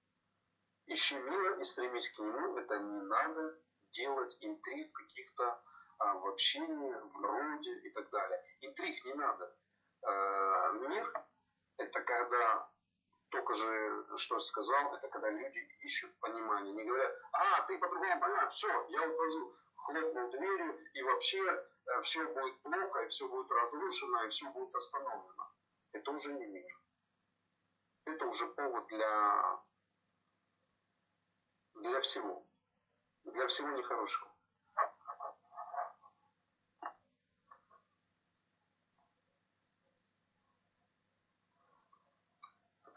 Ищи 0.87 1.17
мира 1.17 1.61
и 1.61 1.65
стремись 1.65 2.11
к 2.11 2.19
нему, 2.19 2.57
это 2.59 2.79
не 2.79 3.03
надо 3.03 3.59
делать 3.93 4.37
интриг, 4.41 4.93
каких-то 4.93 5.61
а 5.99 6.15
в 6.15 6.27
общении, 6.27 6.93
в 6.93 7.21
народе 7.21 7.79
и 7.85 7.91
так 7.91 8.11
далее. 8.11 8.43
Интриг 8.61 9.05
не 9.05 9.15
надо. 9.15 9.57
Э, 10.03 10.73
мир– 10.89 11.13
это 11.79 12.01
когда 12.03 12.69
только 13.35 13.55
же, 13.55 14.07
что 14.17 14.39
сказал, 14.39 14.95
это 14.95 15.09
когда 15.09 15.29
люди 15.29 15.59
ищут 15.83 16.17
понимание, 16.21 16.73
не 16.73 16.85
говорят, 16.85 17.13
а, 17.33 17.63
ты 17.63 17.77
по-другому 17.79 18.21
понимаешь, 18.21 18.55
все, 18.55 18.87
я 18.91 19.09
ухожу, 19.09 19.57
хлопнул 19.75 20.31
дверью, 20.31 20.79
и 20.93 21.03
вообще 21.03 21.43
э, 21.43 22.01
все 22.03 22.25
будет 22.33 22.63
плохо, 22.63 23.01
и 23.01 23.09
все 23.09 23.29
будет 23.29 23.51
разрушено, 23.51 24.25
и 24.25 24.29
все 24.29 24.49
будет 24.51 24.73
остановлено. 24.73 25.51
Это 25.93 26.11
уже 26.13 26.33
не 26.35 26.47
мир. 26.47 26.81
Это 28.05 28.25
уже 28.27 28.47
повод 28.47 28.87
для, 28.87 29.61
для 31.75 32.01
всего. 32.03 32.47
Для 33.25 33.49
всего 33.49 33.71
нехорошего. 33.71 34.34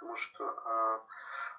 Потому 0.08 0.16
что, 0.16 0.48
а, 0.48 1.06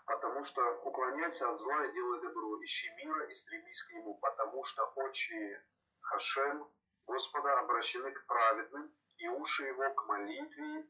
потому 0.07 0.43
что 0.43 0.81
уклоняйся 0.83 1.51
от 1.51 1.59
зла 1.59 1.85
и 1.85 1.93
делай 1.93 2.23
добро, 2.23 2.65
ищи 2.65 2.89
мира 2.97 3.27
и 3.27 3.35
стремись 3.35 3.83
к 3.83 3.93
нему, 3.93 4.15
потому 4.23 4.65
что 4.65 4.87
очи 4.97 5.63
Хашем, 6.01 6.67
Господа, 7.07 7.59
обращены 7.59 8.11
к 8.11 8.27
праведным, 8.27 8.91
и 9.19 9.29
уши 9.29 9.67
его 9.67 9.93
к 9.93 10.07
молитве, 10.07 10.89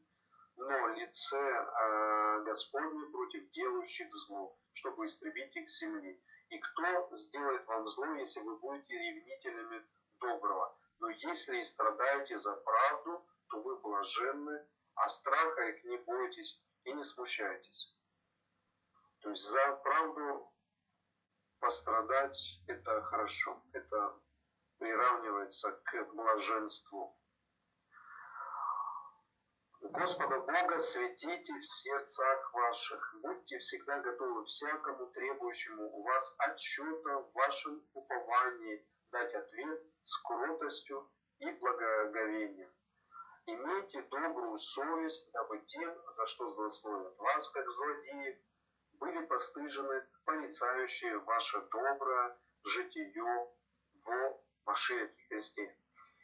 но 0.55 0.87
лице 0.87 1.37
э, 1.37 2.43
Господне 2.45 3.05
против 3.07 3.51
делающих 3.51 4.07
зло, 4.13 4.57
чтобы 4.71 5.05
истребить 5.05 5.53
их 5.57 5.69
с 5.69 5.79
земли. 5.79 6.23
И 6.47 6.59
кто 6.59 7.09
сделает 7.11 7.67
вам 7.67 7.89
зло, 7.89 8.05
если 8.13 8.39
вы 8.39 8.57
будете 8.57 8.93
ревнителями 8.93 9.85
доброго? 10.21 10.77
Но 10.99 11.09
если 11.09 11.59
и 11.59 11.63
страдаете 11.63 12.37
за 12.37 12.55
правду, 12.55 13.27
то 13.49 13.61
вы 13.61 13.75
блаженны, 13.81 14.65
а 14.95 15.09
страха 15.09 15.61
их 15.67 15.83
не 15.83 15.97
бойтесь 15.97 16.61
и 16.83 16.93
не 16.93 17.03
смущайтесь. 17.03 17.95
То 19.21 19.29
есть 19.29 19.43
за 19.43 19.75
правду 19.83 20.53
пострадать– 21.59 22.59
это 22.67 23.01
хорошо, 23.03 23.61
это 23.73 24.19
приравнивается 24.77 25.71
к 25.71 26.13
блаженству. 26.13 27.19
Господа 29.81 30.39
Бога 30.39 30.79
светите 30.79 31.53
в 31.53 31.65
сердцах 31.65 32.53
ваших, 32.53 33.15
будьте 33.21 33.57
всегда 33.59 33.99
готовы 33.99 34.45
всякому 34.45 35.07
требующему 35.07 35.83
у 35.83 36.03
вас 36.03 36.35
отчета 36.37 37.19
в 37.19 37.31
вашем 37.33 37.83
уповании 37.93 38.85
дать 39.11 39.33
ответ 39.33 39.81
с 40.03 40.17
кротостью 40.21 41.09
и 41.39 41.49
благоговением. 41.51 42.71
Имейте 43.51 44.03
добрую 44.03 44.59
совесть, 44.59 45.31
дабы 45.31 45.57
тем, 45.65 45.97
за 46.11 46.27
что 46.27 46.47
злословят 46.49 47.17
вас, 47.17 47.49
как 47.49 47.67
злодеев, 47.67 48.37
были 48.99 49.25
постыжены 49.25 50.05
порицающие 50.23 51.17
ваше 51.17 51.59
доброе 51.71 52.37
житие 52.63 53.11
во 54.05 54.39
Машехе 54.65 55.15
Христе. 55.29 55.75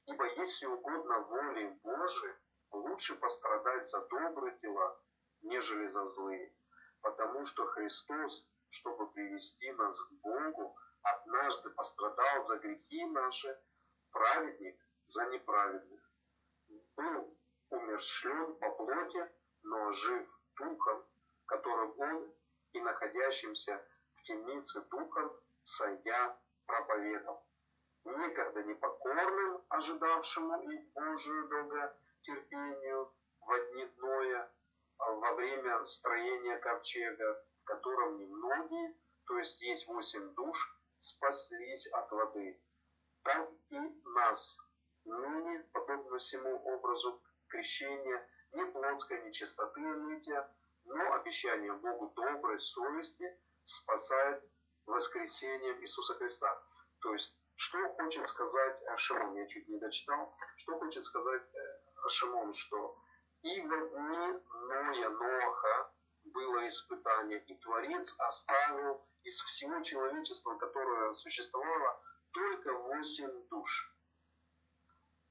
Ибо 0.05 0.23
если 0.35 0.67
угодно 0.67 1.21
воле 1.21 1.69
Божией, 1.81 2.35
лучше 2.71 3.15
пострадать 3.15 3.87
за 3.87 4.01
добрые 4.05 4.55
дела, 4.59 4.95
нежели 5.41 5.87
за 5.87 6.05
злые. 6.05 6.53
Потому 7.01 7.43
что 7.47 7.65
Христос, 7.65 8.47
чтобы 8.69 9.11
привести 9.11 9.71
нас 9.71 9.99
к 9.99 10.11
Богу, 10.21 10.77
однажды 11.01 11.71
пострадал 11.71 12.43
за 12.43 12.57
грехи 12.57 13.03
наши, 13.05 13.59
праведник 14.11 14.79
за 15.05 15.25
неправедных. 15.31 16.04
Был 16.97 17.37
умершлен 17.69 18.55
по 18.55 18.69
плоти, 18.71 19.31
но 19.63 19.91
жив 19.91 20.27
духом, 20.57 21.05
которым 21.45 21.99
он 21.99 22.33
и 22.73 22.81
находящимся 22.81 23.81
в 24.15 24.23
темнице 24.23 24.81
духом, 24.89 25.31
сойдя, 25.63 26.37
проповедовал 26.65 27.45
некогда 28.05 28.63
непокорным, 28.63 29.63
ожидавшему 29.69 30.71
и 30.71 30.77
Божию 30.93 31.47
долготерпению 31.47 33.11
в 33.41 33.71
дни 33.71 33.91
а 34.97 35.11
во 35.11 35.33
время 35.33 35.85
строения 35.85 36.57
ковчега, 36.57 37.43
в 37.61 37.65
котором 37.65 38.17
немногие, 38.17 38.95
то 39.25 39.37
есть 39.37 39.61
есть 39.61 39.87
восемь 39.87 40.33
душ, 40.33 40.57
спаслись 40.99 41.87
от 41.87 42.11
воды. 42.11 42.61
Так 43.23 43.49
и 43.69 43.79
нас, 44.05 44.57
ныне, 45.05 45.63
подобно 45.73 46.17
всему 46.17 46.57
образу 46.65 47.21
крещения, 47.47 48.27
не 48.51 48.65
плотской 48.65 49.21
нечистоты 49.23 49.81
и 49.81 49.83
нытья, 49.83 50.49
но 50.85 51.13
обещание 51.13 51.73
Богу 51.73 52.11
доброй 52.15 52.59
совести 52.59 53.25
спасает 53.63 54.43
воскресением 54.85 55.81
Иисуса 55.81 56.13
Христа. 56.15 56.61
То 57.01 57.13
есть 57.13 57.39
что 57.55 57.77
хочет 57.93 58.25
сказать 58.27 58.77
Шимон? 58.97 59.35
Я 59.35 59.47
чуть 59.47 59.67
не 59.67 59.79
дочитал. 59.79 60.35
Что 60.57 60.77
хочет 60.77 61.03
сказать 61.03 61.41
э, 61.53 62.09
Шимон, 62.09 62.53
что 62.53 62.97
и 63.41 63.61
в 63.61 63.89
дни 63.89 64.43
Ноя 64.67 65.09
Ноха 65.09 65.91
было 66.25 66.67
испытание, 66.67 67.39
и 67.45 67.55
Творец 67.59 68.13
оставил 68.17 69.07
из 69.23 69.39
всего 69.41 69.81
человечества, 69.81 70.55
которое 70.55 71.13
существовало, 71.13 72.01
только 72.31 72.73
восемь 72.73 73.47
душ. 73.49 73.94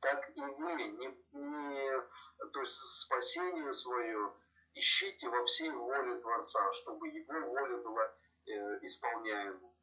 Так 0.05 0.30
и 0.36 0.40
вы, 0.40 0.74
не, 0.74 1.16
не, 1.32 2.00
то 2.52 2.61
есть 2.61 2.76
спасение 2.76 3.72
свое 3.72 4.34
ищите 4.74 5.26
во 5.30 5.42
всей 5.46 5.70
воле 5.70 6.16
Творца, 6.20 6.61
чтобы 6.72 7.09
Его 7.09 7.40
воля 7.46 7.78
была 7.78 8.12
э, 8.46 8.78
исполняема. 8.82 9.74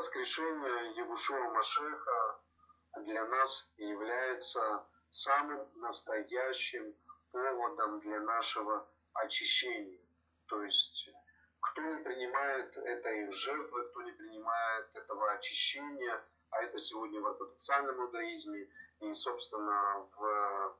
воскрешение 0.00 0.96
Егушуа 0.96 1.52
Машеха 1.52 2.40
для 3.04 3.22
нас 3.26 3.68
является 3.76 4.86
самым 5.10 5.68
настоящим 5.74 6.94
поводом 7.32 8.00
для 8.00 8.20
нашего 8.20 8.86
очищения. 9.14 10.00
То 10.46 10.62
есть, 10.64 11.08
кто 11.60 11.82
не 11.82 12.02
принимает 12.02 12.76
этой 12.76 13.30
жертвы, 13.30 13.88
кто 13.88 14.02
не 14.02 14.12
принимает 14.12 14.94
этого 14.94 15.32
очищения, 15.32 16.22
а 16.50 16.62
это 16.62 16.78
сегодня 16.78 17.20
в 17.20 17.26
ортодоксальном 17.26 17.96
иудаизме 18.04 18.68
и, 19.00 19.14
собственно, 19.14 20.08
в, 20.16 20.76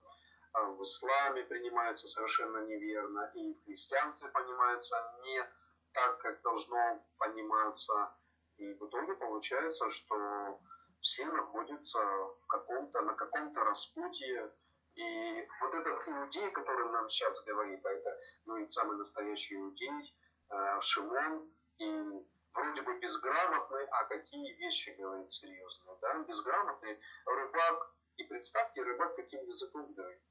в 0.53 0.83
исламе 0.83 1.45
принимается 1.45 2.09
совершенно 2.09 2.67
неверно, 2.67 3.31
и 3.35 3.55
в 3.55 3.65
христианстве 3.65 4.29
понимается 4.31 4.97
не 5.23 5.45
так, 5.93 6.19
как 6.19 6.43
должно 6.43 7.05
пониматься, 7.19 8.13
и 8.57 8.75
в 8.75 8.87
итоге 8.87 9.15
получается, 9.15 9.89
что 9.91 10.61
все 11.01 11.25
находятся 11.27 11.99
в 11.99 12.47
каком-то, 12.47 13.01
на 13.03 13.15
каком-то 13.15 13.65
распутье. 13.65 14.51
И 14.95 15.49
вот 15.61 15.75
этот 15.75 16.09
иудей, 16.09 16.51
который 16.51 16.91
нам 16.91 17.09
сейчас 17.09 17.43
говорит, 17.45 17.85
а 17.85 17.91
это 17.91 18.19
ну, 18.47 18.57
и 18.57 18.69
самый 18.69 18.97
настоящий 18.97 19.57
иудей, 19.57 20.15
э, 20.51 20.81
Шимон, 20.81 21.51
и 21.79 22.27
вроде 22.55 22.83
бы 22.83 22.99
безграмотный, 22.99 23.87
а 23.87 24.05
какие 24.05 24.55
вещи 24.55 24.91
говорит 24.99 25.31
серьезные, 25.31 25.97
да? 26.01 26.19
Безграмотный 26.21 27.01
рыбак, 27.25 27.95
и 28.17 28.25
представьте, 28.25 28.83
рыбак 28.83 29.17
каким 29.17 29.43
языком 29.45 29.93
говорит. 29.93 30.23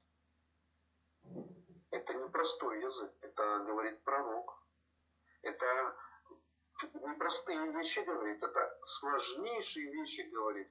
Это 1.90 2.14
не 2.14 2.28
простой 2.28 2.82
язык, 2.82 3.12
это 3.20 3.58
говорит 3.66 4.02
пророк. 4.04 4.64
Это 5.42 5.96
непростые 6.94 7.72
вещи 7.72 8.00
говорит, 8.00 8.42
это 8.42 8.78
сложнейшие 8.82 9.90
вещи 9.90 10.22
говорит, 10.22 10.70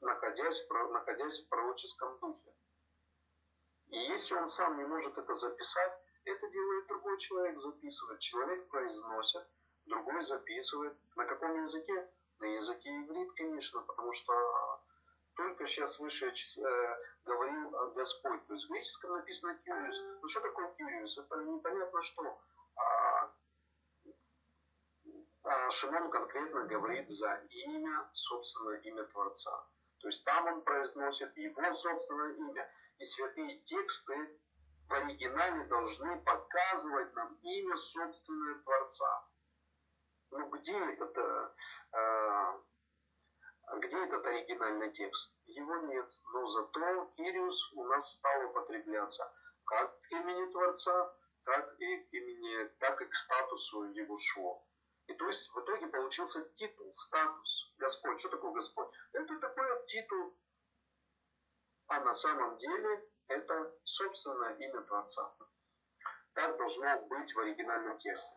находясь, 0.00 0.66
находясь 0.68 1.42
в 1.42 1.48
пророческом 1.48 2.18
духе. 2.20 2.54
И 3.90 3.98
если 3.98 4.34
он 4.34 4.48
сам 4.48 4.78
не 4.78 4.84
может 4.84 5.16
это 5.16 5.34
записать, 5.34 5.92
это 6.24 6.48
делает 6.48 6.86
другой 6.86 7.18
человек, 7.18 7.58
записывает. 7.58 8.20
Человек 8.20 8.68
произносит, 8.68 9.42
другой 9.86 10.22
записывает. 10.22 10.96
На 11.16 11.24
каком 11.24 11.60
языке? 11.62 12.08
На 12.38 12.46
языке 12.46 12.88
иврит, 12.88 13.32
конечно, 13.34 13.82
потому 13.82 14.12
что 14.12 14.32
только 15.34 15.66
сейчас 15.66 15.98
выше 15.98 16.26
э, 16.26 16.96
говорил 17.24 17.70
Господь. 17.94 18.46
То 18.46 18.54
есть 18.54 18.66
в 18.66 18.70
греческом 18.70 19.12
написано 19.12 19.54
«кюриус». 19.56 19.96
Ну 20.22 20.28
что 20.28 20.40
такое 20.40 20.68
«кюриус»? 20.74 21.18
Это 21.18 21.36
непонятно 21.36 22.02
что. 22.02 22.40
А 22.76 23.10
а 25.42 25.70
Шимон 25.70 26.10
конкретно 26.10 26.64
говорит 26.64 27.08
за 27.08 27.34
имя, 27.50 28.08
собственное 28.12 28.78
имя 28.78 29.04
Творца. 29.04 29.66
То 29.98 30.08
есть 30.08 30.24
там 30.24 30.46
он 30.46 30.62
произносит 30.62 31.36
его 31.36 31.74
собственное 31.74 32.34
имя. 32.34 32.70
И 33.00 33.04
святые 33.06 33.60
тексты 33.60 34.14
в 34.86 34.92
оригинале 34.92 35.64
должны 35.68 36.20
показывать 36.20 37.14
нам 37.14 37.34
имя 37.40 37.76
собственного 37.76 38.62
Творца. 38.62 39.24
Ну 40.32 40.50
где 40.50 40.78
это, 40.78 41.54
э, 41.92 42.60
где 43.78 44.04
этот 44.04 44.26
оригинальный 44.26 44.92
текст? 44.92 45.40
Его 45.46 45.76
нет. 45.86 46.10
Но 46.34 46.46
зато 46.46 47.06
Кириус 47.16 47.72
у 47.72 47.84
нас 47.84 48.16
стал 48.16 48.50
употребляться 48.50 49.32
как 49.64 49.98
к 50.02 50.12
имени 50.12 50.52
Творца, 50.52 51.16
так 51.44 51.80
и 51.80 51.96
к 52.04 52.12
имени, 52.12 52.68
так 52.80 53.00
и 53.00 53.06
к 53.06 53.14
статусу 53.14 53.84
Егушо. 53.94 54.62
И 55.06 55.14
то 55.14 55.26
есть 55.26 55.48
в 55.54 55.58
итоге 55.58 55.86
получился 55.86 56.42
титул, 56.56 56.92
статус. 56.94 57.74
Господь. 57.78 58.20
Что 58.20 58.28
такое 58.28 58.52
Господь? 58.52 58.90
Это 59.14 59.38
такой 59.38 59.86
титул. 59.86 60.36
А 61.90 61.98
на 61.98 62.12
самом 62.12 62.56
деле 62.58 63.04
это 63.26 63.74
собственное 63.82 64.54
имя 64.54 64.80
Творца. 64.82 65.34
Так 66.34 66.56
должно 66.56 67.00
быть 67.08 67.34
в 67.34 67.40
оригинальном 67.40 67.98
тексте. 67.98 68.36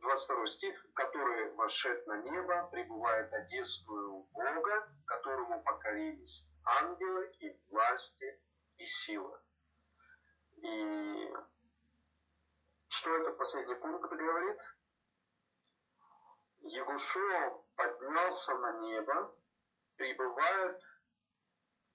22 0.00 0.46
стих, 0.46 0.86
который 0.94 1.52
вошед 1.56 2.06
на 2.06 2.16
небо, 2.22 2.66
пребывает 2.72 3.30
одесную 3.34 4.26
Бога, 4.32 4.90
которому 5.04 5.62
покорились 5.62 6.48
ангелы 6.64 7.30
и 7.40 7.54
власти 7.68 8.40
и 8.78 8.86
силы. 8.86 9.38
И 10.56 11.30
что 12.88 13.14
это 13.14 13.32
последний 13.32 13.74
пункт 13.74 14.10
говорит? 14.10 14.58
Егушо 16.60 17.66
поднялся 17.76 18.54
на 18.54 18.72
небо, 18.80 19.36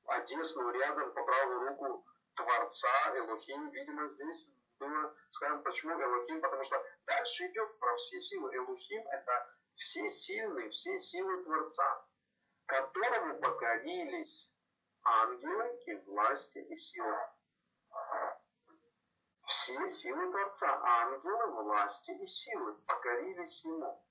прибывает 0.03 0.23
одесную 0.23 0.71
рядом 0.73 1.13
по 1.13 1.23
правую 1.23 1.69
руку 1.69 2.05
Творца 2.35 3.17
Элохим. 3.17 3.69
Видимо, 3.69 4.09
здесь 4.09 4.51
было 4.79 5.15
сказано, 5.29 5.61
почему 5.63 5.93
Элохим, 6.01 6.41
потому 6.41 6.63
что 6.63 6.81
дальше 7.05 7.47
идет 7.47 7.79
про 7.79 7.95
все 7.97 8.19
силы. 8.19 8.55
Элохим– 8.55 9.07
это 9.11 9.55
все 9.75 10.09
сильные, 10.09 10.69
все 10.69 10.97
силы 10.97 11.43
Творца, 11.43 12.05
которому 12.65 13.39
покорились 13.39 14.51
ангелы 15.03 15.79
и 15.85 15.95
власти 16.05 16.59
и 16.59 16.75
силы. 16.75 17.17
Все 19.45 19.87
силы 19.87 20.31
Творца, 20.31 20.81
ангелы, 20.83 21.63
власти 21.63 22.11
и 22.11 22.25
силы 22.25 22.73
покорились 22.87 23.63
Ему. 23.65 24.03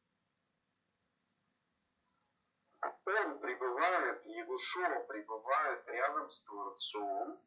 Он 2.83 3.39
пребывает, 3.39 4.25
Егушо 4.27 5.05
пребывает 5.07 5.87
рядом 5.87 6.31
с 6.31 6.43
Творцом, 6.43 7.41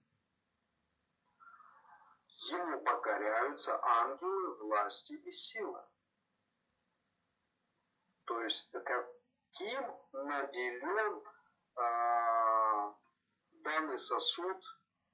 Ему 2.51 2.79
покоряются 2.81 3.79
ангелы, 3.81 4.57
власти 4.57 5.13
и 5.13 5.31
силы. 5.31 5.81
То 8.25 8.41
есть 8.41 8.71
каким 8.71 9.83
наделен 10.11 11.23
э, 11.77 12.93
данный 13.63 13.97
сосуд 13.97 14.61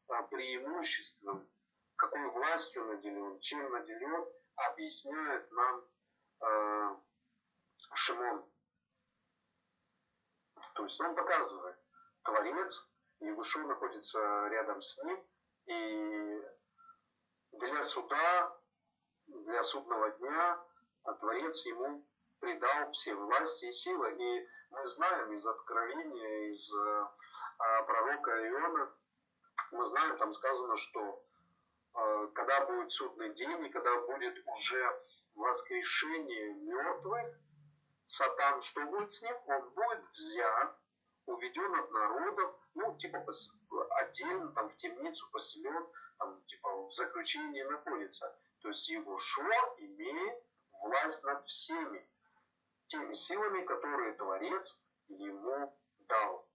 э, 0.09 0.24
преимуществом, 0.30 1.49
какой 1.95 2.30
властью 2.32 2.86
наделен, 2.86 3.39
чем 3.39 3.72
наделен, 3.72 4.26
объясняет 4.55 5.51
нам 5.51 5.86
э, 6.41 6.95
Шимон. 7.93 8.51
То 10.76 10.84
есть 10.84 10.99
он 11.01 11.15
показывает, 11.15 11.78
Творец, 12.24 12.88
Егушев 13.19 13.65
находится 13.67 14.19
рядом 14.47 14.82
с 14.82 15.03
ним, 15.03 15.24
и 15.65 16.41
для 17.53 17.84
суда, 17.84 18.57
для 19.28 19.61
судного 19.63 20.11
дня 20.11 20.59
Творец 21.19 21.65
ему 21.65 22.05
придал 22.39 22.91
все 22.91 23.13
власти 23.13 23.65
и 23.65 23.72
силы. 23.72 24.11
И 24.17 24.47
мы 24.72 24.86
знаем 24.86 25.34
из 25.34 25.45
Откровения, 25.45 26.49
из 26.49 26.74
э, 26.74 27.07
пророка 27.86 28.49
Иона, 28.49 28.91
мы 29.72 29.86
знаем, 29.86 30.17
там 30.17 30.34
сказано, 30.34 30.76
что 30.78 31.24
э, 31.95 32.28
когда 32.34 32.65
будет 32.65 32.91
судный 32.91 33.34
день, 33.34 33.65
и 33.65 33.69
когда 33.69 33.95
будет 34.01 34.36
уже 34.47 35.01
воскрешение 35.36 36.53
мертвых, 36.55 37.38
Сатан, 38.12 38.62
что 38.62 38.86
будет 38.88 39.14
с 39.14 39.22
ним? 39.22 39.34
Он 39.45 39.70
будет 39.70 40.03
взят, 40.12 40.78
уведен 41.28 41.76
от 41.76 41.91
народов, 41.91 42.59
ну, 42.74 42.97
типа, 42.97 43.26
отдельно, 44.01 44.51
там, 44.51 44.70
в 44.70 44.76
темницу 44.76 45.30
поселен, 45.32 45.88
там, 46.18 46.43
типа, 46.43 46.88
в 46.88 46.93
заключении 46.93 47.64
находится. 47.64 48.38
То 48.62 48.68
есть 48.68 48.89
его 48.89 49.18
Шо 49.18 49.43
имеет 49.78 50.43
власть 50.82 51.24
над 51.24 51.41
всеми 51.45 52.05
теми 52.88 53.14
силами, 53.14 53.64
которые 53.64 54.14
Творец 54.16 54.78
ему 55.07 55.80
дал. 55.99 56.49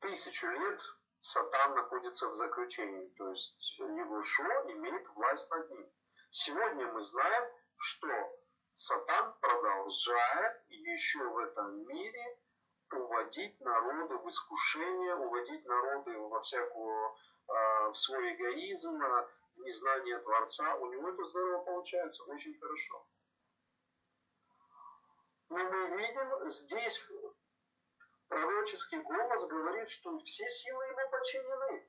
Тысячу 0.00 0.48
лет 0.48 0.80
Сатан 1.20 1.76
находится 1.76 2.28
в 2.28 2.34
заключении, 2.34 3.08
то 3.16 3.30
есть 3.30 3.78
его 3.78 4.20
Шо 4.24 4.72
имеет 4.72 5.08
власть 5.10 5.48
над 5.52 5.70
ним. 5.70 5.88
Сегодня 6.30 6.92
мы 6.92 7.00
знаем, 7.00 7.57
что 7.78 8.08
Сатан 8.74 9.34
продолжает 9.40 10.62
еще 10.68 11.18
в 11.24 11.38
этом 11.38 11.86
мире 11.86 12.38
уводить 12.92 13.60
народы 13.60 14.16
в 14.18 14.28
искушение, 14.28 15.14
уводить 15.16 15.64
народы 15.66 16.16
во 16.18 16.40
всякую, 16.40 17.16
э, 17.48 17.88
в 17.90 17.94
свой 17.94 18.34
эгоизм, 18.34 18.98
в 18.98 19.60
незнание 19.60 20.18
Творца. 20.20 20.76
У 20.76 20.86
него 20.92 21.08
это 21.08 21.24
здорово 21.24 21.64
получается, 21.64 22.24
очень 22.24 22.58
хорошо. 22.58 23.06
Но 25.50 25.58
мы 25.58 25.96
видим 25.96 26.48
здесь 26.50 27.04
пророческий 28.28 28.98
голос 28.98 29.46
говорит, 29.46 29.88
что 29.88 30.18
все 30.20 30.48
силы 30.48 30.84
ему 30.84 31.10
подчинены. 31.10 31.88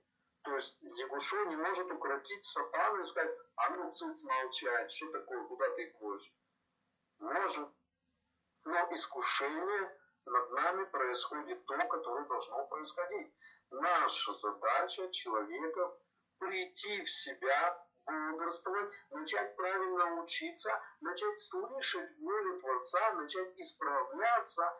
То 0.49 0.55
есть 0.55 0.79
Ягушо 0.81 1.45
не 1.45 1.57
может 1.57 1.91
укротить 1.91 2.43
сатана 2.43 3.01
и 3.01 3.03
сказать, 3.03 3.37
а 3.55 3.69
ну 3.69 3.91
циц 3.91 4.23
молчать, 4.23 4.91
что 4.91 5.11
такое, 5.11 5.43
куда 5.43 5.69
ты 5.75 5.91
ходишь? 5.91 6.33
Может. 7.19 7.69
Но 8.65 8.95
искушение 8.95 9.95
над 10.25 10.51
нами 10.51 10.85
происходит 10.85 11.63
то, 11.67 11.77
которое 11.77 12.25
должно 12.25 12.65
происходить. 12.65 13.31
Наша 13.69 14.33
задача 14.33 15.11
человека 15.11 15.95
прийти 16.39 17.03
в 17.03 17.11
себя, 17.11 17.85
бодрствовать, 18.07 18.91
начать 19.11 19.55
правильно 19.55 20.23
учиться, 20.23 20.71
начать 21.01 21.37
слышать 21.37 22.17
волю 22.17 22.59
Творца, 22.59 23.13
начать 23.13 23.53
исправляться, 23.55 24.75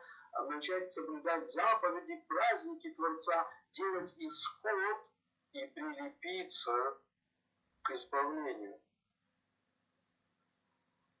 начать 0.48 0.90
соблюдать 0.90 1.46
заповеди, 1.46 2.24
праздники 2.26 2.92
Творца, 2.94 3.48
делать 3.72 4.12
исход 4.16 5.09
и 5.52 5.66
прилепиться 5.66 6.72
к 7.82 7.90
исполнению. 7.90 8.80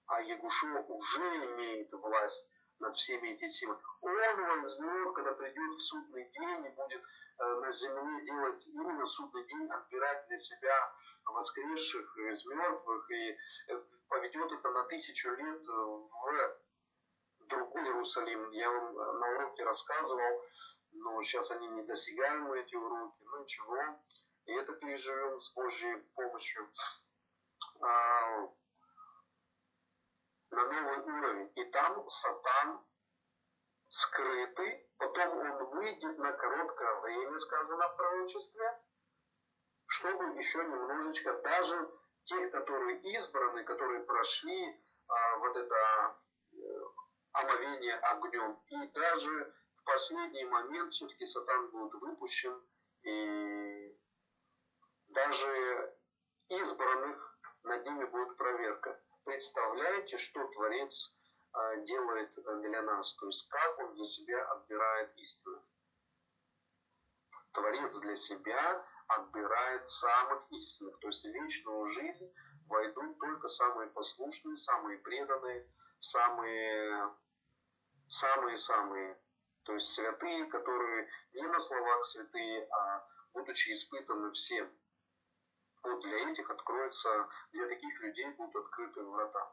А 0.06 0.20
Ягушо 0.22 0.80
уже 0.88 1.22
имеет 1.46 1.92
власть 1.92 2.48
над 2.80 2.94
всеми 2.96 3.28
этими 3.30 3.48
силами. 3.48 3.80
Он 4.00 4.60
возьмет, 4.60 5.14
когда 5.14 5.32
придет 5.34 5.74
в 5.76 5.80
судный 5.80 6.28
день 6.30 6.66
и 6.66 6.70
будет 6.70 7.02
э, 7.38 7.44
на 7.60 7.70
земле 7.70 8.24
делать 8.24 8.66
именно 8.66 9.06
судный 9.06 9.46
день, 9.46 9.70
отбирать 9.70 10.26
для 10.28 10.38
себя 10.38 10.92
воскресших 11.24 12.16
из 12.18 12.44
мертвых 12.46 13.10
и 13.10 13.30
э, 13.68 13.82
поведет 14.08 14.52
это 14.52 14.70
на 14.70 14.84
тысячу 14.84 15.30
лет 15.30 15.66
в 15.66 17.46
другой 17.46 17.82
Иерусалим. 17.84 18.50
Я 18.50 18.70
вам 18.70 18.94
на 18.94 19.28
уроке 19.34 19.64
рассказывал, 19.64 20.44
но 20.92 21.22
сейчас 21.22 21.50
они 21.50 21.68
недосягаемы, 21.68 22.58
эти 22.58 22.74
уроки. 22.74 23.22
Ну 23.22 23.42
ничего, 23.42 24.00
и 24.46 24.52
это 24.52 24.72
переживем 24.74 25.38
с 25.38 25.52
Божьей 25.54 25.96
помощью 26.14 26.70
а, 27.80 28.48
на 30.50 30.64
новый 30.64 30.98
уровень. 30.98 31.52
И 31.54 31.64
там 31.70 32.08
Сатан 32.08 32.84
скрытый, 33.88 34.88
потом 34.98 35.38
он 35.38 35.64
выйдет 35.70 36.18
на 36.18 36.32
короткое 36.32 37.00
время, 37.00 37.38
сказано 37.38 37.88
в 37.88 37.96
пророчестве, 37.96 38.80
чтобы 39.86 40.24
еще 40.38 40.58
немножечко 40.58 41.32
даже 41.42 41.90
те, 42.24 42.48
которые 42.48 43.00
избраны, 43.14 43.64
которые 43.64 44.04
прошли 44.04 44.80
а, 45.06 45.36
вот 45.38 45.56
это 45.56 46.16
э, 46.52 46.56
омовение 47.32 47.96
огнем, 47.96 48.62
и 48.68 48.86
даже 48.88 49.54
последний 49.90 50.44
момент 50.44 50.92
все-таки 50.92 51.24
Сатан 51.24 51.70
будет 51.70 51.94
выпущен, 52.00 52.54
и 53.02 53.98
даже 55.08 55.96
избранных 56.48 57.38
над 57.64 57.84
ними 57.84 58.04
будет 58.04 58.36
проверка. 58.36 59.00
Представляете, 59.24 60.16
что 60.18 60.46
Творец 60.48 61.14
а, 61.52 61.76
делает 61.78 62.32
для 62.34 62.82
нас, 62.82 63.14
то 63.16 63.26
есть 63.26 63.48
как 63.48 63.78
Он 63.78 63.94
для 63.94 64.04
себя 64.04 64.44
отбирает 64.52 65.16
истину. 65.16 65.62
Творец 67.52 67.98
для 67.98 68.16
себя 68.16 68.86
отбирает 69.08 69.88
самых 69.88 70.46
истинных, 70.52 70.98
то 71.00 71.08
есть 71.08 71.24
в 71.24 71.30
вечную 71.30 71.86
жизнь 71.86 72.32
войдут 72.68 73.18
только 73.18 73.48
самые 73.48 73.90
послушные, 73.90 74.56
самые 74.56 74.98
преданные, 74.98 75.68
самые 75.98 77.12
самые-самые, 78.10 79.16
то 79.64 79.74
есть 79.74 79.88
святые, 79.88 80.46
которые 80.46 81.08
не 81.34 81.46
на 81.46 81.58
словах 81.58 82.04
святые, 82.04 82.66
а 82.70 83.06
будучи 83.32 83.72
испытаны 83.72 84.32
всем. 84.32 84.70
Вот 85.82 86.00
для 86.02 86.30
этих 86.30 86.50
откроется, 86.50 87.28
для 87.52 87.66
таких 87.68 88.00
людей 88.00 88.28
будут 88.30 88.56
открыты 88.56 89.02
врата. 89.02 89.52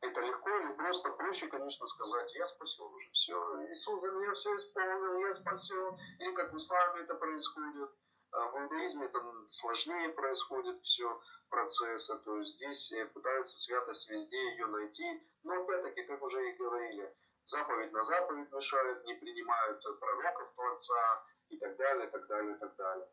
Это 0.00 0.20
легко 0.20 0.50
или 0.50 0.72
просто? 0.72 1.10
Проще, 1.10 1.46
конечно, 1.46 1.86
сказать, 1.86 2.34
я 2.34 2.44
спасен 2.44 2.84
уже, 2.84 3.10
все, 3.12 3.66
Иисус 3.70 4.02
за 4.02 4.10
меня 4.12 4.34
все 4.34 4.54
исполнил, 4.56 5.18
я 5.18 5.32
спасен. 5.32 5.98
Или 6.18 6.34
как 6.34 6.52
в 6.52 6.56
исламе 6.58 7.02
это 7.02 7.14
происходит. 7.14 7.90
А 8.32 8.50
в 8.50 8.62
иудаизме 8.62 9.06
это 9.06 9.22
сложнее 9.48 10.10
происходит 10.10 10.82
все 10.82 11.20
процессы, 11.48 12.18
то 12.18 12.38
есть 12.38 12.54
здесь 12.54 12.90
э, 12.92 13.06
пытаются 13.06 13.56
святость 13.56 14.10
везде 14.10 14.36
ее 14.50 14.66
найти, 14.66 15.22
но 15.44 15.62
опять-таки, 15.62 16.02
как 16.02 16.20
уже 16.20 16.50
и 16.50 16.56
говорили, 16.56 17.14
заповедь 17.44 17.92
на 17.92 18.02
заповедь 18.02 18.52
мешают, 18.52 19.04
не 19.04 19.14
принимают 19.14 19.82
пророков 20.00 20.52
Творца 20.54 21.24
и 21.50 21.58
так 21.58 21.76
далее, 21.76 22.08
так 22.08 22.26
далее, 22.26 22.56
так 22.56 22.74
далее. 22.76 23.08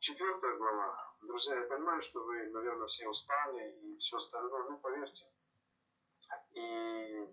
Четвертая 0.00 0.56
глава. 0.56 1.14
Друзья, 1.22 1.56
я 1.56 1.66
понимаю, 1.66 2.00
что 2.02 2.22
вы, 2.22 2.50
наверное, 2.50 2.86
все 2.86 3.08
устали 3.08 3.72
и 3.82 3.98
все 3.98 4.16
остальное, 4.16 4.70
ну 4.70 4.78
поверьте. 4.78 5.26
И 6.52 7.28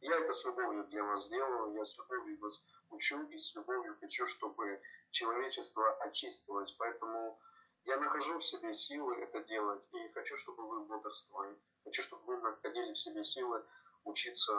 я 0.00 0.16
это 0.16 0.32
с 0.32 0.44
любовью 0.46 0.84
для 0.84 1.04
вас 1.04 1.28
делаю, 1.28 1.74
я 1.74 1.84
с 1.84 1.96
любовью 1.98 2.38
вас 2.40 2.64
учу 2.88 3.22
и 3.28 3.38
с 3.38 3.54
любовью 3.54 3.98
хочу, 4.00 4.26
чтобы 4.26 4.80
человечество 5.10 5.92
очистилось. 6.04 6.72
Поэтому 6.72 7.38
я 7.84 7.98
нахожу 7.98 8.38
в 8.38 8.44
себе 8.44 8.72
силы 8.72 9.16
это 9.16 9.40
делать 9.44 9.82
и 9.92 10.08
хочу, 10.12 10.36
чтобы 10.36 10.66
вы 10.66 10.86
бодрствовали. 10.86 11.54
Хочу, 11.84 12.02
чтобы 12.02 12.24
вы 12.24 12.38
находили 12.38 12.92
в 12.92 12.98
себе 12.98 13.22
силы 13.22 13.62
учиться 14.04 14.52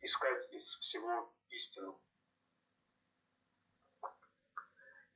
искать 0.00 0.52
из 0.52 0.76
всего 0.78 1.34
истину. 1.48 2.02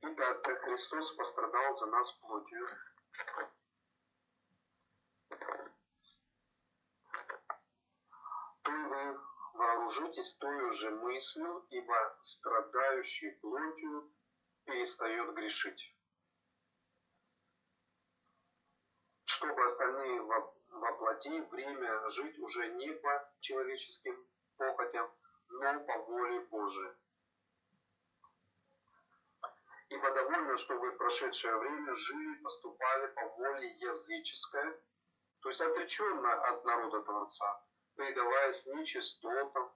Итак, 0.01 0.41
как 0.43 0.61
Христос 0.61 1.11
пострадал 1.13 1.73
за 1.73 1.87
нас 1.87 2.11
плотью, 2.13 2.67
то 8.61 8.71
вы 8.71 9.19
вооружитесь 9.53 10.37
той 10.37 10.71
же 10.71 10.91
мыслью, 10.91 11.65
ибо 11.69 12.19
страдающий 12.21 13.31
плотью 13.41 14.13
перестает 14.65 15.33
грешить. 15.33 15.95
Чтобы 19.25 19.65
остальные 19.65 20.21
воплоти 20.69 21.41
время 21.51 22.09
жить 22.09 22.37
уже 22.39 22.67
не 22.73 22.91
по 22.91 23.31
человеческим 23.39 24.17
похотям, 24.57 25.11
но 25.49 25.79
по 25.85 25.97
воле 25.99 26.39
Божией. 26.41 26.91
Ибо 29.89 30.11
довольно, 30.11 30.57
что 30.57 30.77
вы 30.77 30.91
в 30.91 30.97
прошедшее 30.97 31.55
время 31.57 31.95
жили, 31.95 32.41
поступали 32.43 33.07
по 33.07 33.27
воле 33.37 33.69
языческой, 33.77 34.81
то 35.41 35.49
есть 35.49 35.61
отреченно 35.61 36.33
от 36.49 36.65
народа 36.65 37.01
Творца, 37.03 37.63
предаваясь 37.95 38.65
нечистотам, 38.65 39.71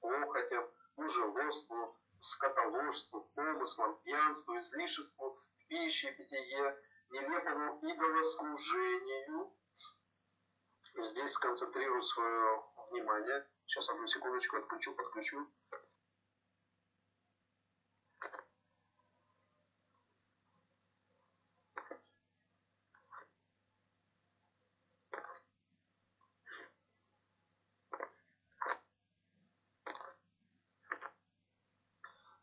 похотям, 0.00 0.70
мужелоству, 0.96 1.94
скотоложству, 2.20 3.30
помыслам, 3.34 4.00
пьянству, 4.02 4.56
излишеству, 4.56 5.38
пище, 5.68 6.12
питье, 6.12 6.78
нелепому 7.10 7.78
идолослужению. 7.82 9.52
Здесь 10.96 11.32
сконцентрирую 11.32 12.02
свое 12.02 12.62
внимание. 12.90 13.46
Сейчас 13.66 13.88
одну 13.90 14.06
секундочку 14.06 14.56
отключу, 14.56 14.94
подключу. 14.94 15.46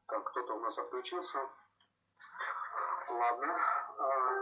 Так, 0.07 0.23
кто-то 0.23 0.53
у 0.53 0.59
нас 0.61 0.77
отключился. 0.77 1.39
Ладно. 3.09 4.36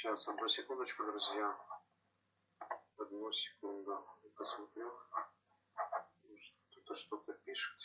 Сейчас, 0.00 0.26
одну 0.28 0.48
секундочку, 0.48 1.04
друзья. 1.04 1.54
Одну 2.96 3.30
секунду. 3.32 4.02
Посмотрю. 4.34 4.90
Кто-то 6.70 6.96
что-то 6.96 7.34
пишет. 7.44 7.78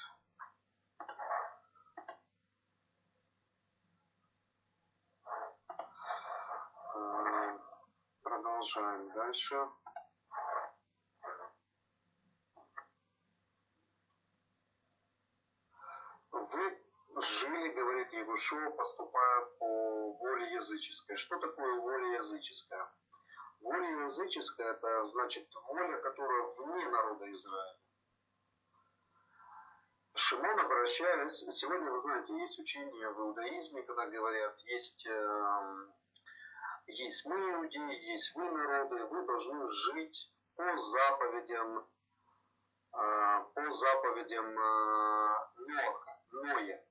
Продолжаем 8.22 9.12
дальше. 9.12 9.68
Говорит 18.16 18.28
Егушо, 18.28 18.72
поступая 18.72 19.46
по 19.60 20.14
воле 20.14 20.54
языческой. 20.54 21.16
Что 21.16 21.38
такое 21.40 21.80
воля 21.80 22.18
языческая? 22.18 22.88
Воля 23.62 24.04
языческая– 24.06 24.72
это 24.74 25.04
значит 25.04 25.48
воля, 25.68 25.98
которая 26.02 26.44
вне 26.58 26.90
народа 26.90 27.32
Израиля. 27.32 27.80
Шимон, 30.18 30.60
обращаясь, 30.60 31.46
сегодня, 31.50 31.92
вы 31.92 32.00
знаете, 32.00 32.34
есть 32.38 32.60
учение 32.60 33.10
в 33.12 33.20
иудаизме, 33.20 33.84
когда 33.84 34.06
говорят, 34.06 34.58
есть, 34.62 35.06
э, 35.08 35.88
есть 36.88 37.26
мы 37.26 37.36
иудеи, 37.36 38.12
есть 38.12 38.34
вы 38.36 38.50
народы, 38.50 39.04
вы 39.06 39.26
должны 39.26 39.68
жить 39.68 40.32
по 40.56 40.78
заповедям, 40.78 41.80
э, 42.94 43.44
по 43.54 43.72
заповедям 43.72 44.58
э, 44.58 45.36
Ноха, 45.58 46.20
Ноя. 46.32 46.86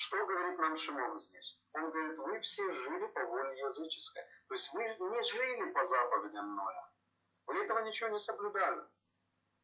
Что 0.00 0.24
говорит 0.24 0.58
нам 0.60 0.76
Шимон 0.76 1.18
здесь? 1.18 1.58
Он 1.72 1.90
говорит, 1.90 2.18
вы 2.18 2.40
все 2.40 2.70
жили 2.70 3.06
по 3.08 3.24
воле 3.24 3.58
языческой. 3.58 4.22
То 4.46 4.54
есть 4.54 4.72
вы 4.72 4.84
не 4.84 5.22
жили 5.22 5.72
по 5.72 5.84
заповедям 5.84 6.54
Ноя. 6.54 6.92
Вы 7.46 7.64
этого 7.64 7.80
ничего 7.80 8.10
не 8.10 8.18
соблюдали. 8.20 8.80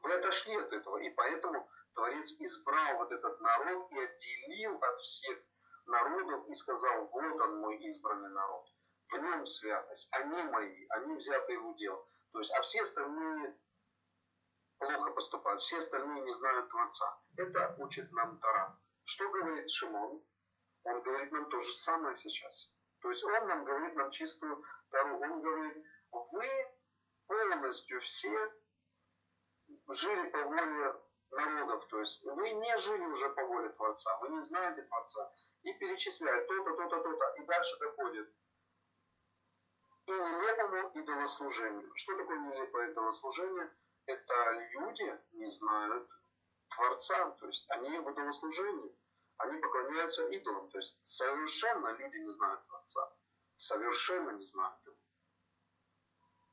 Вы 0.00 0.12
отошли 0.12 0.56
от 0.56 0.72
этого. 0.72 0.96
И 0.98 1.10
поэтому 1.10 1.68
Творец 1.94 2.32
избрал 2.40 2.96
вот 2.96 3.12
этот 3.12 3.40
народ 3.40 3.92
и 3.92 4.00
отделил 4.00 4.76
от 4.82 4.98
всех 5.02 5.38
народов 5.86 6.48
и 6.48 6.54
сказал, 6.54 7.06
вот 7.06 7.40
он 7.40 7.60
мой 7.60 7.76
избранный 7.84 8.30
народ. 8.30 8.66
В 9.10 9.16
нем 9.16 9.46
святость. 9.46 10.08
Они 10.14 10.42
мои, 10.42 10.86
они 10.88 11.14
взяты 11.14 11.56
в 11.60 11.68
удел. 11.68 12.08
То 12.32 12.40
есть, 12.40 12.52
а 12.52 12.60
все 12.62 12.82
остальные 12.82 13.56
плохо 14.78 15.12
поступают. 15.12 15.60
Все 15.60 15.78
остальные 15.78 16.22
не 16.22 16.32
знают 16.32 16.68
Творца. 16.70 17.20
Это 17.36 17.76
учит 17.78 18.10
нам 18.10 18.40
Тара. 18.40 18.76
Что 19.04 19.28
говорит 19.28 19.70
Шимон? 19.70 20.22
Он 20.84 21.02
говорит 21.02 21.32
нам 21.32 21.48
то 21.48 21.60
же 21.60 21.72
самое 21.72 22.16
сейчас. 22.16 22.70
То 23.00 23.10
есть 23.10 23.24
он 23.24 23.48
нам 23.48 23.64
говорит 23.64 23.94
нам 23.96 24.10
чистую 24.10 24.64
Тару. 24.90 25.20
Он 25.20 25.42
говорит, 25.42 25.84
вы 26.10 26.48
полностью 27.26 28.00
все 28.00 28.52
жили 29.88 30.30
по 30.30 30.42
воле 30.44 30.94
народов. 31.30 31.86
То 31.88 32.00
есть 32.00 32.24
вы 32.24 32.50
не 32.50 32.76
жили 32.78 33.04
уже 33.04 33.28
по 33.30 33.44
воле 33.44 33.68
Творца. 33.70 34.18
Вы 34.20 34.30
не 34.30 34.42
знаете 34.42 34.82
Творца. 34.82 35.32
И 35.62 35.72
перечисляет 35.74 36.46
то-то, 36.46 36.76
то-то, 36.76 37.02
то-то. 37.02 37.42
И 37.42 37.46
дальше 37.46 37.78
доходит. 37.78 38.32
И 40.06 40.12
нелепому 40.12 40.90
идолослужению. 40.94 41.90
Что 41.94 42.16
такое 42.16 42.38
нелепое 42.38 42.90
идолослужение? 42.90 43.70
Это 44.06 44.50
люди 44.72 45.18
не 45.32 45.46
знают 45.46 46.08
Творца, 46.74 47.30
то 47.30 47.46
есть 47.46 47.70
они 47.70 47.98
в 47.98 48.10
идолослужении, 48.10 48.96
они 49.38 49.60
поклоняются 49.60 50.26
идолам, 50.28 50.68
то 50.70 50.78
есть 50.78 51.04
совершенно 51.04 51.88
люди 51.92 52.16
не 52.18 52.30
знают 52.30 52.64
Творца, 52.66 53.12
совершенно 53.56 54.30
не 54.30 54.46
знают 54.46 54.78
его. 54.84 54.96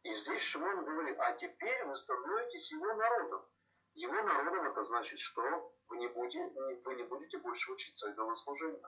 И 0.03 0.13
здесь 0.13 0.41
Шимон 0.41 0.83
говорит, 0.83 1.17
а 1.19 1.33
теперь 1.33 1.85
вы 1.85 1.95
становитесь 1.95 2.71
его 2.71 2.93
народом. 2.93 3.45
Его 3.93 4.13
народом 4.13 4.65
это 4.71 4.81
значит, 4.83 5.19
что 5.19 5.75
вы 5.87 5.97
не 5.97 6.07
будете, 6.07 6.47
вы 6.83 6.95
не 6.95 7.03
будете 7.03 7.37
больше 7.37 7.71
учиться 7.71 8.09
идолослужению. 8.09 8.81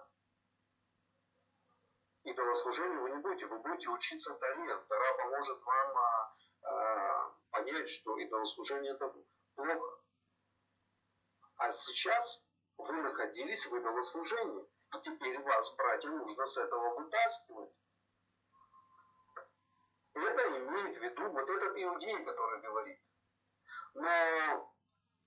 Идолослужению 2.23 3.01
вы 3.01 3.09
не 3.11 3.17
будете, 3.17 3.45
вы 3.45 3.59
будете 3.59 3.89
учиться 3.89 4.33
Таре. 4.35 4.77
Тара 4.87 5.17
поможет 5.17 5.61
вам 5.63 5.97
а, 5.97 6.35
а, 6.63 7.35
понять, 7.51 7.89
что 7.89 8.17
идолослужение 8.17 8.93
это 8.93 9.13
плохо. 9.55 10.02
А 11.57 11.71
сейчас 11.71 12.43
вы 12.77 12.93
находились 12.93 13.65
в 13.65 13.75
идолослужении. 13.75 14.63
И 14.95 15.01
теперь 15.01 15.39
вас, 15.41 15.75
братья, 15.75 16.09
нужно 16.09 16.45
с 16.45 16.57
этого 16.57 16.99
вытаскивать. 16.99 17.71
Это 20.13 20.57
имеет 20.57 20.97
в 20.97 21.01
виду 21.01 21.29
вот 21.29 21.49
этот 21.49 21.77
иудей, 21.77 22.23
который 22.23 22.61
говорит. 22.61 22.99
Но 23.95 24.73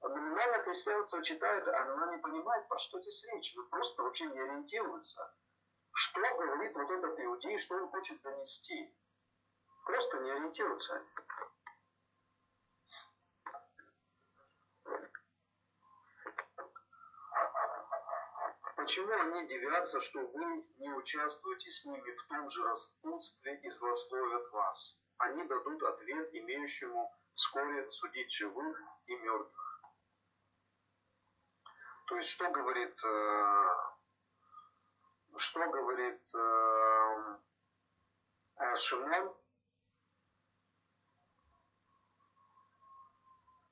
номинальное 0.02 0.62
христианство 0.62 1.22
читает, 1.22 1.66
оно 1.66 2.12
не 2.12 2.18
понимает, 2.18 2.68
про 2.68 2.78
что 2.78 3.00
здесь 3.00 3.24
речь. 3.32 3.54
Вы 3.56 3.68
просто 3.68 4.02
вообще 4.02 4.26
не 4.26 4.38
ориентируется. 4.38 5.34
Что 5.92 6.20
говорит 6.20 6.74
вот 6.74 6.90
этот 6.90 7.18
иудей, 7.18 7.58
что 7.58 7.74
он 7.76 7.88
хочет 7.88 8.20
донести. 8.22 8.96
Просто 9.84 10.18
не 10.18 10.30
ориентируется. 10.30 11.02
Почему 18.86 19.12
они 19.14 19.48
девятся, 19.48 20.00
что 20.00 20.20
вы 20.20 20.64
не 20.78 20.92
участвуете 20.92 21.70
с 21.72 21.84
ними 21.86 22.08
в 22.08 22.28
том 22.28 22.48
же 22.48 22.62
распутстве 22.62 23.58
и 23.64 23.68
злословят 23.68 24.48
вас? 24.52 24.96
Они 25.18 25.42
дадут 25.42 25.82
ответ 25.82 26.32
имеющему 26.32 27.12
вскоре 27.34 27.90
судить 27.90 28.30
живых 28.30 28.80
и 29.06 29.16
мертвых. 29.16 29.82
То 32.06 32.16
есть, 32.16 32.28
что 32.28 32.48
говорит, 32.48 32.96
э, 33.04 33.74
что 35.36 35.68
говорит 35.68 36.22
э, 36.36 37.38
Шимон? 38.76 39.36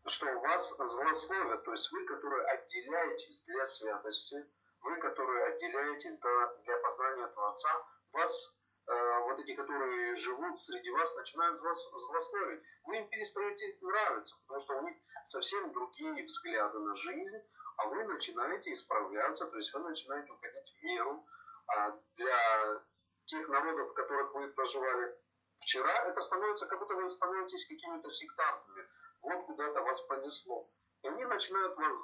Что 0.07 0.27
у 0.27 0.41
вас 0.41 0.77
злословят, 0.77 1.63
то 1.63 1.71
есть 1.71 1.93
вы, 1.93 2.05
которые 2.05 2.49
отделяетесь 2.49 3.45
для 3.45 3.65
святости, 3.65 4.45
вы, 4.85 4.97
которые 4.99 5.47
отделяетесь 5.47 6.21
для 6.21 6.77
познания 6.79 7.27
Творца, 7.29 7.87
вас, 8.13 8.55
э, 8.87 9.19
вот 9.21 9.39
эти, 9.41 9.55
которые 9.55 10.15
живут 10.15 10.61
среди 10.61 10.91
вас, 10.91 11.17
начинают 11.17 11.59
злословить. 11.59 12.63
Вы 12.85 12.99
им 12.99 13.09
перестаете 13.09 13.79
нравиться, 13.81 14.37
потому 14.43 14.61
что 14.61 14.77
у 14.77 14.83
них 14.83 14.97
совсем 15.25 15.73
другие 15.73 16.25
взгляды 16.25 16.79
на 16.79 16.95
жизнь, 16.95 17.43
а 17.79 17.87
вы 17.87 18.05
начинаете 18.05 18.73
исправляться, 18.73 19.47
то 19.47 19.57
есть 19.57 19.73
вы 19.73 19.81
начинаете 19.81 20.31
уходить 20.31 20.77
в 20.79 20.83
веру. 20.83 21.27
А 21.67 21.99
для 22.17 22.83
тех 23.25 23.49
народов, 23.49 23.91
в 23.91 23.95
которых 23.95 24.35
вы 24.35 24.49
проживали 24.49 25.17
вчера, 25.61 26.05
это 26.05 26.21
становится, 26.21 26.67
как 26.67 26.79
будто 26.79 26.95
вы 26.95 27.09
становитесь 27.09 27.67
какими-то 27.67 28.11
сектантами. 28.11 28.87
Вот 29.23 29.47
куда-то 29.47 29.81
вас 29.81 30.03
понесло. 30.03 30.71
И 31.03 31.09
они 31.09 31.25
начинают 31.25 31.75
вас 31.77 31.97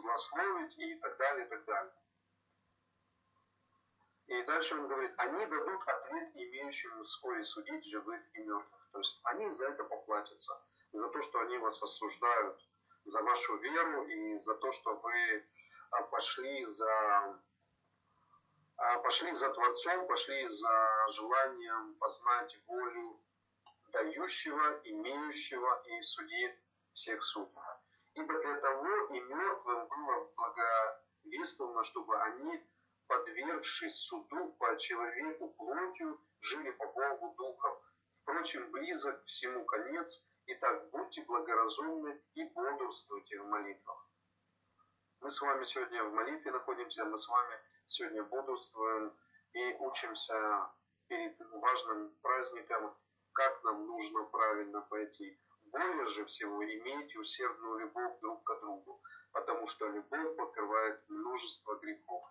злословить 0.00 0.78
и 0.78 0.94
так 1.00 1.16
далее, 1.16 1.46
и 1.46 1.48
так 1.48 1.64
далее. 1.64 1.92
И 4.28 4.42
дальше 4.42 4.74
он 4.74 4.88
говорит, 4.88 5.14
они 5.16 5.46
дадут 5.46 5.88
ответ 5.88 6.36
имеющим 6.36 7.02
вскоре 7.04 7.42
судить 7.44 7.84
живых 7.84 8.20
и 8.34 8.40
мертвых. 8.40 8.88
То 8.92 8.98
есть 8.98 9.20
они 9.24 9.50
за 9.50 9.68
это 9.68 9.84
поплатятся, 9.84 10.60
за 10.92 11.08
то, 11.08 11.22
что 11.22 11.40
они 11.40 11.56
вас 11.56 11.82
осуждают, 11.82 12.60
за 13.04 13.22
вашу 13.22 13.56
веру 13.56 14.06
и 14.06 14.36
за 14.36 14.54
то, 14.56 14.70
что 14.70 14.96
вы 14.96 15.46
а, 15.90 16.02
пошли 16.02 16.62
за 16.64 17.40
а, 18.76 18.98
пошли 18.98 19.34
за 19.34 19.48
Творцом, 19.48 20.06
пошли 20.06 20.46
за 20.46 21.06
желанием 21.08 21.94
познать 21.94 22.54
волю 22.66 23.18
дающего, 23.92 24.80
имеющего 24.84 25.82
и 25.86 26.02
судьи 26.02 26.54
всех 26.92 27.22
судей. 27.24 27.48
Ибо 28.12 28.38
для 28.42 28.60
того 28.60 29.14
и 29.14 29.20
мертвым 29.20 29.88
было 29.88 30.30
благовествовано, 30.36 31.82
чтобы 31.84 32.20
они 32.20 32.62
подвергшись 33.08 33.96
суду 33.96 34.52
по 34.58 34.76
человеку 34.76 35.48
плотью, 35.54 36.20
жили 36.40 36.70
по 36.72 36.86
Богу 36.86 37.34
духом. 37.36 37.78
Впрочем, 38.22 38.70
близок 38.70 39.24
всему 39.24 39.64
конец, 39.64 40.22
и 40.46 40.54
так 40.54 40.90
будьте 40.90 41.22
благоразумны 41.22 42.22
и 42.34 42.44
бодрствуйте 42.44 43.40
в 43.40 43.46
молитвах. 43.46 44.10
Мы 45.20 45.30
с 45.30 45.40
вами 45.40 45.64
сегодня 45.64 46.04
в 46.04 46.12
молитве 46.12 46.52
находимся, 46.52 47.04
мы 47.06 47.16
с 47.16 47.26
вами 47.28 47.56
сегодня 47.86 48.22
бодрствуем 48.24 49.16
и 49.54 49.74
учимся 49.80 50.70
перед 51.08 51.40
важным 51.40 52.14
праздником, 52.22 52.94
как 53.32 53.64
нам 53.64 53.86
нужно 53.86 54.24
правильно 54.24 54.82
пойти. 54.82 55.40
Более 55.72 56.06
же 56.06 56.24
всего 56.26 56.62
имейте 56.62 57.18
усердную 57.18 57.78
любовь 57.78 58.20
друг 58.20 58.44
к 58.44 58.60
другу, 58.60 59.00
потому 59.32 59.66
что 59.66 59.88
любовь 59.88 60.36
покрывает 60.36 61.08
множество 61.08 61.74
грехов 61.76 62.24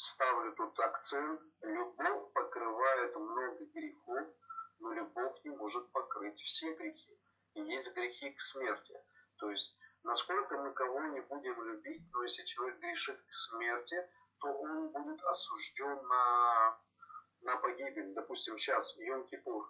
ставлю 0.00 0.52
тут 0.54 0.78
акцент. 0.80 1.40
Любовь 1.62 2.32
покрывает 2.32 3.14
много 3.16 3.64
грехов, 3.66 4.28
но 4.78 4.92
любовь 4.92 5.36
не 5.44 5.50
может 5.50 5.90
покрыть 5.92 6.40
все 6.40 6.74
грехи. 6.74 7.20
И 7.54 7.60
есть 7.60 7.94
грехи 7.94 8.30
к 8.30 8.40
смерти. 8.40 8.94
То 9.38 9.50
есть, 9.50 9.78
насколько 10.02 10.56
мы 10.56 10.72
кого 10.72 11.00
не 11.08 11.20
будем 11.20 11.62
любить, 11.64 12.02
но 12.12 12.22
если 12.22 12.44
человек 12.44 12.78
грешит 12.78 13.20
к 13.20 13.32
смерти, 13.32 13.96
то 14.40 14.48
он 14.48 14.88
будет 14.88 15.22
осужден 15.24 16.06
на, 16.06 16.78
на 17.42 17.56
погибель. 17.56 18.14
Допустим, 18.14 18.56
сейчас 18.56 18.96
Йом-Кипур 18.98 19.66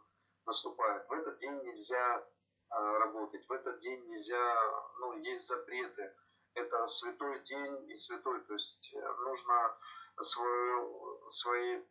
наступает. 0.46 1.08
В 1.08 1.12
этот 1.12 1.38
день 1.38 1.60
нельзя 1.62 2.24
а, 2.68 2.98
работать, 2.98 3.46
в 3.48 3.52
этот 3.52 3.80
день 3.80 4.00
нельзя, 4.06 4.56
ну, 5.00 5.18
есть 5.18 5.46
запреты. 5.48 6.14
Это 6.54 6.86
святой 6.86 7.40
день 7.44 7.90
и 7.90 7.96
святой, 7.96 8.40
то 8.42 8.54
есть 8.54 8.92
э, 8.92 9.14
нужно 9.24 9.76
свою, 10.20 11.28
свои, 11.28 11.82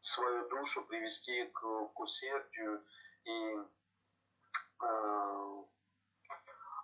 свою 0.00 0.48
душу 0.48 0.84
привести 0.86 1.44
к, 1.46 1.60
к 1.60 2.00
усердию 2.00 2.84
и, 3.24 3.56
э, 4.82 5.64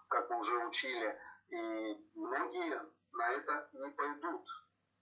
как 0.08 0.30
мы 0.30 0.38
уже 0.38 0.66
учили, 0.66 1.18
и 1.48 2.10
многие 2.14 2.80
на 3.12 3.30
это 3.32 3.68
не 3.72 3.90
пойдут. 3.90 4.46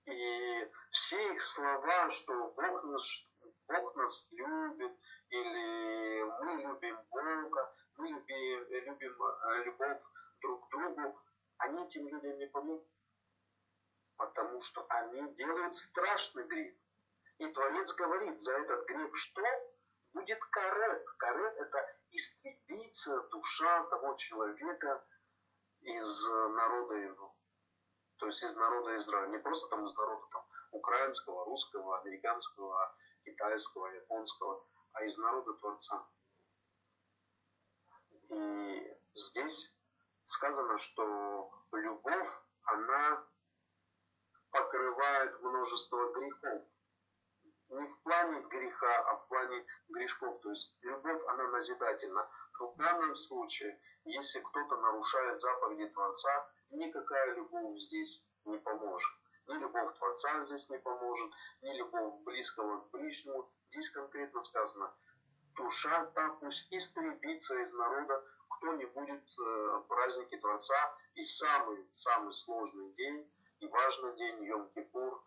И 0.07 0.71
все 0.93 1.35
их 1.35 1.43
слова, 1.43 2.11
что 2.11 2.53
Бог 2.57 2.85
нас, 2.85 3.27
Бог 3.69 3.97
нас 3.97 4.29
любит, 4.33 4.93
или 5.29 6.23
мы 6.43 6.63
любим 6.63 6.99
Бога, 7.11 7.75
мы 7.97 8.09
любим, 8.09 8.67
любим 8.71 9.23
э, 9.23 9.65
любовь 9.65 10.01
друг 10.41 10.67
к 10.67 10.71
другу, 10.71 11.21
они 11.61 11.87
этим 11.87 12.09
людям 12.09 12.39
не 12.39 12.47
помогут 12.47 12.87
потому 14.21 14.61
что 14.61 14.85
они 14.91 15.35
делают 15.35 15.75
страшный 15.75 16.45
грех. 16.45 16.75
И 17.39 17.47
Творец 17.47 17.93
говорит, 17.95 18.39
за 18.39 18.53
этот 18.53 18.87
грех 18.87 19.17
что? 19.17 19.43
Будет 20.13 20.39
карет. 20.51 21.05
Карет– 21.17 21.57
это 21.59 21.97
истребиться 22.11 23.19
душа 23.31 23.85
того 23.85 24.15
человека 24.17 25.03
из 25.81 26.29
народа 26.29 26.95
его. 26.97 27.35
То 28.19 28.27
есть 28.27 28.43
из 28.43 28.55
народа 28.57 28.95
Израиля. 28.97 29.29
Не 29.29 29.39
просто 29.39 29.71
там 29.71 29.87
из 29.87 29.97
народа 29.97 30.27
там, 30.33 30.45
украинского, 30.73 31.47
русского, 31.47 32.01
американского, 32.01 32.95
китайского, 33.25 33.87
японского, 33.87 34.67
а 34.93 35.05
из 35.05 35.17
народа 35.17 35.55
Творца. 35.55 36.07
И 38.29 38.99
здесь 39.15 39.73
сказано, 40.31 40.79
что 40.79 41.51
любовь, 41.73 42.31
она 42.63 43.27
покрывает 44.51 45.41
множество 45.41 46.13
грехов. 46.13 46.63
Не 47.69 47.87
в 47.87 48.03
плане 48.03 48.41
греха, 48.49 48.99
а 49.11 49.17
в 49.17 49.29
плане 49.29 49.65
грешков. 49.89 50.41
То 50.41 50.51
есть 50.51 50.77
любовь, 50.83 51.23
она 51.29 51.49
назидательна. 51.49 52.29
Но 52.59 52.73
в 52.73 52.77
данном 52.77 53.17
случае, 53.17 53.81
если 54.05 54.41
кто-то 54.41 54.77
нарушает 54.77 55.39
заповеди 55.39 55.89
Творца, 55.89 56.51
никакая 56.73 57.35
любовь 57.35 57.79
здесь 57.79 58.25
не 58.45 58.59
поможет. 58.59 59.13
Ни 59.47 59.55
любовь 59.55 59.97
Творца 59.99 60.43
здесь 60.43 60.69
не 60.69 60.79
поможет, 60.79 61.31
ни 61.63 61.77
любовь 61.77 62.23
близкого 62.25 62.83
к 62.83 62.91
ближнему. 62.91 63.51
Здесь 63.69 63.91
конкретно 63.91 64.41
сказано, 64.43 64.95
душа 65.57 66.07
та 66.15 66.29
пусть 66.41 66.67
истребится 66.73 67.59
из 67.63 67.73
народа, 67.73 68.25
кто 68.61 68.75
не 68.75 68.85
будет 68.85 69.25
э, 69.39 69.83
праздники 69.89 70.37
Творца. 70.37 70.77
И 71.15 71.25
самый-самый 71.25 72.33
сложный 72.33 72.93
день 72.93 73.33
и 73.61 73.67
важный 73.67 74.17
день 74.17 74.45
Йом-Кипур, 74.45 75.21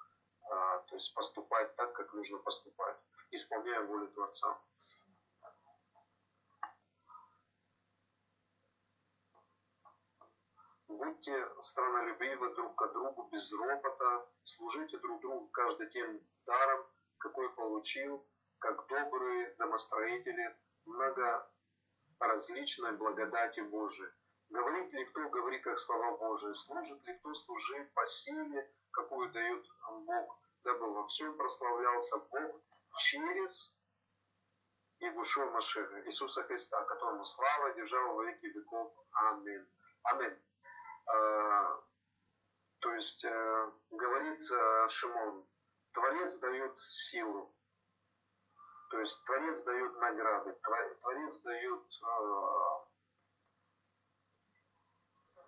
а, 0.50 0.80
то 0.80 0.96
есть 0.96 1.14
поступать 1.14 1.76
так, 1.76 1.94
как 1.94 2.14
нужно 2.14 2.38
поступать, 2.40 2.98
исполняя 3.32 3.82
волю 3.82 4.08
Творца. 4.10 4.60
Будьте 10.88 11.50
странолюбивы 11.62 12.54
друг 12.54 12.76
к 12.76 12.94
другу 12.94 13.30
без 13.32 13.52
ропота, 13.54 14.28
служите 14.44 14.98
друг 15.00 15.22
другу 15.22 15.48
каждый 15.48 15.90
тем 15.90 16.22
даром, 16.46 16.86
какой 17.18 17.50
получил, 17.56 18.26
как 18.60 18.88
добрые 18.88 19.56
домостроители 19.58 20.56
много 20.86 21.48
различной 22.28 22.94
благодати 22.94 23.62
Божией. 23.62 24.10
Говорит 24.50 24.94
ли 24.94 25.06
кто, 25.06 25.30
говорит 25.30 25.64
как 25.64 25.80
слова 25.80 26.18
Божие, 26.18 26.54
служит 26.54 27.04
ли 27.06 27.14
кто, 27.18 27.34
служит 27.34 27.94
по 27.94 28.06
силе, 28.06 28.72
какую 28.92 29.32
дает 29.32 29.66
Бог, 30.06 30.40
дабы 30.64 30.94
во 30.94 31.08
всем 31.08 31.36
прославлялся 31.38 32.18
Бог 32.18 32.62
через 32.98 33.72
Егушо 35.00 35.50
Машеха, 35.50 36.06
Иисуса 36.08 36.44
Христа, 36.44 36.82
которому 36.86 37.26
слава 37.26 37.74
держава 37.74 38.14
во 38.14 38.26
веки 38.26 38.46
веков. 38.46 38.94
Аминь. 39.12 39.66
Аминь. 40.04 40.38
А, 41.08 41.82
то 42.80 42.94
есть, 42.94 43.26
а, 43.26 43.72
говорит 43.90 44.52
а, 44.52 44.90
Шимон, 44.90 45.46
Творец 45.94 46.38
дает 46.38 46.80
силу, 46.90 47.54
то 48.94 49.00
есть 49.00 49.26
Творец 49.26 49.64
дает 49.64 49.96
награды, 49.98 50.54
Творец 51.02 51.40
дает 51.40 51.84
а, 52.04 52.84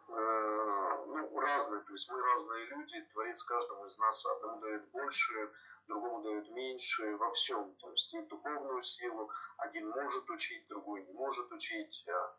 Э, 0.08 1.04
ну, 1.08 1.40
разные, 1.40 1.82
то 1.82 1.92
есть 1.92 2.10
мы 2.12 2.22
разные 2.22 2.66
люди, 2.68 3.02
Творец 3.14 3.44
каждому 3.44 3.86
из 3.86 3.98
нас 3.98 4.26
одному 4.26 4.62
дает 4.62 4.88
больше, 4.92 5.52
другому 5.88 6.22
дает 6.22 6.50
меньше 6.52 7.18
во 7.18 7.32
всем, 7.32 7.76
то 7.76 7.90
есть 7.90 8.14
и 8.14 8.22
духовную 8.22 8.82
силу, 8.84 9.32
один 9.58 9.90
может 9.90 10.30
учить, 10.30 10.68
другой 10.68 11.04
не 11.06 11.14
может 11.14 11.52
учить 11.52 12.06
а, 12.08 12.36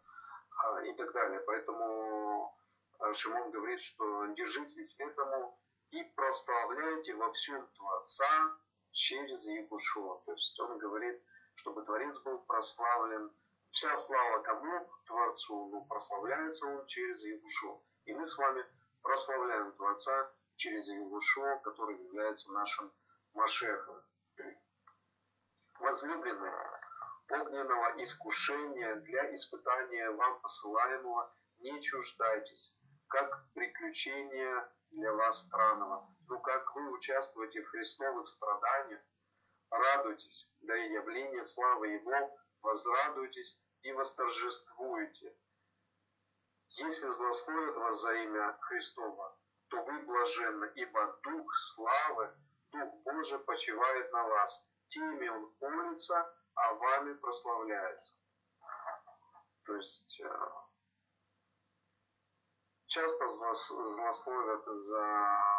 а, 0.62 0.84
и 0.84 0.94
так 0.94 1.12
далее. 1.12 1.40
Поэтому 1.40 2.54
Шимон 3.14 3.50
говорит, 3.50 3.80
что 3.80 4.26
держитесь 4.26 4.98
этому 4.98 5.58
и 5.90 6.02
прославляйте 6.14 7.14
во 7.14 7.32
всем 7.32 7.66
Творца 7.76 8.56
через 8.97 9.44
Якушуа. 9.47 10.23
То 10.24 10.32
есть 10.32 10.59
он 10.59 10.78
говорит, 10.78 11.23
чтобы 11.55 11.85
Творец 11.85 12.18
был 12.23 12.39
прославлен 12.40 13.31
Вся 13.70 13.94
слава 13.97 14.43
кому? 14.43 14.90
Творцу. 15.06 15.68
Ну, 15.70 15.85
прославляется 15.85 16.66
он 16.66 16.86
через 16.86 17.23
Ягушу. 17.23 17.85
И 18.06 18.14
мы 18.14 18.24
с 18.27 18.39
вами 18.39 18.64
прославляем 19.02 19.73
Творца 19.73 20.32
через 20.56 20.89
Ягушу, 20.89 21.60
который 21.62 22.02
является 22.02 22.51
нашим 22.52 22.90
Машехом. 23.35 24.02
Возлюбленные, 25.78 26.81
огненного 27.28 28.02
искушения 28.02 28.94
для 28.97 29.35
испытания 29.35 30.10
вам 30.10 30.40
посылаемого 30.40 31.31
не 31.59 31.82
чуждайтесь, 31.82 32.74
как 33.09 33.47
приключение 33.52 34.68
для 34.90 35.12
вас 35.12 35.43
странного. 35.43 36.15
Ну, 36.28 36.40
как 36.40 36.74
вы 36.74 36.90
участвуете 36.90 37.62
в 37.62 37.68
христовых 37.68 38.28
страданиях, 38.28 39.00
радуйтесь, 39.70 40.50
да 40.60 40.76
и 40.76 40.92
явление 40.92 41.44
славы 41.44 41.88
Его, 41.88 42.38
возрадуйтесь 42.62 43.60
и 43.82 43.92
восторжествуете. 43.92 45.36
Если 46.70 47.08
злословят 47.08 47.76
вас 47.76 48.00
за 48.00 48.12
имя 48.14 48.58
Христова, 48.60 49.38
то 49.68 49.82
вы 49.84 50.02
блаженны, 50.02 50.72
ибо 50.74 51.18
Дух 51.22 51.54
славы, 51.54 52.34
Дух 52.72 52.94
Божий 53.04 53.38
почивает 53.40 54.12
на 54.12 54.24
вас. 54.24 54.66
Теми 54.88 55.28
Он 55.28 55.54
молится, 55.60 56.34
а 56.54 56.74
вами 56.74 57.14
прославляется. 57.14 58.14
То 59.64 59.76
есть 59.76 60.20
э, 60.20 60.50
часто 62.86 63.26
злословят 63.26 64.64
за 64.64 65.55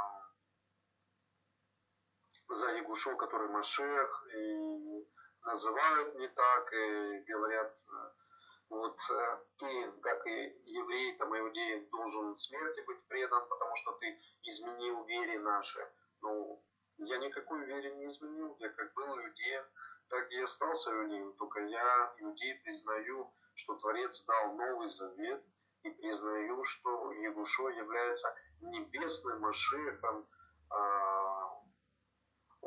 за 2.49 2.71
Ягушу, 2.71 3.15
который 3.17 3.49
Машех, 3.49 4.27
и 4.33 5.07
называют 5.43 6.15
не 6.15 6.27
так, 6.27 6.73
и 6.73 7.19
говорят, 7.27 7.73
э, 7.89 8.09
вот 8.69 8.97
э, 9.09 9.37
ты, 9.59 9.91
как 10.01 10.27
и 10.27 10.61
еврей, 10.65 11.17
там, 11.17 11.37
иудей, 11.37 11.87
должен 11.91 12.35
смерти 12.35 12.81
быть 12.85 13.01
предан, 13.07 13.47
потому 13.47 13.75
что 13.75 13.93
ты 13.93 14.19
изменил 14.43 15.03
вере 15.05 15.39
нашей. 15.39 15.85
Ну, 16.21 16.61
я 16.97 17.17
никакой 17.17 17.65
вере 17.65 17.95
не 17.95 18.07
изменил, 18.07 18.55
я 18.59 18.69
как 18.69 18.93
был 18.93 19.19
иудеем, 19.19 19.63
так 20.09 20.31
и 20.31 20.41
остался 20.41 20.91
иудеем, 20.91 21.33
только 21.33 21.61
я, 21.61 22.13
иудей, 22.17 22.55
признаю, 22.63 23.31
что 23.55 23.75
Творец 23.75 24.23
дал 24.25 24.53
Новый 24.53 24.87
Завет, 24.87 25.43
и 25.83 25.89
признаю, 25.89 26.63
что 26.63 27.11
Егушо 27.13 27.69
является 27.69 28.35
небесным 28.61 29.39
Машехом 29.39 30.27
а, 30.69 31.16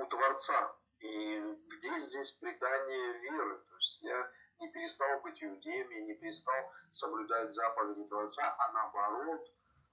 у 0.01 0.07
Творца. 0.07 0.77
И 1.01 1.41
где 1.69 1.99
здесь 2.01 2.33
предание 2.33 3.21
веры? 3.21 3.59
То 3.59 3.77
есть 3.77 4.03
я 4.03 4.31
не 4.61 4.71
перестал 4.71 5.21
быть 5.21 5.43
иудеем, 5.43 5.91
я 5.91 6.03
не 6.03 6.15
перестал 6.15 6.73
соблюдать 6.91 7.51
заповеди 7.51 8.05
Творца, 8.09 8.55
а 8.59 8.73
наоборот, 8.73 9.47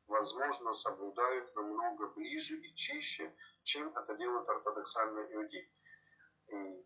возможно, 0.08 0.74
соблюдаю 0.74 1.44
их 1.44 1.56
намного 1.56 2.08
ближе 2.10 2.58
и 2.58 2.76
чище, 2.76 3.34
чем 3.64 3.96
это 3.96 4.16
делают 4.16 4.50
ортодоксальные 4.50 5.34
иудеи. 5.34 5.72
И 6.48 6.86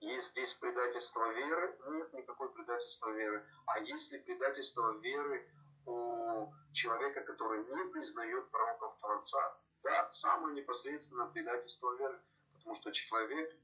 есть 0.00 0.30
здесь 0.30 0.54
предательство 0.54 1.28
веры? 1.32 1.78
Нет 1.88 2.12
никакой 2.12 2.52
предательства 2.52 3.10
веры. 3.10 3.46
А 3.66 3.80
есть 3.80 4.12
ли 4.12 4.18
предательство 4.18 4.96
веры 4.98 5.50
у 5.86 6.52
человека, 6.72 7.22
который 7.22 7.64
не 7.64 7.92
признает 7.92 8.50
пророков 8.50 8.98
Творца? 8.98 9.58
Да, 9.82 10.10
самое 10.10 10.54
непосредственное 10.54 11.26
предательство 11.26 11.94
веры– 11.96 12.20
потому 12.68 12.82
что 12.82 12.92
человек 12.92 13.56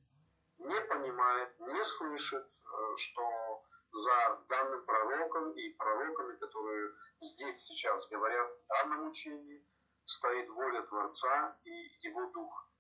не 0.59 0.81
понимает, 0.81 1.61
не 1.61 1.85
слышит, 1.85 2.47
э, 2.47 2.97
что 2.97 3.65
за 3.93 4.41
данным 4.49 4.85
пророком 4.87 5.53
и 5.53 5.75
пророками, 5.75 6.37
которые 6.37 6.95
здесь 7.19 7.65
сейчас 7.65 8.09
говорят 8.09 8.51
в 8.51 8.67
данном 8.69 9.09
учении, 9.09 9.63
стоит 10.07 10.49
воля 10.49 10.83
Творца 10.83 11.59
и 11.65 11.71
Его 12.01 12.31
Дух. 12.31 12.71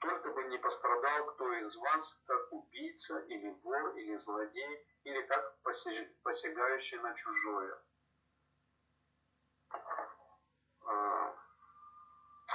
Только 0.00 0.30
бы 0.32 0.44
не 0.44 0.58
пострадал 0.58 1.26
кто 1.32 1.52
из 1.54 1.74
вас, 1.76 2.20
как 2.26 2.52
убийца 2.52 3.18
или 3.20 3.48
вор 3.62 3.96
или 3.96 4.16
злодей, 4.16 4.86
или 5.08 5.22
как 5.22 5.60
посягающий 5.62 6.98
на 6.98 7.14
чужое– 7.14 7.82
а, 10.88 11.34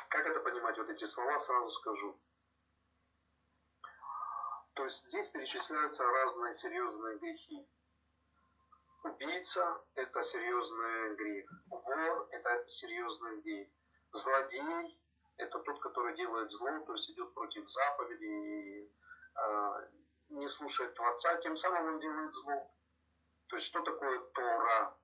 как 0.10 0.26
это 0.26 0.40
понимать, 0.40 0.78
вот 0.78 0.90
эти 0.90 1.06
слова, 1.06 1.38
сразу 1.40 1.70
скажу. 1.70 2.20
То 4.74 4.86
есть 4.86 5.08
здесь 5.10 5.30
перечисляются 5.30 6.04
разные 6.04 6.54
серьезные 6.54 7.18
грехи. 7.20 7.68
Убийца– 9.04 9.84
это 9.96 10.24
серьезный 10.24 11.16
грех. 11.16 11.50
Вор– 11.68 12.28
это 12.32 12.68
серьезный 12.68 13.42
грех. 13.42 13.70
Злодей– 14.12 15.00
это 15.38 15.60
тот, 15.60 15.80
который 15.82 16.16
делает 16.16 16.50
зло, 16.50 16.80
то 16.86 16.94
есть 16.94 17.12
идет 17.12 17.34
против 17.34 17.70
заповеди 17.70 18.26
и 18.26 18.92
э, 19.36 19.90
не 20.34 20.48
слушает 20.48 20.94
Творца, 20.96 21.36
тем 21.38 21.56
самым 21.56 21.96
он 21.96 22.00
делает 22.00 22.34
зло. 22.34 22.72
То 23.48 23.56
есть 23.56 23.68
что 23.68 23.82
такое 23.82 24.20
Тора? 24.34 24.98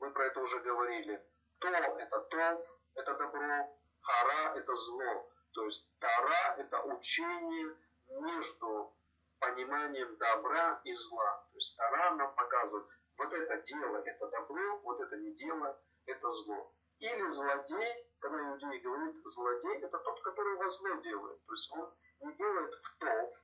Мы 0.00 0.10
про 0.10 0.26
это 0.26 0.40
уже 0.40 0.60
говорили. 0.60 1.24
То– 1.60 1.68
это 1.68 2.20
тов, 2.20 2.66
это 2.94 3.14
добро, 3.14 3.78
хара– 4.02 4.54
это 4.56 4.74
зло. 4.74 5.30
То 5.52 5.64
есть 5.64 5.88
тара– 5.98 6.56
это 6.58 6.82
учение 6.82 7.76
между 8.08 8.94
пониманием 9.38 10.16
добра 10.16 10.80
и 10.84 10.92
зла. 10.92 11.46
То 11.52 11.56
есть 11.56 11.76
тара 11.76 12.14
нам 12.16 12.34
показывает, 12.34 12.86
вот 13.16 13.32
это 13.32 13.62
дело– 13.62 13.96
это 14.04 14.28
добро, 14.28 14.78
вот 14.80 15.00
это 15.00 15.16
не 15.16 15.34
дело– 15.36 15.80
это 16.06 16.28
зло. 16.28 16.74
Или 16.98 17.26
злодей, 17.28 18.10
когда 18.18 18.38
иудей 18.40 18.80
говорит, 18.80 19.16
злодей– 19.24 19.78
это 19.82 19.98
тот, 19.98 20.20
который 20.22 20.56
во 20.56 20.68
зло 20.68 20.94
делает. 20.96 21.46
То 21.46 21.52
есть 21.52 21.72
он 21.72 21.94
не 22.20 22.34
делает 22.34 22.74
в 22.74 22.98
тов, 22.98 23.43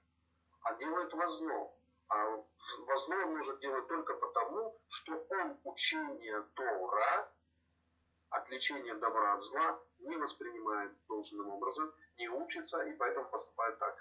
а 0.62 0.74
делает 0.74 1.12
во 1.12 1.26
зло. 1.26 1.76
А 2.08 2.26
во 2.26 2.96
зло 2.96 3.16
он 3.16 3.36
может 3.36 3.60
делать 3.60 3.86
только 3.88 4.14
потому, 4.14 4.78
что 4.88 5.26
он 5.30 5.58
учение 5.64 6.42
Тора 6.54 7.30
отличение 8.30 8.94
добра 8.94 9.34
от 9.34 9.40
зла 9.42 9.80
не 9.98 10.16
воспринимает 10.16 10.92
должным 11.08 11.48
образом, 11.50 11.92
не 12.16 12.28
учится 12.28 12.82
и 12.82 12.92
поэтому 12.94 13.28
поступает 13.28 13.78
так. 13.78 13.96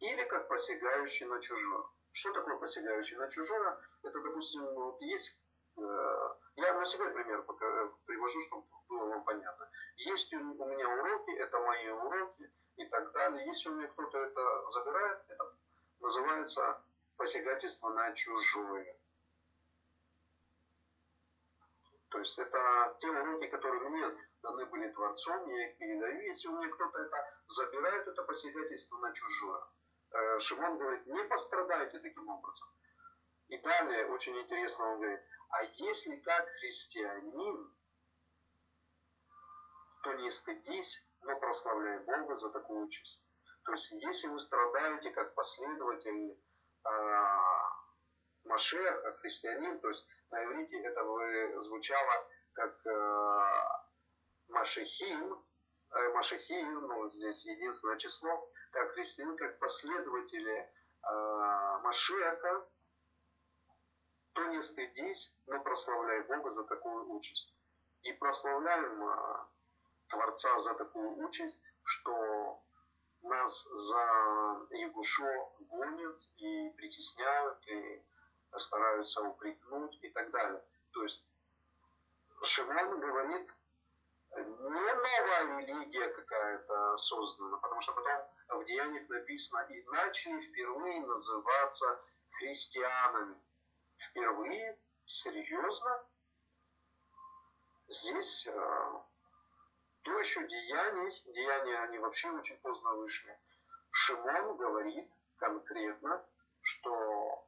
Или 0.00 0.24
как 0.24 0.48
посягающий 0.48 1.26
на 1.26 1.40
чужое. 1.40 1.84
Что 2.12 2.32
такое 2.32 2.56
посягающий 2.56 3.16
на 3.16 3.30
чужое? 3.30 3.78
Это, 4.02 4.20
допустим, 4.20 4.64
вот 4.74 5.00
есть... 5.00 5.38
Э, 5.76 6.28
я 6.56 6.74
на 6.74 6.84
себе 6.84 7.08
пример 7.10 7.42
пока 7.42 7.66
привожу, 8.06 8.40
чтобы 8.42 8.64
было 8.88 9.06
вам 9.06 9.24
понятно. 9.24 9.68
Есть 9.96 10.32
у, 10.34 10.38
у 10.38 10.66
меня 10.66 10.88
уроки, 10.88 11.30
это 11.32 11.58
мои 11.60 11.88
уроки 11.88 12.50
и 12.76 12.86
так 12.86 13.12
далее. 13.12 13.46
Если 13.46 13.70
у 13.70 13.74
меня 13.74 13.88
кто-то 13.88 14.18
это 14.18 14.66
забирает, 14.68 15.24
это 15.28 15.56
называется 16.04 16.84
посягательство 17.16 17.88
на 17.88 18.12
чужое. 18.12 18.98
То 22.10 22.18
есть 22.18 22.38
это 22.38 22.96
те 23.00 23.08
уроки, 23.08 23.46
которые 23.48 23.88
мне 23.88 24.28
даны 24.42 24.66
были 24.66 24.92
Творцом, 24.92 25.48
я 25.48 25.68
их 25.68 25.78
передаю. 25.78 26.20
Если 26.20 26.48
у 26.48 26.56
меня 26.56 26.70
кто-то 26.70 26.98
это 26.98 27.16
забирает, 27.46 28.06
это 28.06 28.22
посягательство 28.22 28.98
на 28.98 29.12
чужое. 29.12 29.62
э, 30.10 30.38
Шимон 30.40 30.78
говорит, 30.78 31.06
не 31.06 31.24
пострадайте 31.24 31.98
таким 31.98 32.28
образом. 32.28 32.68
И 33.48 33.58
далее, 33.58 34.06
очень 34.06 34.38
интересно, 34.38 34.84
он 34.84 35.00
говорит, 35.00 35.20
а 35.48 35.64
если 35.64 36.16
как 36.16 36.46
христианин, 36.60 37.74
то 40.02 40.12
не 40.14 40.30
стыдись, 40.30 41.02
но 41.22 41.38
прославляй 41.40 41.98
Бога 42.00 42.36
за 42.36 42.50
такую 42.50 42.86
участь. 42.86 43.24
То 43.64 43.72
есть, 43.72 43.90
если 43.92 44.28
вы 44.28 44.38
страдаете 44.38 45.10
как 45.10 45.34
последователь 45.34 46.38
э, 46.84 47.34
Машеха, 48.44 49.12
христианин, 49.20 49.80
то 49.80 49.88
есть 49.88 50.06
на 50.30 50.44
иврите 50.44 50.78
это 50.82 51.02
вы 51.02 51.58
звучало 51.58 52.28
как 52.52 52.86
э, 52.86 53.74
Машехим, 54.48 55.44
э, 55.90 56.08
Машехим, 56.12 56.74
ну 56.82 57.10
здесь 57.10 57.46
единственное 57.46 57.96
число, 57.96 58.50
как 58.70 58.92
христианин, 58.92 59.36
как 59.36 59.58
последователи 59.58 60.70
э, 61.02 61.78
Машеха, 61.82 62.68
то 64.34 64.44
не 64.46 64.60
стыдись, 64.62 65.34
но 65.46 65.60
прославляй 65.62 66.22
Бога 66.24 66.50
за 66.50 66.64
такую 66.64 67.10
участь. 67.12 67.56
И 68.02 68.12
прославляем 68.12 69.08
э, 69.08 69.46
Творца 70.08 70.58
за 70.58 70.74
такую 70.74 71.16
участь, 71.16 71.64
что 71.82 72.62
нас 73.24 73.64
за 73.64 74.66
Ягушо 74.70 75.52
гонят 75.60 76.20
и 76.36 76.70
притесняют, 76.76 77.66
и 77.66 78.04
стараются 78.58 79.22
упрекнуть 79.22 79.98
и 80.02 80.10
так 80.10 80.30
далее. 80.30 80.62
То 80.92 81.02
есть 81.02 81.26
Шимон 82.42 83.00
говорит, 83.00 83.50
не 84.36 84.44
новая 84.94 85.60
религия 85.60 86.08
какая-то 86.08 86.96
создана, 86.96 87.56
потому 87.58 87.80
что 87.80 87.92
потом 87.92 88.60
в 88.60 88.64
Деяниях 88.64 89.08
написано, 89.08 89.60
и 89.70 89.82
начали 89.84 90.40
впервые 90.40 91.00
называться 91.00 92.00
христианами. 92.32 93.36
Впервые, 93.96 94.78
серьезно, 95.06 96.04
здесь 97.88 98.46
еще 100.12 100.46
деяний, 100.46 101.22
деяния 101.26 101.78
они 101.80 101.98
вообще 101.98 102.30
очень 102.30 102.58
поздно 102.58 102.94
вышли. 102.94 103.38
Шимон 103.90 104.56
говорит 104.56 105.10
конкретно, 105.36 106.24
что 106.60 107.46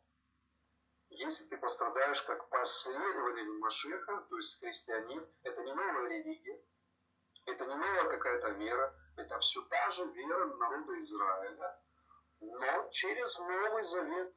если 1.11 1.45
ты 1.45 1.57
пострадаешь 1.57 2.23
как 2.23 2.49
последователь 2.49 3.59
Машеха, 3.59 4.27
то 4.29 4.37
есть 4.37 4.59
христианин, 4.61 5.27
это 5.43 5.63
не 5.63 5.73
новая 5.73 6.09
религия, 6.09 6.61
это 7.47 7.65
не 7.65 7.75
новая 7.75 8.05
какая-то 8.05 8.51
вера, 8.51 8.95
это 9.17 9.39
все 9.39 9.63
та 9.63 9.91
же 9.91 10.05
вера 10.13 10.47
народа 10.47 11.01
Израиля, 11.01 11.81
но 12.41 12.89
через 12.91 13.39
Новый 13.39 13.83
Завет. 13.83 14.35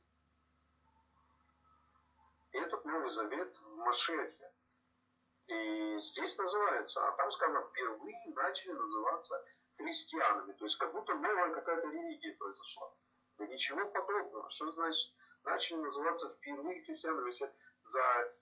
И 2.52 2.58
этот 2.58 2.86
Новый 2.86 3.10
Завет 3.10 3.56
в 3.58 3.76
Машехе. 3.78 4.49
И 5.50 6.00
здесь 6.00 6.38
называется, 6.38 7.06
а 7.08 7.12
там 7.14 7.32
сказано, 7.32 7.68
впервые 7.70 8.34
начали 8.36 8.72
называться 8.72 9.44
христианами. 9.78 10.54
То 10.54 10.66
есть 10.66 10.78
как 10.78 10.92
будто 10.92 11.16
новая 11.16 11.54
какая-то 11.56 11.88
религия 11.88 12.36
произошла. 12.36 12.94
Да 13.38 13.48
ничего 13.48 13.84
подобного. 13.90 14.48
Что 14.52 14.72
значит 14.74 15.12
начали 15.44 15.78
называться 15.78 16.30
впервые 16.36 16.84
христианами. 16.84 17.28
Если 17.28 17.52
за, 17.84 18.34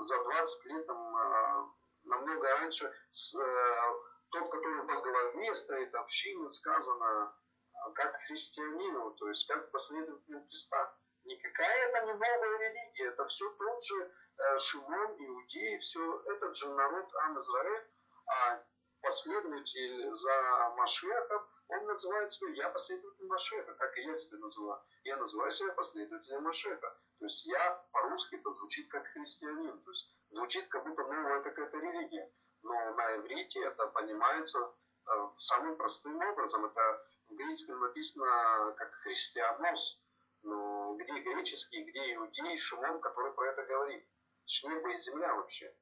за 0.00 0.22
20 0.22 0.64
лет 0.66 0.86
там, 0.86 1.16
а, 1.16 1.70
намного 2.04 2.48
раньше 2.58 2.92
с, 3.10 3.34
э, 3.34 3.94
тот, 4.30 4.50
который 4.50 4.82
во 4.82 5.00
главе 5.00 5.54
стоит 5.54 5.94
общины, 5.94 6.46
сказано 6.50 7.34
а, 7.72 7.90
как 7.92 8.14
христианину, 8.26 9.12
то 9.12 9.28
есть 9.28 9.46
как 9.46 9.70
последователю 9.70 10.44
Христа. 10.48 10.94
Никакая 11.24 11.88
это 11.88 12.06
не 12.06 12.12
новая 12.12 12.58
религия, 12.58 13.08
это 13.08 13.26
все 13.26 13.50
тот 13.50 13.84
же 13.84 14.12
Шимон, 14.58 15.16
Иудеи, 15.18 15.78
все 15.78 16.22
этот 16.26 16.56
же 16.56 16.68
народ 16.68 17.14
Ам 17.14 17.38
Израиль, 17.38 17.86
а 18.26 18.62
последователь 19.02 20.10
за 20.12 20.74
Машехом, 20.76 21.46
он 21.70 21.86
называет 21.86 22.32
себя, 22.32 22.50
я 22.50 22.70
последователь 22.70 23.26
Машеха, 23.26 23.74
как 23.74 23.96
и 23.96 24.02
я 24.02 24.14
себя 24.14 24.38
называю. 24.38 24.80
Я 25.04 25.16
называю 25.16 25.52
себя 25.52 25.72
последователем 25.72 26.42
Машеха. 26.42 26.98
То 27.20 27.26
есть 27.26 27.46
я 27.46 27.84
по-русски 27.92 28.34
это 28.34 28.50
звучит 28.50 28.90
как 28.90 29.06
христианин. 29.06 29.80
То 29.82 29.90
есть 29.90 30.12
звучит 30.30 30.66
как 30.68 30.84
будто 30.84 31.02
новая 31.02 31.42
какая-то 31.42 31.78
религия. 31.78 32.32
Но 32.62 32.72
на 32.94 33.16
иврите 33.16 33.62
это 33.62 33.86
понимается 33.86 34.58
э, 34.58 35.28
самым 35.38 35.76
простым 35.76 36.16
образом. 36.16 36.64
Это 36.66 37.06
в 37.28 37.34
греческом 37.36 37.80
написано 37.80 38.74
как 38.76 38.92
христианос. 39.04 40.00
Но 40.42 40.96
где 40.96 41.20
греческий, 41.20 41.84
где 41.84 42.14
иудей, 42.14 42.56
Шимон, 42.56 43.00
который 43.00 43.32
про 43.32 43.46
это 43.46 43.62
говорит. 43.62 44.04
Ж 44.50 44.64
небо 44.64 44.90
и 44.90 44.96
земля 44.96 45.32
вообще. 45.36 45.72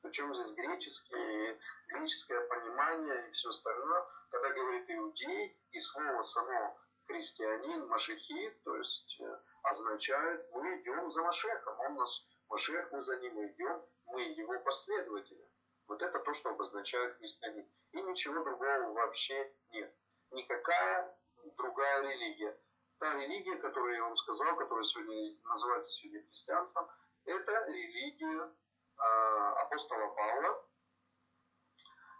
Причем 0.00 0.34
здесь 0.34 0.52
греческий, 0.54 1.60
греческое 1.88 2.40
понимание 2.48 3.28
и 3.28 3.32
все 3.32 3.50
остальное, 3.50 4.06
когда 4.30 4.48
говорит 4.50 4.90
иудей, 4.90 5.60
и 5.70 5.78
слово 5.78 6.22
само 6.22 6.78
христианин, 7.06 7.86
машехи, 7.88 8.58
то 8.64 8.74
есть 8.76 9.20
э, 9.20 9.40
означает, 9.64 10.50
мы 10.52 10.80
идем 10.80 11.10
за 11.10 11.22
Машехом, 11.24 11.78
он 11.80 11.96
нас, 11.96 12.26
Машех, 12.48 12.90
мы 12.90 13.02
за 13.02 13.18
ним 13.18 13.34
идем, 13.48 13.84
мы 14.06 14.22
его 14.22 14.58
последователи. 14.60 15.50
Вот 15.86 16.00
это 16.00 16.18
то, 16.18 16.32
что 16.32 16.50
обозначает 16.50 17.18
христианин. 17.18 17.68
И 17.92 18.00
ничего 18.00 18.42
другого 18.42 18.94
вообще 18.94 19.52
нет. 19.72 19.94
Никакая 20.30 21.18
другая 21.58 22.00
религия. 22.00 22.58
Та 22.98 23.12
религия, 23.12 23.56
которую 23.56 23.94
я 23.94 24.04
вам 24.04 24.16
сказал, 24.16 24.56
которая 24.56 24.84
сегодня 24.84 25.36
называется 25.44 25.92
сегодня 25.92 26.22
христианством, 26.22 26.88
это 27.26 27.66
религия 27.66 28.50
Э, 28.98 29.52
апостола 29.62 30.08
Павла. 30.08 30.64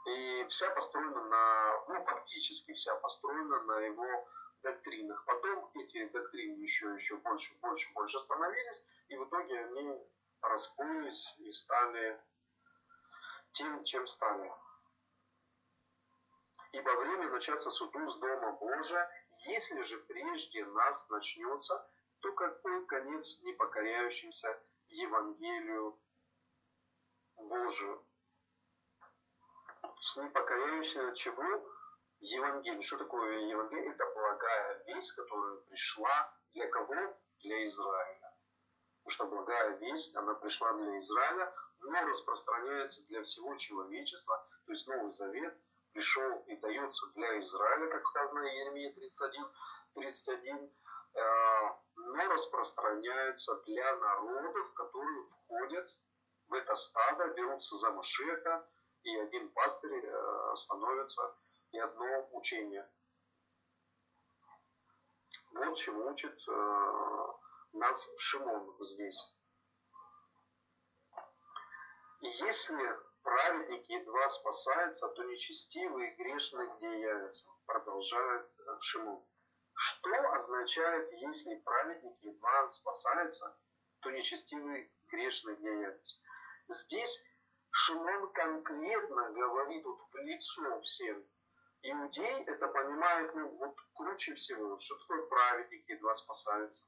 И 0.06 0.46
вся 0.48 0.70
построена 0.70 1.24
на, 1.24 1.84
ну, 1.88 2.04
фактически 2.04 2.72
вся 2.74 2.94
построена 2.96 3.62
на 3.62 3.80
его 3.80 4.28
доктринах. 4.62 5.24
Потом 5.24 5.70
эти 5.74 6.06
доктрины 6.08 6.60
еще, 6.60 6.94
еще 6.94 7.16
больше, 7.16 7.54
больше, 7.60 7.92
больше 7.92 8.20
становились, 8.20 8.84
и 9.08 9.16
в 9.16 9.26
итоге 9.26 9.64
они 9.64 10.00
расплылись 10.42 11.34
и 11.38 11.50
стали 11.52 12.22
тем, 13.52 13.82
чем 13.84 14.06
стали. 14.06 14.52
Ибо 16.72 16.90
время 16.90 17.30
начаться 17.30 17.70
суду 17.70 18.10
с 18.10 18.18
Дома 18.18 18.52
Божия, 18.52 19.10
если 19.46 19.80
же 19.80 19.98
прежде 19.98 20.64
нас 20.66 21.08
начнется, 21.08 21.90
то 22.20 22.32
какой 22.32 22.86
конец 22.86 23.40
непокоряющимся 23.42 24.62
Евангелию 24.96 26.00
Божию. 27.36 28.06
С 30.00 30.16
непокоряющимся 30.16 31.14
чего? 31.14 31.44
Евангелие. 32.20 32.80
Что 32.80 32.96
такое 32.96 33.40
Евангелие? 33.40 33.92
Это 33.92 34.04
благая 34.14 34.84
весть, 34.86 35.12
которая 35.12 35.56
пришла 35.68 36.32
для 36.54 36.66
кого? 36.68 37.20
Для 37.42 37.62
Израиля. 37.64 38.32
Потому 39.04 39.10
что 39.10 39.26
благая 39.26 39.76
весть, 39.76 40.16
она 40.16 40.34
пришла 40.34 40.72
для 40.72 40.98
Израиля, 40.98 41.54
но 41.80 42.06
распространяется 42.06 43.04
для 43.06 43.22
всего 43.22 43.54
человечества. 43.56 44.48
То 44.64 44.72
есть 44.72 44.88
Новый 44.88 45.12
Завет 45.12 45.60
пришел 45.92 46.38
и 46.46 46.56
дается 46.56 47.06
для 47.08 47.38
Израиля, 47.40 47.90
как 47.90 48.06
сказано 48.06 48.40
в 48.40 48.44
Еремии 48.44 48.92
31, 48.92 49.44
31 49.94 50.72
но 51.16 52.28
распространяется 52.28 53.56
для 53.66 53.96
народов, 53.96 54.72
которые 54.74 55.24
входят 55.24 55.88
в 56.48 56.54
это 56.54 56.76
стадо 56.76 57.28
берутся 57.34 57.76
за 57.76 57.90
Машеха, 57.90 58.68
и 59.02 59.16
один 59.16 59.50
пастырь 59.52 60.04
э, 60.04 60.56
становится 60.56 61.36
и 61.72 61.78
одно 61.78 62.28
учение. 62.32 62.88
Вот 65.52 65.76
чему 65.76 66.10
учит 66.10 66.38
э, 66.48 67.26
нас 67.72 68.08
Шимон 68.18 68.76
здесь. 68.80 69.34
И 72.20 72.28
если 72.28 72.98
праведник 73.22 73.88
едва 73.88 74.28
спасается, 74.28 75.08
то 75.08 75.24
нечестивый 75.24 76.10
и 76.10 76.16
грешный 76.16 76.68
где 76.76 77.00
явится, 77.00 77.48
продолжает 77.66 78.50
э, 78.58 78.76
Шимон. 78.80 79.24
Что 79.78 80.32
означает, 80.32 81.12
если 81.12 81.54
праведник 81.56 82.16
едва 82.22 82.68
спасается, 82.70 83.54
то 84.00 84.10
нечестивый 84.10 84.90
грешный 85.10 85.54
где 85.56 85.68
явится? 85.68 86.16
Здесь 86.68 87.22
Шимон 87.70 88.32
конкретно 88.32 89.32
говорит 89.32 89.84
вот 89.84 90.00
в 90.10 90.16
лицо 90.16 90.80
всем. 90.80 91.22
Иудей 91.82 92.44
это 92.44 92.68
понимает 92.68 93.34
ну, 93.34 93.48
вот 93.58 93.76
круче 93.94 94.34
всего, 94.34 94.78
что 94.78 94.96
такое 94.96 95.26
праведник 95.26 95.86
едва 95.90 96.14
спасается. 96.14 96.84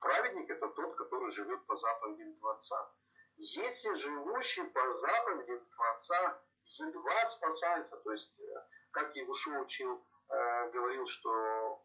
Праведник 0.00 0.48
это 0.48 0.68
тот, 0.68 0.96
который 0.96 1.30
живет 1.30 1.66
по 1.66 1.74
заповедям 1.74 2.34
Творца. 2.36 2.90
Если 3.36 3.92
живущий 3.96 4.64
по 4.64 4.94
заповедям 4.94 5.62
Творца 5.76 6.42
едва 6.78 7.26
спасается, 7.26 7.98
то 7.98 8.12
есть, 8.12 8.40
э, 8.40 8.66
как 8.92 9.14
Евуша 9.14 9.60
учил, 9.60 10.02
э, 10.30 10.70
говорил, 10.70 11.06
что 11.06 11.84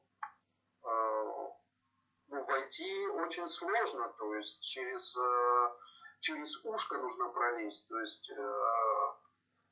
э, 0.84 2.40
пройти 2.46 3.08
очень 3.08 3.48
сложно, 3.48 4.14
то 4.18 4.36
есть 4.36 4.62
через, 4.62 5.16
э, 5.16 5.70
через 6.20 6.64
ушко 6.66 6.98
нужно 6.98 7.30
пролезть, 7.30 7.88
то 7.88 8.00
есть 8.00 8.30
э, 8.30 8.64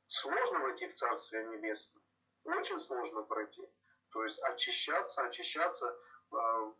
сложно 0.06 0.60
войти 0.60 0.88
в 0.88 0.92
Царствие 0.92 1.46
Небесное, 1.46 2.02
очень 2.44 2.80
сложно 2.80 3.22
пройти. 3.22 3.62
То 4.10 4.24
есть 4.24 4.42
очищаться, 4.42 5.22
очищаться, 5.22 5.94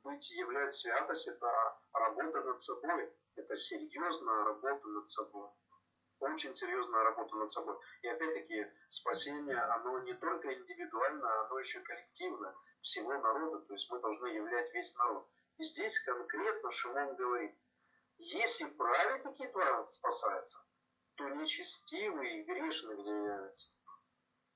быть 0.02 0.30
являть 0.30 0.72
святость, 0.72 1.28
это 1.28 1.78
работа 1.92 2.40
над 2.42 2.60
собой, 2.60 3.12
это 3.36 3.56
серьезная 3.56 4.44
работа 4.44 4.88
над 4.88 5.08
собой 5.08 5.50
очень 6.20 6.54
серьезная 6.54 7.04
работа 7.04 7.36
над 7.36 7.50
собой. 7.50 7.76
И 8.02 8.08
опять-таки 8.08 8.66
спасение, 8.88 9.58
оно 9.58 9.98
не 10.00 10.14
только 10.14 10.52
индивидуально, 10.52 11.46
оно 11.46 11.58
еще 11.58 11.80
коллективно 11.80 12.54
всего 12.82 13.12
народа, 13.18 13.60
то 13.60 13.72
есть 13.74 13.90
мы 13.90 14.00
должны 14.00 14.28
являть 14.28 14.72
весь 14.74 14.94
народ. 14.96 15.28
И 15.58 15.64
здесь 15.64 15.98
конкретно 16.00 16.70
Шимон 16.70 17.16
говорит, 17.16 17.54
если 18.18 18.64
праведники 18.64 19.48
спасаются, 19.84 20.64
то 21.16 21.28
нечестивые 21.28 22.40
и 22.40 22.44
грешные 22.44 22.96
где 23.00 23.10
являются. 23.10 23.70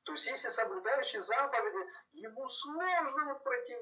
То 0.04 0.12
есть 0.12 0.26
если 0.26 0.48
соблюдающий 0.48 1.20
заповеди, 1.20 1.88
ему 2.12 2.48
сложно 2.48 3.24
вот 3.26 3.44
пройти 3.44 3.76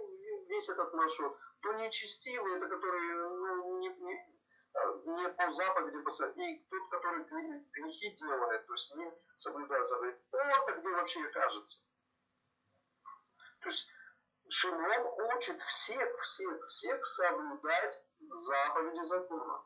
весь 0.48 0.68
этот 0.68 0.92
маршрут, 0.92 1.36
то 1.60 1.72
нечестивые, 1.74 2.58
это 2.58 2.68
которые 2.68 3.28
ну, 3.28 3.78
не, 3.78 3.88
не, 3.88 4.19
не 5.30 5.36
по 5.36 5.50
заповеди. 5.50 5.96
И 6.40 6.66
тот, 6.68 6.90
который 6.90 7.24
грехи 7.24 8.16
делает, 8.16 8.66
то 8.66 8.72
есть 8.72 8.94
не 8.96 9.12
соблюдает 9.36 9.86
заповедь, 9.86 10.16
это 10.32 10.72
где 10.72 10.88
вообще 10.88 11.26
окажется. 11.26 11.80
То 13.60 13.68
есть 13.68 13.90
Шимон 14.48 15.06
учит 15.36 15.60
всех, 15.62 16.20
всех, 16.22 16.66
всех 16.66 17.04
соблюдать 17.04 18.02
заповеди 18.18 19.06
закона. 19.06 19.64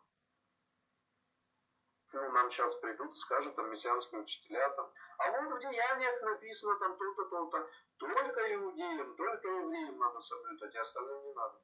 Ну, 2.13 2.31
нам 2.31 2.49
сейчас 2.49 2.75
придут, 2.77 3.17
скажут 3.17 3.57
там 3.57 3.71
мессианские 3.71 4.21
учителя, 4.21 4.69
там, 4.71 4.93
а 5.19 5.43
вот 5.43 5.57
в 5.57 5.61
деяниях 5.61 6.23
написано 6.23 6.79
там 6.79 6.97
то-то, 6.97 7.25
то-то, 7.25 7.71
только 7.97 8.55
иудеям, 8.55 9.17
только 9.17 9.49
евреям 9.49 9.99
надо 9.99 10.21
соблюдать, 10.21 10.77
а 10.77 10.81
остальным 10.81 11.25
не 11.25 11.35
надо. 11.35 11.61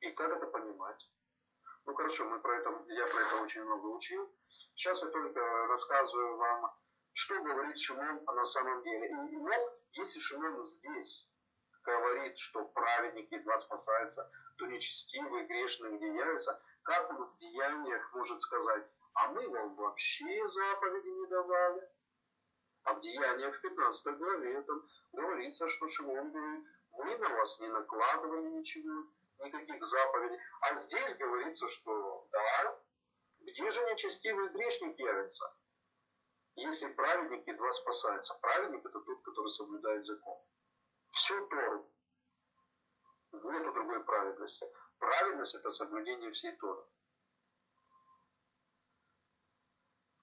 И 0.00 0.10
как 0.12 0.36
это 0.36 0.46
понимать? 0.48 1.10
Ну 1.86 1.94
хорошо, 1.94 2.24
мы 2.26 2.40
про 2.40 2.56
это, 2.58 2.70
я 2.88 3.06
про 3.06 3.20
это 3.22 3.36
очень 3.36 3.62
много 3.62 3.86
учил. 3.86 4.30
Сейчас 4.74 5.02
я 5.02 5.08
только 5.08 5.40
рассказываю 5.66 6.36
вам, 6.36 6.72
что 7.12 7.42
говорит 7.42 7.78
Шимон 7.78 8.24
на 8.24 8.44
самом 8.44 8.82
деле. 8.82 9.08
И 9.30 9.36
вот, 9.36 9.80
если 9.92 10.20
Шимон 10.20 10.62
здесь 10.64 11.26
говорит, 11.82 12.38
что 12.38 12.64
праведник 12.66 13.32
едва 13.32 13.58
спасается, 13.58 14.30
то 14.56 14.66
нечестивый, 14.66 15.46
грешный 15.46 15.96
где 15.96 16.06
явится, 16.06 16.62
как 16.82 17.10
он 17.10 17.24
в 17.24 17.38
деяниях 17.38 18.14
может 18.14 18.40
сказать, 18.40 18.86
а 19.14 19.28
мы 19.28 19.48
вам 19.48 19.74
вообще 19.74 20.46
заповеди 20.46 21.08
не 21.08 21.26
давали? 21.26 21.88
А 22.84 22.94
в 22.94 23.00
деяниях 23.00 23.56
в 23.56 23.60
15 23.60 24.16
главе 24.18 24.62
там 24.62 24.82
говорится, 25.12 25.68
что 25.68 25.88
Шимон 25.88 26.30
говорит, 26.30 26.64
мы 26.92 27.18
на 27.18 27.28
вас 27.36 27.60
не 27.60 27.68
накладывали 27.68 28.48
ничего, 28.50 29.06
никаких 29.40 29.86
заповедей. 29.86 30.38
А 30.62 30.76
здесь 30.76 31.14
говорится, 31.16 31.68
что 31.68 32.28
да, 32.32 32.80
где 33.40 33.70
же 33.70 33.80
нечестивый 33.90 34.48
грешник 34.50 34.98
явится? 34.98 35.44
Если 36.56 36.92
праведник 36.92 37.46
едва 37.46 37.72
спасается. 37.72 38.34
Праведник 38.40 38.84
это 38.84 39.00
тот, 39.00 39.22
который 39.22 39.50
соблюдает 39.50 40.04
закон. 40.04 40.36
Всю 41.12 41.46
Тору. 41.48 41.90
Нету 43.32 43.72
другой 43.72 44.04
праведности. 44.04 44.66
Праведность 44.98 45.54
это 45.54 45.70
соблюдение 45.70 46.30
всей 46.32 46.56
Торы. 46.56 46.84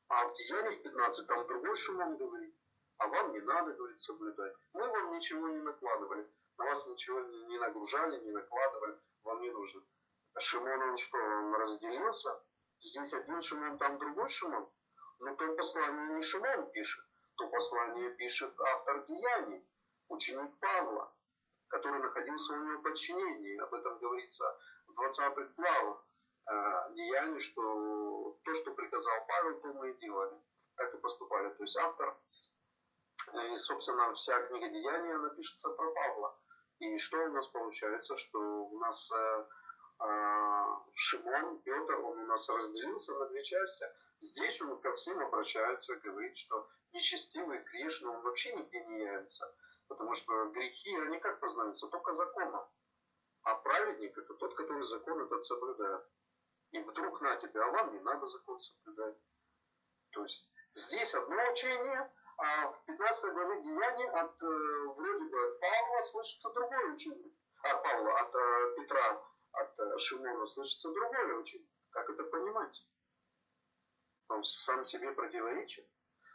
А 0.10 0.28
в 0.28 0.34
Деяниях 0.36 0.84
15 0.84 1.28
там 1.28 1.48
другой 1.48 1.76
Шимон 1.76 2.18
говорит. 2.18 2.56
А 2.98 3.08
вам 3.08 3.32
не 3.32 3.40
надо, 3.42 3.74
говорит, 3.74 4.00
соблюдать. 4.00 4.54
Мы 4.74 4.88
вам 4.88 5.16
ничего 5.16 5.48
не 5.50 5.62
накладывали. 5.62 6.30
На 6.58 6.66
вас 6.66 6.88
ничего 6.88 7.20
не 7.20 7.60
нагружали, 7.60 8.20
не 8.20 8.32
накладывали 8.32 9.00
вам 9.28 9.42
не 9.42 9.52
нужен. 9.52 9.84
Шимон, 10.40 10.82
он 10.82 10.98
что, 10.98 11.18
он 11.18 11.54
разделился? 11.56 12.42
Здесь 12.80 13.14
один 13.14 13.42
Шимон, 13.42 13.78
там 13.78 13.98
другой 13.98 14.30
Шимон? 14.30 14.70
Но 15.20 15.36
то 15.36 15.56
послание 15.56 16.16
не 16.16 16.22
Шимон 16.22 16.72
пишет, 16.72 17.04
то 17.36 17.48
послание 17.48 18.12
пишет 18.12 18.54
автор 18.60 19.06
Деяний, 19.08 19.68
ученик 20.10 20.58
Павла, 20.60 21.14
который 21.68 22.00
находился 22.00 22.54
у 22.54 22.58
него 22.58 22.80
в 22.80 22.84
подчинении. 22.84 23.58
Об 23.58 23.74
этом 23.74 23.98
говорится 24.00 24.46
в 24.88 24.94
20 24.94 25.56
главах 25.56 26.06
э, 26.50 26.94
Деяний, 26.94 27.40
что 27.40 28.38
то, 28.44 28.54
что 28.54 28.74
приказал 28.74 29.26
Павел, 29.28 29.60
то 29.62 29.68
мы 29.74 29.92
и 29.92 29.98
делали. 29.98 30.40
Так 30.76 30.94
и 30.94 30.98
поступали. 30.98 31.50
То 31.50 31.64
есть 31.64 31.78
автор, 31.78 32.18
э, 33.34 33.54
и, 33.54 33.58
собственно, 33.58 34.14
вся 34.14 34.40
книга 34.44 34.70
Деяния, 34.70 35.16
она 35.16 35.30
пишется 35.30 35.70
про 35.72 35.92
Павла. 35.92 36.40
И 36.80 36.98
что 37.00 37.18
у 37.18 37.30
нас 37.30 37.48
получается, 37.48 38.16
что 38.18 38.40
у 38.40 38.80
нас 38.80 39.12
э, 39.12 39.46
э, 40.00 40.64
Шимон, 40.94 41.62
Петр, 41.64 41.96
он 42.02 42.20
у 42.20 42.26
нас 42.28 42.48
разделился 42.50 43.14
на 43.16 43.26
две 43.28 43.44
части. 43.44 43.86
Здесь 44.20 44.62
он 44.62 44.80
ко 44.82 44.94
всем 44.94 45.20
обращается, 45.20 45.96
говорит, 45.96 46.38
что 46.38 46.70
нечестивый, 46.92 47.64
грешный, 47.64 48.10
он 48.10 48.22
вообще 48.22 48.54
нигде 48.54 48.84
не 48.86 49.00
явится. 49.00 49.52
Потому 49.88 50.14
что 50.14 50.50
грехи, 50.50 50.96
они 50.96 51.20
как 51.20 51.40
познаются? 51.40 51.88
Только 51.88 52.14
законом. 52.14 52.68
А 53.44 53.56
праведник 53.56 54.18
это 54.18 54.34
тот, 54.36 54.56
который 54.56 54.84
закон 54.84 55.22
этот 55.22 55.44
соблюдает. 55.46 56.06
И 56.72 56.80
вдруг 56.80 57.22
на 57.22 57.38
тебе, 57.38 57.62
а 57.62 57.72
вам 57.72 57.94
не 57.94 58.00
надо 58.02 58.26
закон 58.26 58.60
соблюдать. 58.60 59.16
То 60.12 60.24
есть 60.24 60.52
здесь 60.74 61.16
одно 61.16 61.52
учение, 61.52 62.12
а 62.38 62.72
в 62.72 62.86
15 62.86 63.34
главе 63.34 63.62
Деяний 63.64 64.10
от, 64.10 64.42
э, 64.44 64.86
вроде 64.96 65.26
бы 65.26 65.46
от 65.46 65.60
Павла 65.60 66.02
слышится 66.02 66.54
другое 66.54 66.94
учение. 66.94 67.32
От 67.64 67.84
Павла, 67.84 68.20
от 68.20 68.36
э, 68.36 68.76
Петра, 68.76 69.24
от 69.54 69.80
э, 69.80 69.98
Шимона 69.98 70.46
слышится 70.46 70.92
другое 70.92 71.36
учение. 71.36 71.68
Как 71.90 72.08
это 72.10 72.24
понимать? 72.24 72.86
Он 74.30 74.44
сам 74.44 74.86
себе 74.86 75.12
противоречит. 75.14 75.88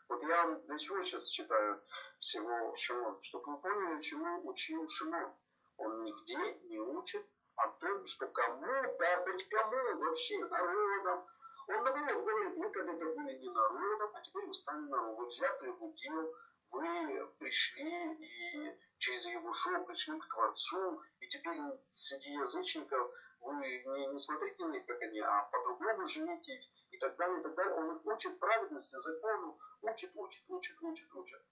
Вот 0.08 0.22
я 0.24 0.46
для 0.46 0.78
чего 0.78 1.00
сейчас 1.02 1.28
читаю 1.28 1.80
всего 2.18 2.74
Шимон? 2.74 3.22
Чтобы 3.22 3.52
вы 3.52 3.60
поняли, 3.60 4.00
чему 4.00 4.48
учил 4.48 4.88
Шимон. 4.88 5.32
Он 5.76 6.02
нигде 6.02 6.54
не 6.64 6.80
учит 6.80 7.24
о 7.54 7.68
том, 7.68 8.06
что 8.06 8.26
кому, 8.26 8.96
да 8.98 9.24
хоть 9.24 9.48
кому 9.48 9.98
вообще, 10.00 10.38
народам, 10.46 11.26
он 11.68 11.84
наоборот 11.84 12.24
говорит, 12.24 12.56
вы 12.56 12.70
когда-то 12.70 13.04
были 13.04 13.38
не 13.38 13.50
народом, 13.50 14.10
а 14.14 14.20
теперь 14.20 14.46
вы 14.46 14.54
стали 14.54 14.80
народом. 14.80 15.16
Вы 15.16 15.26
взяты 15.26 15.72
в 15.72 15.84
удел, 15.84 16.34
вы 16.70 17.26
пришли 17.38 18.14
и 18.14 18.78
через 18.98 19.26
его 19.26 19.52
шоу 19.52 19.84
пришли 19.84 20.18
к 20.18 20.26
Творцу, 20.28 21.02
и 21.20 21.28
теперь 21.28 21.60
среди 21.90 22.32
язычников 22.32 23.10
вы 23.40 23.54
не, 23.54 24.06
не 24.06 24.18
смотрите 24.18 24.64
на 24.64 24.72
них, 24.72 24.86
как 24.86 25.00
они, 25.02 25.20
а 25.20 25.42
по-другому 25.50 26.06
живите 26.06 26.60
и 26.90 26.98
так 26.98 27.16
далее, 27.16 27.40
и 27.40 27.42
так 27.42 27.54
далее. 27.54 27.74
Он 27.74 27.96
их 27.96 28.06
учит 28.06 28.38
праведности, 28.38 28.96
закону, 28.96 29.58
учит, 29.82 30.12
учит, 30.14 30.44
учит, 30.48 30.82
учит, 30.82 31.14
учит. 31.14 31.42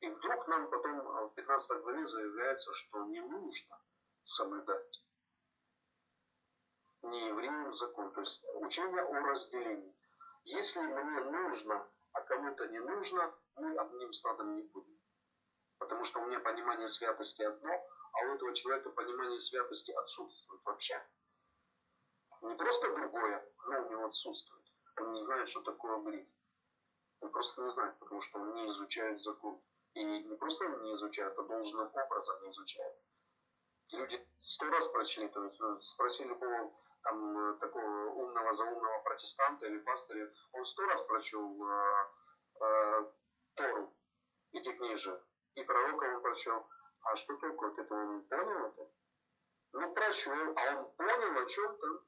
И 0.00 0.08
вдруг 0.08 0.46
нам 0.48 0.70
потом 0.70 1.00
в 1.00 1.34
15 1.34 1.82
главе 1.82 2.06
заявляется, 2.06 2.72
что 2.72 3.04
не 3.06 3.20
нужно 3.20 3.80
соблюдать 4.24 5.07
не 7.10 7.26
евреям 7.28 7.72
закон. 7.74 8.12
То 8.12 8.20
есть 8.20 8.44
учение 8.54 9.02
о 9.02 9.20
разделении. 9.20 9.94
Если 10.44 10.80
мне 10.80 11.20
нужно, 11.24 11.86
а 12.12 12.20
кому-то 12.22 12.66
не 12.68 12.78
нужно, 12.80 13.34
мы 13.56 13.76
одним 13.76 14.12
стадом 14.12 14.56
не 14.56 14.62
будем. 14.62 14.98
Потому 15.78 16.04
что 16.04 16.20
у 16.20 16.26
меня 16.26 16.40
понимание 16.40 16.88
святости 16.88 17.42
одно, 17.42 17.70
а 18.12 18.18
у 18.26 18.34
этого 18.34 18.54
человека 18.54 18.90
понимание 18.90 19.40
святости 19.40 19.90
отсутствует 19.92 20.60
вообще. 20.64 21.02
Не 22.42 22.54
просто 22.54 22.92
другое, 22.94 23.44
но 23.66 23.82
у 23.82 23.90
него 23.90 24.06
отсутствует. 24.06 24.64
Он 25.00 25.12
не 25.12 25.20
знает, 25.20 25.48
что 25.48 25.60
такое 25.62 25.98
грех. 26.00 26.26
Он 27.20 27.30
просто 27.30 27.62
не 27.62 27.70
знает, 27.70 27.98
потому 27.98 28.20
что 28.20 28.38
он 28.38 28.54
не 28.54 28.70
изучает 28.70 29.18
закон. 29.18 29.60
И 29.94 30.04
не 30.04 30.36
просто 30.36 30.68
не 30.68 30.94
изучает, 30.94 31.36
а 31.38 31.42
должным 31.42 31.90
образом 31.92 32.42
не 32.42 32.50
изучает. 32.50 32.96
Люди 33.90 34.28
сто 34.42 34.66
раз 34.66 34.86
прочли, 34.88 35.28
то 35.28 35.44
есть 35.44 35.58
ну, 35.60 35.80
спросили 35.80 36.28
любого 36.28 36.72
там, 37.02 37.38
э, 37.38 37.58
такого 37.58 38.10
умного, 38.10 38.52
заумного 38.52 38.98
протестанта 39.02 39.66
или 39.66 39.78
пастыря, 39.78 40.32
он 40.52 40.64
сто 40.64 40.84
раз 40.86 41.02
прочел 41.02 41.66
э, 41.66 42.06
э, 42.60 43.10
Тору, 43.54 43.94
эти 44.52 44.72
книжи, 44.72 45.22
и 45.54 45.62
пророка 45.62 46.04
он 46.04 46.22
прочел. 46.22 46.66
А 47.02 47.16
что 47.16 47.36
толку 47.36 47.66
от 47.66 47.78
этого? 47.78 48.00
Он 48.00 48.22
понял 48.24 48.66
это? 48.66 48.90
Ну, 49.72 49.94
прочел, 49.94 50.54
а 50.56 50.76
он 50.76 50.92
понял 50.92 51.42
о 51.42 51.46
чем-то. 51.46 52.04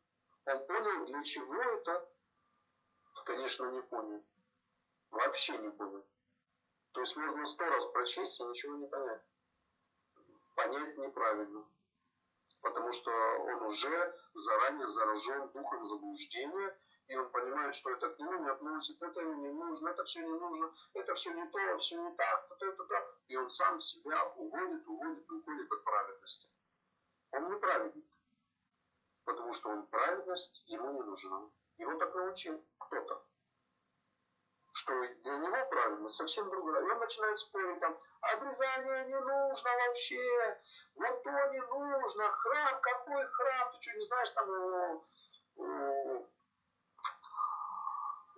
Он 0.46 0.66
понял, 0.66 1.06
для 1.06 1.22
чего 1.22 1.54
это? 1.54 2.08
Конечно, 3.24 3.70
не 3.70 3.82
понял. 3.82 4.24
Вообще 5.10 5.58
не 5.58 5.70
понял. 5.70 6.06
То 6.92 7.00
есть 7.00 7.16
можно 7.16 7.46
сто 7.46 7.64
раз 7.64 7.86
прочесть 7.86 8.40
и 8.40 8.44
ничего 8.44 8.76
не 8.76 8.86
понять. 8.86 9.22
Понять 10.56 10.98
неправильно. 10.98 11.64
Потому 12.60 12.92
что 12.92 13.10
он 13.10 13.62
уже 13.62 14.16
заранее 14.34 14.88
заражен 14.88 15.48
духом 15.50 15.84
заблуждения, 15.84 16.78
и 17.08 17.16
он 17.16 17.30
понимает, 17.30 17.74
что 17.74 17.90
это 17.90 18.10
к 18.10 18.18
нему 18.18 18.44
не 18.44 18.50
относится, 18.50 19.06
это 19.06 19.20
ему 19.20 19.34
не 19.42 19.52
нужно, 19.52 19.88
это 19.88 20.04
все 20.04 20.20
не 20.20 20.38
нужно, 20.38 20.72
это 20.94 21.14
все 21.14 21.32
не 21.32 21.46
то, 21.46 21.78
все 21.78 21.96
не 21.96 22.14
так, 22.16 22.46
вот 22.48 22.62
это 22.62 22.84
так. 22.84 23.18
И 23.26 23.36
он 23.36 23.50
сам 23.50 23.80
себя 23.80 24.24
уводит, 24.36 24.86
уводит, 24.86 25.30
уходит 25.30 25.72
от 25.72 25.84
праведности. 25.84 26.48
Он 27.32 27.50
не 27.50 27.58
праведник, 27.58 28.06
потому 29.24 29.52
что 29.52 29.70
он 29.70 29.86
праведность 29.86 30.62
ему 30.66 30.92
не 30.92 31.02
нужна. 31.02 31.50
Его 31.78 31.94
так 31.98 32.14
научил 32.14 32.64
кто-то 32.78 33.29
что 34.80 34.92
для 34.92 35.36
него 35.36 35.68
правильность 35.68 36.16
совсем 36.16 36.48
другая. 36.48 36.82
И 36.82 36.90
он 36.90 36.98
начинает 36.98 37.38
спорить 37.38 37.80
там, 37.80 37.98
обрезание 38.22 39.06
не 39.06 39.20
нужно 39.20 39.70
вообще, 39.70 40.60
вот 40.94 41.22
то 41.22 41.30
не 41.52 41.60
нужно, 41.60 42.30
храм, 42.32 42.80
какой 42.80 43.26
храм, 43.26 43.72
ты 43.72 43.80
что 43.82 43.98
не 43.98 44.04
знаешь, 44.04 44.30
там 44.30 44.48
у, 44.48 45.04
у, 45.56 46.26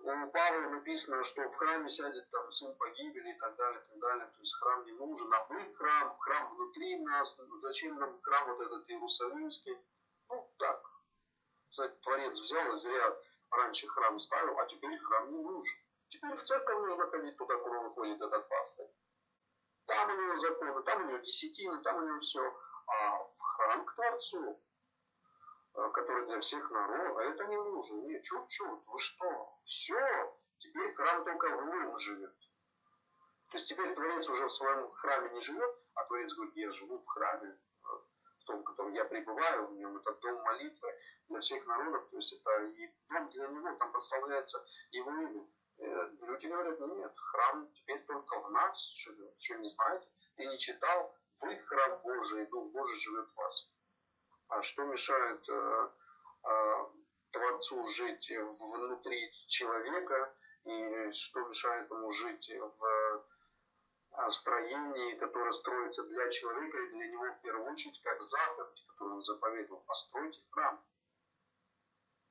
у 0.03 0.27
Павла 0.31 0.69
написано, 0.69 1.23
что 1.23 1.43
в 1.43 1.55
храме 1.55 1.89
сядет 1.89 2.29
там 2.29 2.51
сын 2.51 2.75
погибели 2.75 3.31
и 3.31 3.39
так 3.39 3.55
далее, 3.55 3.79
и 3.79 3.89
так 3.91 3.99
далее, 3.99 4.27
то 4.27 4.39
есть 4.41 4.55
храм 4.55 4.85
не 4.85 4.91
нужен, 4.91 5.33
а 5.33 5.45
вы 5.45 5.73
храм, 5.75 6.17
храм 6.19 6.55
внутри 6.55 6.99
нас, 6.99 7.39
зачем 7.57 7.97
нам 7.99 8.19
храм 8.21 8.47
вот 8.49 8.65
этот 8.65 8.89
Иерусалимский, 8.89 9.77
ну 10.27 10.53
так, 10.57 10.81
кстати, 11.69 11.95
Творец 12.01 12.37
взял 12.37 12.73
и 12.73 12.75
зря 12.75 13.17
раньше 13.49 13.87
храм 13.87 14.19
ставил, 14.19 14.59
а 14.59 14.65
теперь 14.65 14.99
храм 14.99 15.31
не 15.31 15.41
нужен. 15.41 15.77
Теперь 16.13 16.35
в 16.35 16.43
церковь 16.43 16.77
нужно 16.77 17.07
ходить 17.07 17.35
туда, 17.37 17.57
куда 17.57 17.79
выходит 17.79 18.21
этот 18.21 18.47
пастырь. 18.47 18.85
Там 19.87 20.11
у 20.11 20.21
него 20.21 20.37
законы, 20.37 20.83
там 20.83 21.01
у 21.01 21.07
него 21.07 21.17
десятины, 21.17 21.81
там 21.81 22.03
у 22.03 22.07
него 22.07 22.19
все. 22.19 22.55
А 22.85 23.17
в 23.17 23.39
храм 23.39 23.83
к 23.83 23.95
Творцу, 23.95 24.61
э, 25.73 25.89
который 25.91 26.27
для 26.27 26.39
всех 26.39 26.69
народов, 26.69 27.17
а 27.17 27.23
это 27.23 27.45
не 27.45 27.57
нужно. 27.57 27.95
Нет, 28.03 28.21
чуть-чуть, 28.21 28.85
вы 28.85 28.99
что? 28.99 29.57
Все, 29.65 30.37
теперь 30.59 30.93
храм 30.93 31.23
только 31.25 31.47
в 31.47 31.65
нем 31.65 31.97
живет. 31.97 32.37
То 33.49 33.57
есть 33.57 33.69
теперь 33.69 33.95
Творец 33.95 34.29
уже 34.29 34.45
в 34.45 34.53
своем 34.53 34.91
храме 34.91 35.31
не 35.31 35.39
живет, 35.39 35.75
а 35.95 36.03
Творец 36.05 36.31
говорит, 36.35 36.55
я 36.57 36.69
живу 36.69 36.99
в 36.99 37.07
храме, 37.07 37.49
э, 37.49 37.87
в 38.37 38.43
том, 38.45 38.61
в 38.61 38.63
котором 38.65 38.93
я 38.93 39.05
пребываю, 39.05 39.65
в 39.65 39.73
нем 39.73 39.97
это 39.97 40.13
дом 40.13 40.43
молитвы 40.43 40.93
для 41.29 41.39
всех 41.39 41.65
народов, 41.65 42.07
то 42.11 42.17
есть 42.17 42.33
это 42.33 42.65
и 42.65 42.93
дом 43.09 43.29
для 43.31 43.47
него, 43.47 43.75
там 43.77 43.91
прославляется 43.91 44.63
его 44.91 45.09
имя. 45.09 45.47
Люди 45.83 46.47
говорят, 46.47 46.79
ну 46.79 46.95
нет, 46.95 47.13
храм 47.15 47.69
теперь 47.73 48.03
только 48.05 48.39
в 48.39 48.51
нас 48.51 48.91
живет. 48.95 49.35
Что 49.39 49.55
не 49.55 49.67
знаете? 49.67 50.07
Ты 50.35 50.45
не 50.45 50.57
читал? 50.57 51.13
Вы 51.41 51.57
храм 51.57 52.01
Божий, 52.01 52.43
и 52.43 52.47
Дух 52.47 52.71
Божий 52.71 52.97
живет 52.99 53.27
в 53.27 53.35
вас. 53.35 53.69
А 54.47 54.61
что 54.61 54.83
мешает 54.85 55.43
э, 55.49 55.89
э, 56.45 56.85
Творцу 57.31 57.85
жить 57.89 58.31
внутри 58.59 59.31
человека, 59.47 60.35
и 60.63 61.11
что 61.11 61.41
мешает 61.47 61.89
ему 61.89 62.11
жить 62.11 62.49
в 62.49 62.85
э, 62.85 64.31
строении, 64.31 65.17
которое 65.17 65.51
строится 65.51 66.03
для 66.07 66.29
человека 66.29 66.77
и 66.77 66.89
для 66.91 67.07
него 67.07 67.25
в 67.25 67.41
первую 67.41 67.71
очередь, 67.73 68.01
как 68.03 68.21
заповедь, 68.21 68.85
которую 68.87 69.15
он 69.15 69.21
заповедовал, 69.21 69.81
постройте 69.81 70.41
храм, 70.51 70.81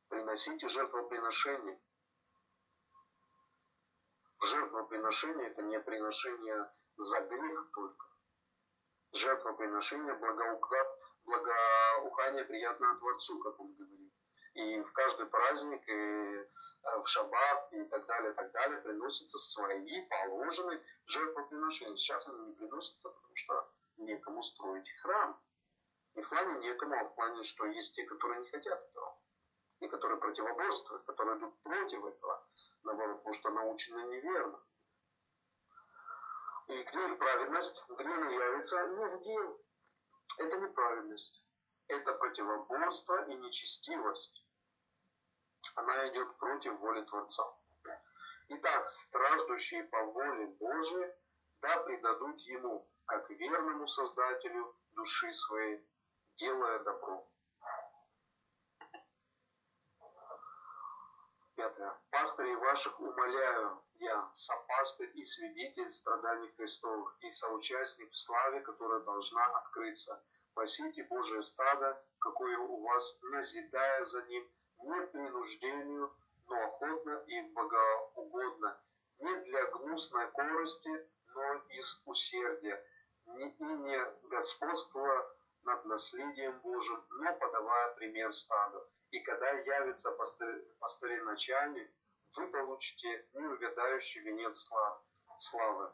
приносите 0.08 0.68
жертвоприношение, 0.68 1.78
Жертвоприношение– 4.44 5.46
это 5.50 5.62
не 5.62 5.78
приношение 5.78 6.68
за 6.96 7.20
грех 7.20 7.70
только. 7.72 8.06
Жертвоприношение– 9.12 10.14
благоухание 11.24 12.44
приятное 12.44 12.96
Творцу, 12.96 13.38
как 13.38 13.60
он 13.60 13.72
говорит. 13.74 14.12
И 14.54 14.80
в 14.80 14.92
каждый 14.94 15.26
праздник, 15.26 15.88
и 15.88 15.92
э, 15.92 16.46
в 16.82 17.06
шаббат, 17.06 17.72
и 17.72 17.84
так 17.84 18.04
далее, 18.06 18.32
и 18.32 18.34
так 18.34 18.50
далее, 18.50 18.80
приносятся 18.80 19.38
свои 19.38 20.08
положенные 20.08 20.84
жертвоприношения. 21.06 21.96
Сейчас 21.96 22.28
они 22.28 22.46
не 22.46 22.54
приносятся, 22.54 22.98
потому 23.00 23.36
что 23.36 23.70
некому 23.98 24.42
строить 24.42 24.90
храм. 25.02 25.40
Не 26.16 26.22
в 26.22 26.28
плане 26.28 26.58
некому, 26.58 26.96
а 26.96 27.04
в 27.04 27.14
плане, 27.14 27.44
что 27.44 27.66
есть 27.66 27.94
те, 27.94 28.04
которые 28.06 28.40
не 28.40 28.50
хотят 28.50 28.82
этого. 28.90 29.18
И 29.78 29.88
которые 29.88 30.18
противоборствуют, 30.18 31.04
которые 31.04 31.38
идут 31.38 31.62
против 31.62 32.04
этого 32.04 32.44
наоборот, 32.84 33.18
потому 33.18 33.34
что 33.34 33.50
научены 33.50 34.00
неверно. 34.08 34.60
И 36.68 36.82
где 36.82 37.08
праведность? 37.16 37.84
Где 37.88 38.08
она 38.08 38.30
явится? 38.30 38.86
Нигде. 38.86 39.62
Это 40.38 40.56
неправедность. 40.58 41.44
Это 41.88 42.12
противоборство 42.14 43.28
и 43.28 43.34
нечестивость. 43.34 44.46
Она 45.74 46.08
идет 46.08 46.36
против 46.38 46.78
воли 46.78 47.02
Творца. 47.02 47.44
Итак, 48.48 48.88
страждущие 48.88 49.84
по 49.84 50.04
воле 50.04 50.46
Божией, 50.46 51.12
да 51.60 51.76
предадут 51.84 52.38
Ему, 52.40 52.88
как 53.06 53.28
верному 53.30 53.86
Создателю 53.86 54.76
души 54.92 55.32
своей, 55.32 55.86
делая 56.36 56.78
добро. 56.80 57.31
Пятое. 61.62 61.96
Пастырей 62.10 62.56
ваших 62.56 62.98
умоляю 62.98 63.80
я, 64.00 64.30
сопастырь 64.34 65.12
и 65.14 65.24
свидетель 65.24 65.88
страданий 65.90 66.50
Христовых, 66.56 67.16
и 67.20 67.30
соучастник 67.30 68.10
в 68.10 68.18
славе, 68.18 68.62
которая 68.62 68.98
должна 69.04 69.46
открыться. 69.58 70.20
Пасите 70.54 71.04
Божие 71.04 71.40
стадо, 71.44 72.04
какое 72.18 72.58
у 72.58 72.82
вас, 72.82 73.16
назидая 73.22 74.04
за 74.04 74.22
ним, 74.22 74.50
не 74.80 75.06
принуждению, 75.06 76.12
но 76.48 76.64
охотно 76.64 77.22
и 77.28 77.40
богоугодно, 77.52 78.80
не 79.20 79.36
для 79.44 79.64
гнусной 79.66 80.32
корости, 80.32 81.08
но 81.28 81.54
из 81.78 82.02
усердия, 82.06 82.84
не, 83.26 83.50
и 83.50 83.64
не 83.64 84.04
господства 84.30 85.32
над 85.62 85.84
наследием 85.84 86.58
Божьим, 86.58 87.04
но 87.20 87.32
подавая 87.34 87.94
пример 87.94 88.34
стаду. 88.34 88.84
И 89.12 89.20
когда 89.20 89.50
явится 89.50 90.10
пастырь-начальник, 90.80 91.92
вы 92.34 92.48
получите 92.48 93.26
неувядающий 93.34 94.22
венец 94.22 94.66
славы. 95.38 95.92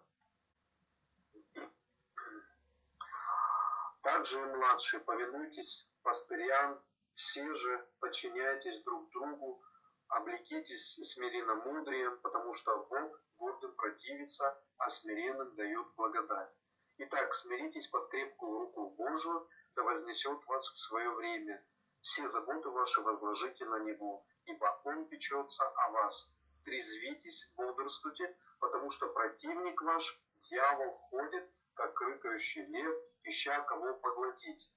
Также 4.03 4.41
и 4.41 4.45
младшие, 4.45 5.01
повинуйтесь 5.01 5.91
пастырям, 6.03 6.81
все 7.15 7.53
же 7.55 7.89
подчиняйтесь 7.99 8.85
друг 8.85 9.11
другу, 9.11 9.61
облекитесь 10.07 10.95
смиренно 11.03 11.57
мудрием, 11.57 12.21
потому 12.21 12.55
что 12.55 12.87
Бог 12.89 13.21
гордым 13.37 13.75
противится, 13.75 14.63
а 14.77 14.89
смиренным 14.89 15.57
дает 15.57 15.89
благодать. 15.97 16.55
Итак, 16.99 17.35
смиритесь 17.35 17.89
под 17.89 18.09
крепкую 18.11 18.61
руку 18.61 18.91
Божию, 18.91 19.49
да 19.75 19.83
вознесет 19.83 20.47
вас 20.47 20.69
в 20.69 20.79
свое 20.79 21.11
время– 21.11 21.61
все 22.03 22.29
заботы 22.29 22.69
ваши 22.71 23.01
возложите 23.01 23.65
на 23.65 23.79
Него, 23.81 24.25
ибо 24.47 24.81
Он 24.85 25.09
печется 25.09 25.65
о 25.65 25.91
вас. 25.91 26.31
Трезвитесь, 26.65 27.51
бодрствуйте, 27.57 28.37
потому 28.61 28.91
что 28.91 29.09
противник 29.09 29.81
ваш, 29.83 30.21
дьявол, 30.51 30.99
ходит, 31.11 31.51
как 31.75 32.01
рыкающий 32.01 32.65
лев, 32.67 32.95
ища 33.25 33.61
кого 33.63 33.95
поглотить. 33.95 34.71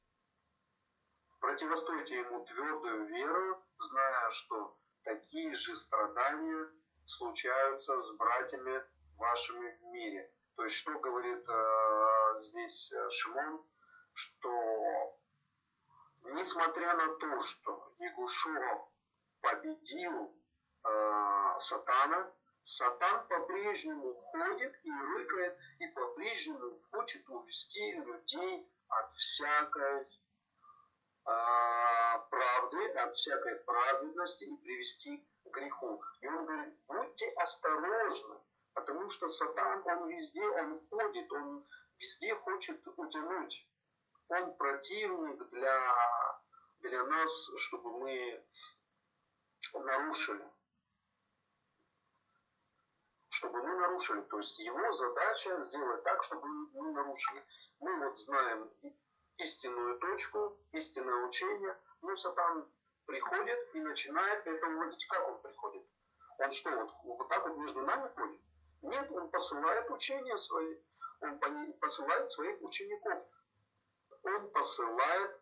Противостойте 1.39 2.19
ему 2.19 2.45
твердую 2.45 3.07
веру, 3.07 3.63
зная, 3.79 4.31
что 4.31 4.77
такие 5.03 5.53
же 5.53 5.75
страдания 5.75 6.69
случаются 7.05 7.99
с 7.99 8.15
братьями 8.15 8.83
вашими 9.17 9.75
в 9.77 9.81
мире. 9.91 10.31
То 10.55 10.63
есть, 10.63 10.75
что 10.75 10.99
говорит 10.99 11.43
э, 11.47 12.35
здесь 12.37 12.91
э, 12.91 13.09
Шимон, 13.09 13.65
что 14.13 15.20
несмотря 16.23 16.95
на 16.95 17.15
то, 17.15 17.41
что 17.41 17.93
Ягушо 17.99 18.87
победил 19.41 20.35
э, 20.83 21.55
Сатана, 21.59 22.31
Сатан 22.63 23.27
по-прежнему 23.27 24.13
ходит 24.13 24.79
и 24.83 24.91
рыкает, 24.91 25.57
и 25.79 25.87
по-прежнему 25.87 26.79
хочет 26.91 27.27
увести 27.27 27.93
людей 27.93 28.71
от 28.87 29.15
всякой 29.15 30.03
э, 30.03 30.09
правды, 32.29 32.87
от 32.97 33.13
всякой 33.13 33.55
праведности 33.61 34.43
и 34.43 34.57
привести 34.57 35.27
к 35.43 35.49
греху. 35.49 36.03
И 36.21 36.27
он 36.27 36.45
говорит, 36.45 36.75
будьте 36.87 37.29
осторожны, 37.31 38.37
потому 38.73 39.09
что 39.09 39.27
Сатан, 39.27 39.81
он 39.85 40.07
везде, 40.09 40.47
он 40.47 40.87
ходит, 40.87 41.31
он 41.31 41.65
везде 41.97 42.35
хочет 42.35 42.87
утянуть 42.95 43.67
он 44.31 44.55
противник 44.55 45.49
для, 45.49 46.27
для 46.79 47.03
нас, 47.03 47.51
чтобы 47.57 47.99
мы 47.99 48.45
нарушили. 49.73 50.49
Чтобы 53.29 53.61
мы 53.61 53.75
нарушили. 53.75 54.21
То 54.21 54.37
есть 54.37 54.57
его 54.59 54.91
задача 54.93 55.61
сделать 55.63 56.03
так, 56.03 56.23
чтобы 56.23 56.47
мы 56.47 56.91
нарушили. 56.93 57.45
Мы 57.79 58.05
вот 58.05 58.17
знаем 58.17 58.71
истинную 59.37 59.99
точку, 59.99 60.57
истинное 60.71 61.25
учение, 61.25 61.77
но 62.01 62.15
сатан 62.15 62.71
приходит 63.05 63.75
и 63.75 63.81
начинает 63.81 64.47
это 64.47 64.67
уводить. 64.67 65.05
Как 65.07 65.27
он 65.27 65.41
приходит? 65.41 65.83
Он 66.37 66.51
что, 66.51 66.71
вот, 66.71 66.91
вот 67.03 67.27
так 67.27 67.45
вот 67.47 67.57
между 67.57 67.81
нами 67.81 68.09
ходит? 68.15 68.39
Нет, 68.83 69.11
он 69.11 69.29
посылает 69.29 69.89
учения 69.89 70.37
свои, 70.37 70.77
он 71.19 71.39
посылает 71.79 72.29
своих 72.29 72.61
учеников. 72.61 73.27
Он 74.23 74.49
посылает, 74.51 75.41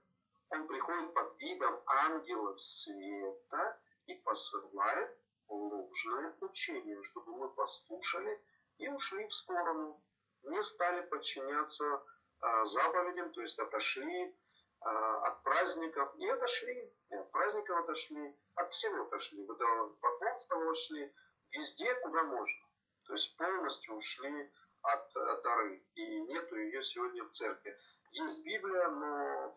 он 0.49 0.67
приходит 0.67 1.13
под 1.13 1.39
видом 1.39 1.81
ангела 1.85 2.55
света 2.55 3.79
и 4.07 4.15
посылает 4.15 5.17
ложное 5.47 6.35
учение, 6.41 7.03
чтобы 7.03 7.35
мы 7.35 7.49
послушали 7.49 8.41
и 8.77 8.87
ушли 8.87 9.27
в 9.27 9.33
сторону, 9.33 10.01
не 10.43 10.61
стали 10.63 11.01
подчиняться 11.07 12.03
а, 12.41 12.65
заповедям, 12.65 13.31
то 13.31 13.41
есть 13.41 13.59
отошли 13.59 14.35
а, 14.81 15.27
от 15.27 15.43
праздников 15.43 16.15
и 16.17 16.29
отошли, 16.29 16.93
и 17.09 17.15
от 17.15 17.31
праздников 17.31 17.79
отошли, 17.79 18.35
от 18.55 18.71
всего 18.71 19.03
отошли, 19.03 19.45
от 19.45 19.99
поклонства 19.99 20.55
ушли, 20.57 21.13
везде, 21.51 21.93
куда 21.95 22.23
можно. 22.23 22.67
То 23.05 23.13
есть 23.13 23.35
полностью 23.37 23.95
ушли 23.95 24.51
от, 24.81 25.15
от 25.15 25.43
Тары, 25.43 25.83
и 25.95 26.21
нету 26.21 26.55
ее 26.55 26.81
сегодня 26.81 27.23
в 27.23 27.29
церкви. 27.29 27.77
Есть 28.11 28.43
Библия, 28.43 28.87
но 28.89 29.55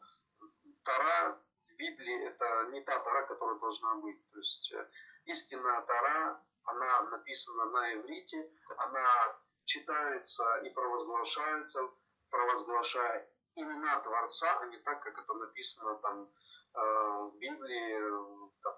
Тара 0.85 1.39
в 1.69 1.77
Библии 1.77 2.27
это 2.27 2.69
не 2.71 2.83
та 2.83 2.99
Тара, 3.01 3.27
которая 3.27 3.59
должна 3.59 3.95
быть. 3.97 4.31
То 4.31 4.39
есть 4.39 4.73
э, 4.73 4.89
истинная 5.25 5.83
Тара, 5.83 6.43
она 6.65 7.03
написана 7.11 7.65
на 7.67 7.95
иврите, 7.95 8.51
она 8.77 9.39
читается 9.65 10.57
и 10.65 10.71
провозглашается, 10.71 11.89
провозглашая 12.31 13.29
имена 13.55 14.01
Творца, 14.01 14.59
а 14.61 14.67
не 14.67 14.79
так, 14.79 15.03
как 15.03 15.19
это 15.19 15.35
написано 15.35 15.95
там 15.97 16.31
э, 16.75 16.81
в 16.81 17.37
Библии, 17.39 18.51
там, 18.63 18.75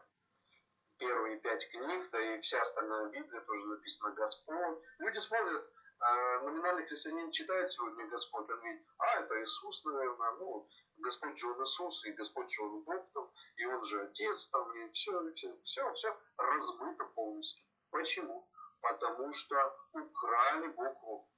первые 0.98 1.38
пять 1.38 1.68
книг, 1.70 2.10
да 2.10 2.20
и 2.20 2.40
вся 2.40 2.60
остальная 2.60 3.08
Библия 3.10 3.40
тоже 3.40 3.66
написана 3.66 4.14
Господь. 4.14 4.78
Люди 4.98 5.18
смотрят, 5.18 5.70
номинальный 6.42 6.86
христианин 6.86 7.30
читает 7.30 7.68
сегодня 7.68 8.06
Господь, 8.06 8.48
он 8.50 8.60
видит, 8.60 8.86
а, 8.98 9.20
это 9.20 9.42
Иисус, 9.42 9.84
наверное, 9.84 10.32
ну, 10.32 10.68
Господь 10.98 11.38
же 11.38 11.50
он 11.50 11.62
Иисус, 11.62 12.04
и 12.04 12.12
Господь 12.12 12.50
же 12.50 12.62
он 12.62 12.82
Бог, 12.82 13.10
там, 13.12 13.30
и 13.56 13.64
он 13.64 13.84
же 13.84 14.02
Отец, 14.02 14.48
там, 14.48 14.72
и 14.76 14.90
все, 14.90 15.32
все, 15.34 15.56
все, 15.64 15.92
все 15.94 16.20
размыто 16.36 17.04
полностью. 17.14 17.64
Почему? 17.90 18.48
Потому 18.80 19.32
что 19.32 19.56
украли 19.92 20.68
букву. 20.68 21.28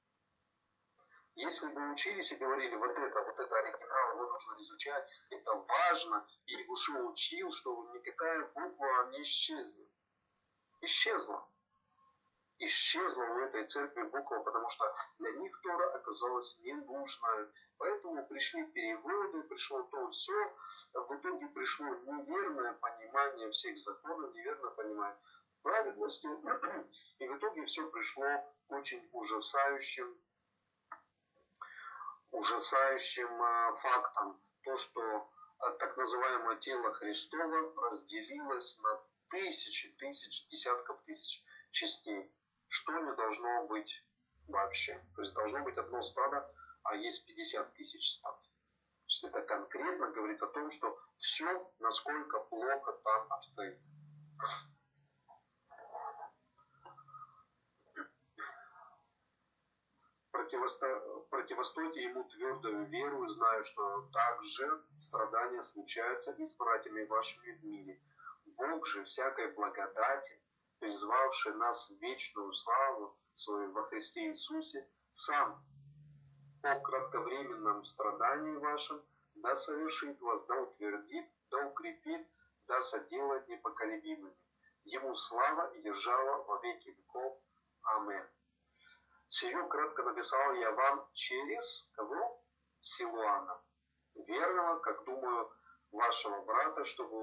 Если 1.35 1.67
бы 1.67 1.91
учились 1.91 2.31
и 2.31 2.35
говорили, 2.35 2.75
вот 2.75 2.97
это, 2.97 3.21
вот 3.23 3.39
это 3.39 3.55
оригинал, 3.55 4.13
его 4.13 4.33
нужно 4.33 4.61
изучать, 4.61 5.07
это 5.29 5.53
важно, 5.53 6.27
и 6.47 6.63
Гушо 6.63 6.99
учил, 7.05 7.51
что 7.51 7.91
никакая 7.93 8.47
буква 8.47 9.09
не 9.11 9.21
исчезнет. 9.21 9.87
Исчезла. 10.81 11.47
Исчезла 12.59 13.23
у 13.23 13.39
этой 13.39 13.65
церкви 13.65 14.03
буква, 14.03 14.39
потому 14.39 14.69
что 14.69 14.95
для 15.19 15.31
них 15.33 15.59
Тора 15.61 15.93
оказалась 15.95 16.57
ненужной. 16.59 17.49
Поэтому 17.77 18.25
пришли 18.25 18.65
переводы, 18.71 19.43
пришло 19.43 19.83
то 19.83 20.09
все. 20.09 20.55
В 20.93 21.15
итоге 21.15 21.47
пришло 21.49 21.87
неверное 21.87 22.73
понимание 22.73 23.51
всех 23.51 23.77
законов, 23.77 24.33
неверное 24.33 24.71
понимание 24.71 25.19
праведности. 25.61 26.27
И 27.19 27.27
в 27.27 27.37
итоге 27.37 27.65
все 27.65 27.87
пришло 27.91 28.25
очень 28.69 29.07
ужасающим 29.11 30.17
ужасающим 32.31 33.41
а, 33.41 33.75
фактом 33.77 34.41
то, 34.63 34.77
что 34.77 35.29
а, 35.59 35.71
так 35.71 35.95
называемое 35.97 36.57
тело 36.57 36.93
Христово 36.93 37.89
разделилось 37.89 38.77
на 38.79 39.01
тысячи, 39.29 39.89
тысяч, 39.97 40.47
десятков 40.49 41.01
тысяч 41.05 41.43
частей, 41.71 42.31
что 42.69 42.97
не 42.99 43.15
должно 43.15 43.67
быть 43.67 43.91
вообще. 44.47 45.03
То 45.15 45.21
есть 45.21 45.33
должно 45.33 45.63
быть 45.63 45.77
одно 45.77 46.01
стадо, 46.01 46.49
а 46.83 46.95
есть 46.95 47.25
50 47.25 47.73
тысяч 47.73 48.11
стад. 48.13 48.39
То 48.41 49.09
есть 49.09 49.23
это 49.23 49.41
конкретно 49.41 50.11
говорит 50.11 50.41
о 50.41 50.47
том, 50.47 50.71
что 50.71 50.97
все, 51.17 51.71
насколько 51.79 52.39
плохо 52.39 52.93
там 53.03 53.31
обстоит. 53.31 53.79
противостойте 61.29 62.03
ему 62.03 62.23
твердую 62.25 62.85
веру, 62.87 63.27
зная, 63.29 63.63
что 63.63 64.09
также 64.13 64.83
страдания 64.97 65.63
случаются 65.63 66.31
и 66.33 66.43
с 66.43 66.55
братьями 66.55 67.05
вашими 67.05 67.51
в 67.51 67.63
мире. 67.63 68.01
Бог 68.45 68.85
же 68.87 69.03
всякой 69.03 69.51
благодати, 69.53 70.41
призвавший 70.79 71.53
нас 71.55 71.89
в 71.89 72.01
вечную 72.01 72.51
славу 72.51 73.17
свою 73.33 73.71
во 73.71 73.83
Христе 73.83 74.27
Иисусе, 74.27 74.87
сам 75.11 75.63
по 76.61 76.75
кратковременном 76.79 77.85
страдании 77.85 78.55
вашем 78.57 79.01
да 79.35 79.55
совершит 79.55 80.19
вас, 80.21 80.45
да 80.45 80.55
утвердит, 80.61 81.29
да 81.51 81.65
укрепит, 81.67 82.27
да 82.67 82.81
соделает 82.81 83.47
непоколебимыми. 83.47 84.35
Ему 84.83 85.15
слава 85.15 85.71
и 85.73 85.81
держава 85.81 86.43
во 86.43 86.59
веки 86.61 86.89
веков. 86.89 87.39
Аминь. 87.83 88.25
Сию 89.29 89.67
кратко 89.67 90.03
написал 90.03 90.53
я 90.53 90.71
вам 90.71 91.07
через 91.13 91.87
кого? 91.93 92.43
Силуана, 92.81 93.61
верного, 94.15 94.79
как 94.79 95.03
думаю, 95.03 95.51
вашего 95.91 96.41
брата, 96.43 96.85
чтобы 96.85 97.15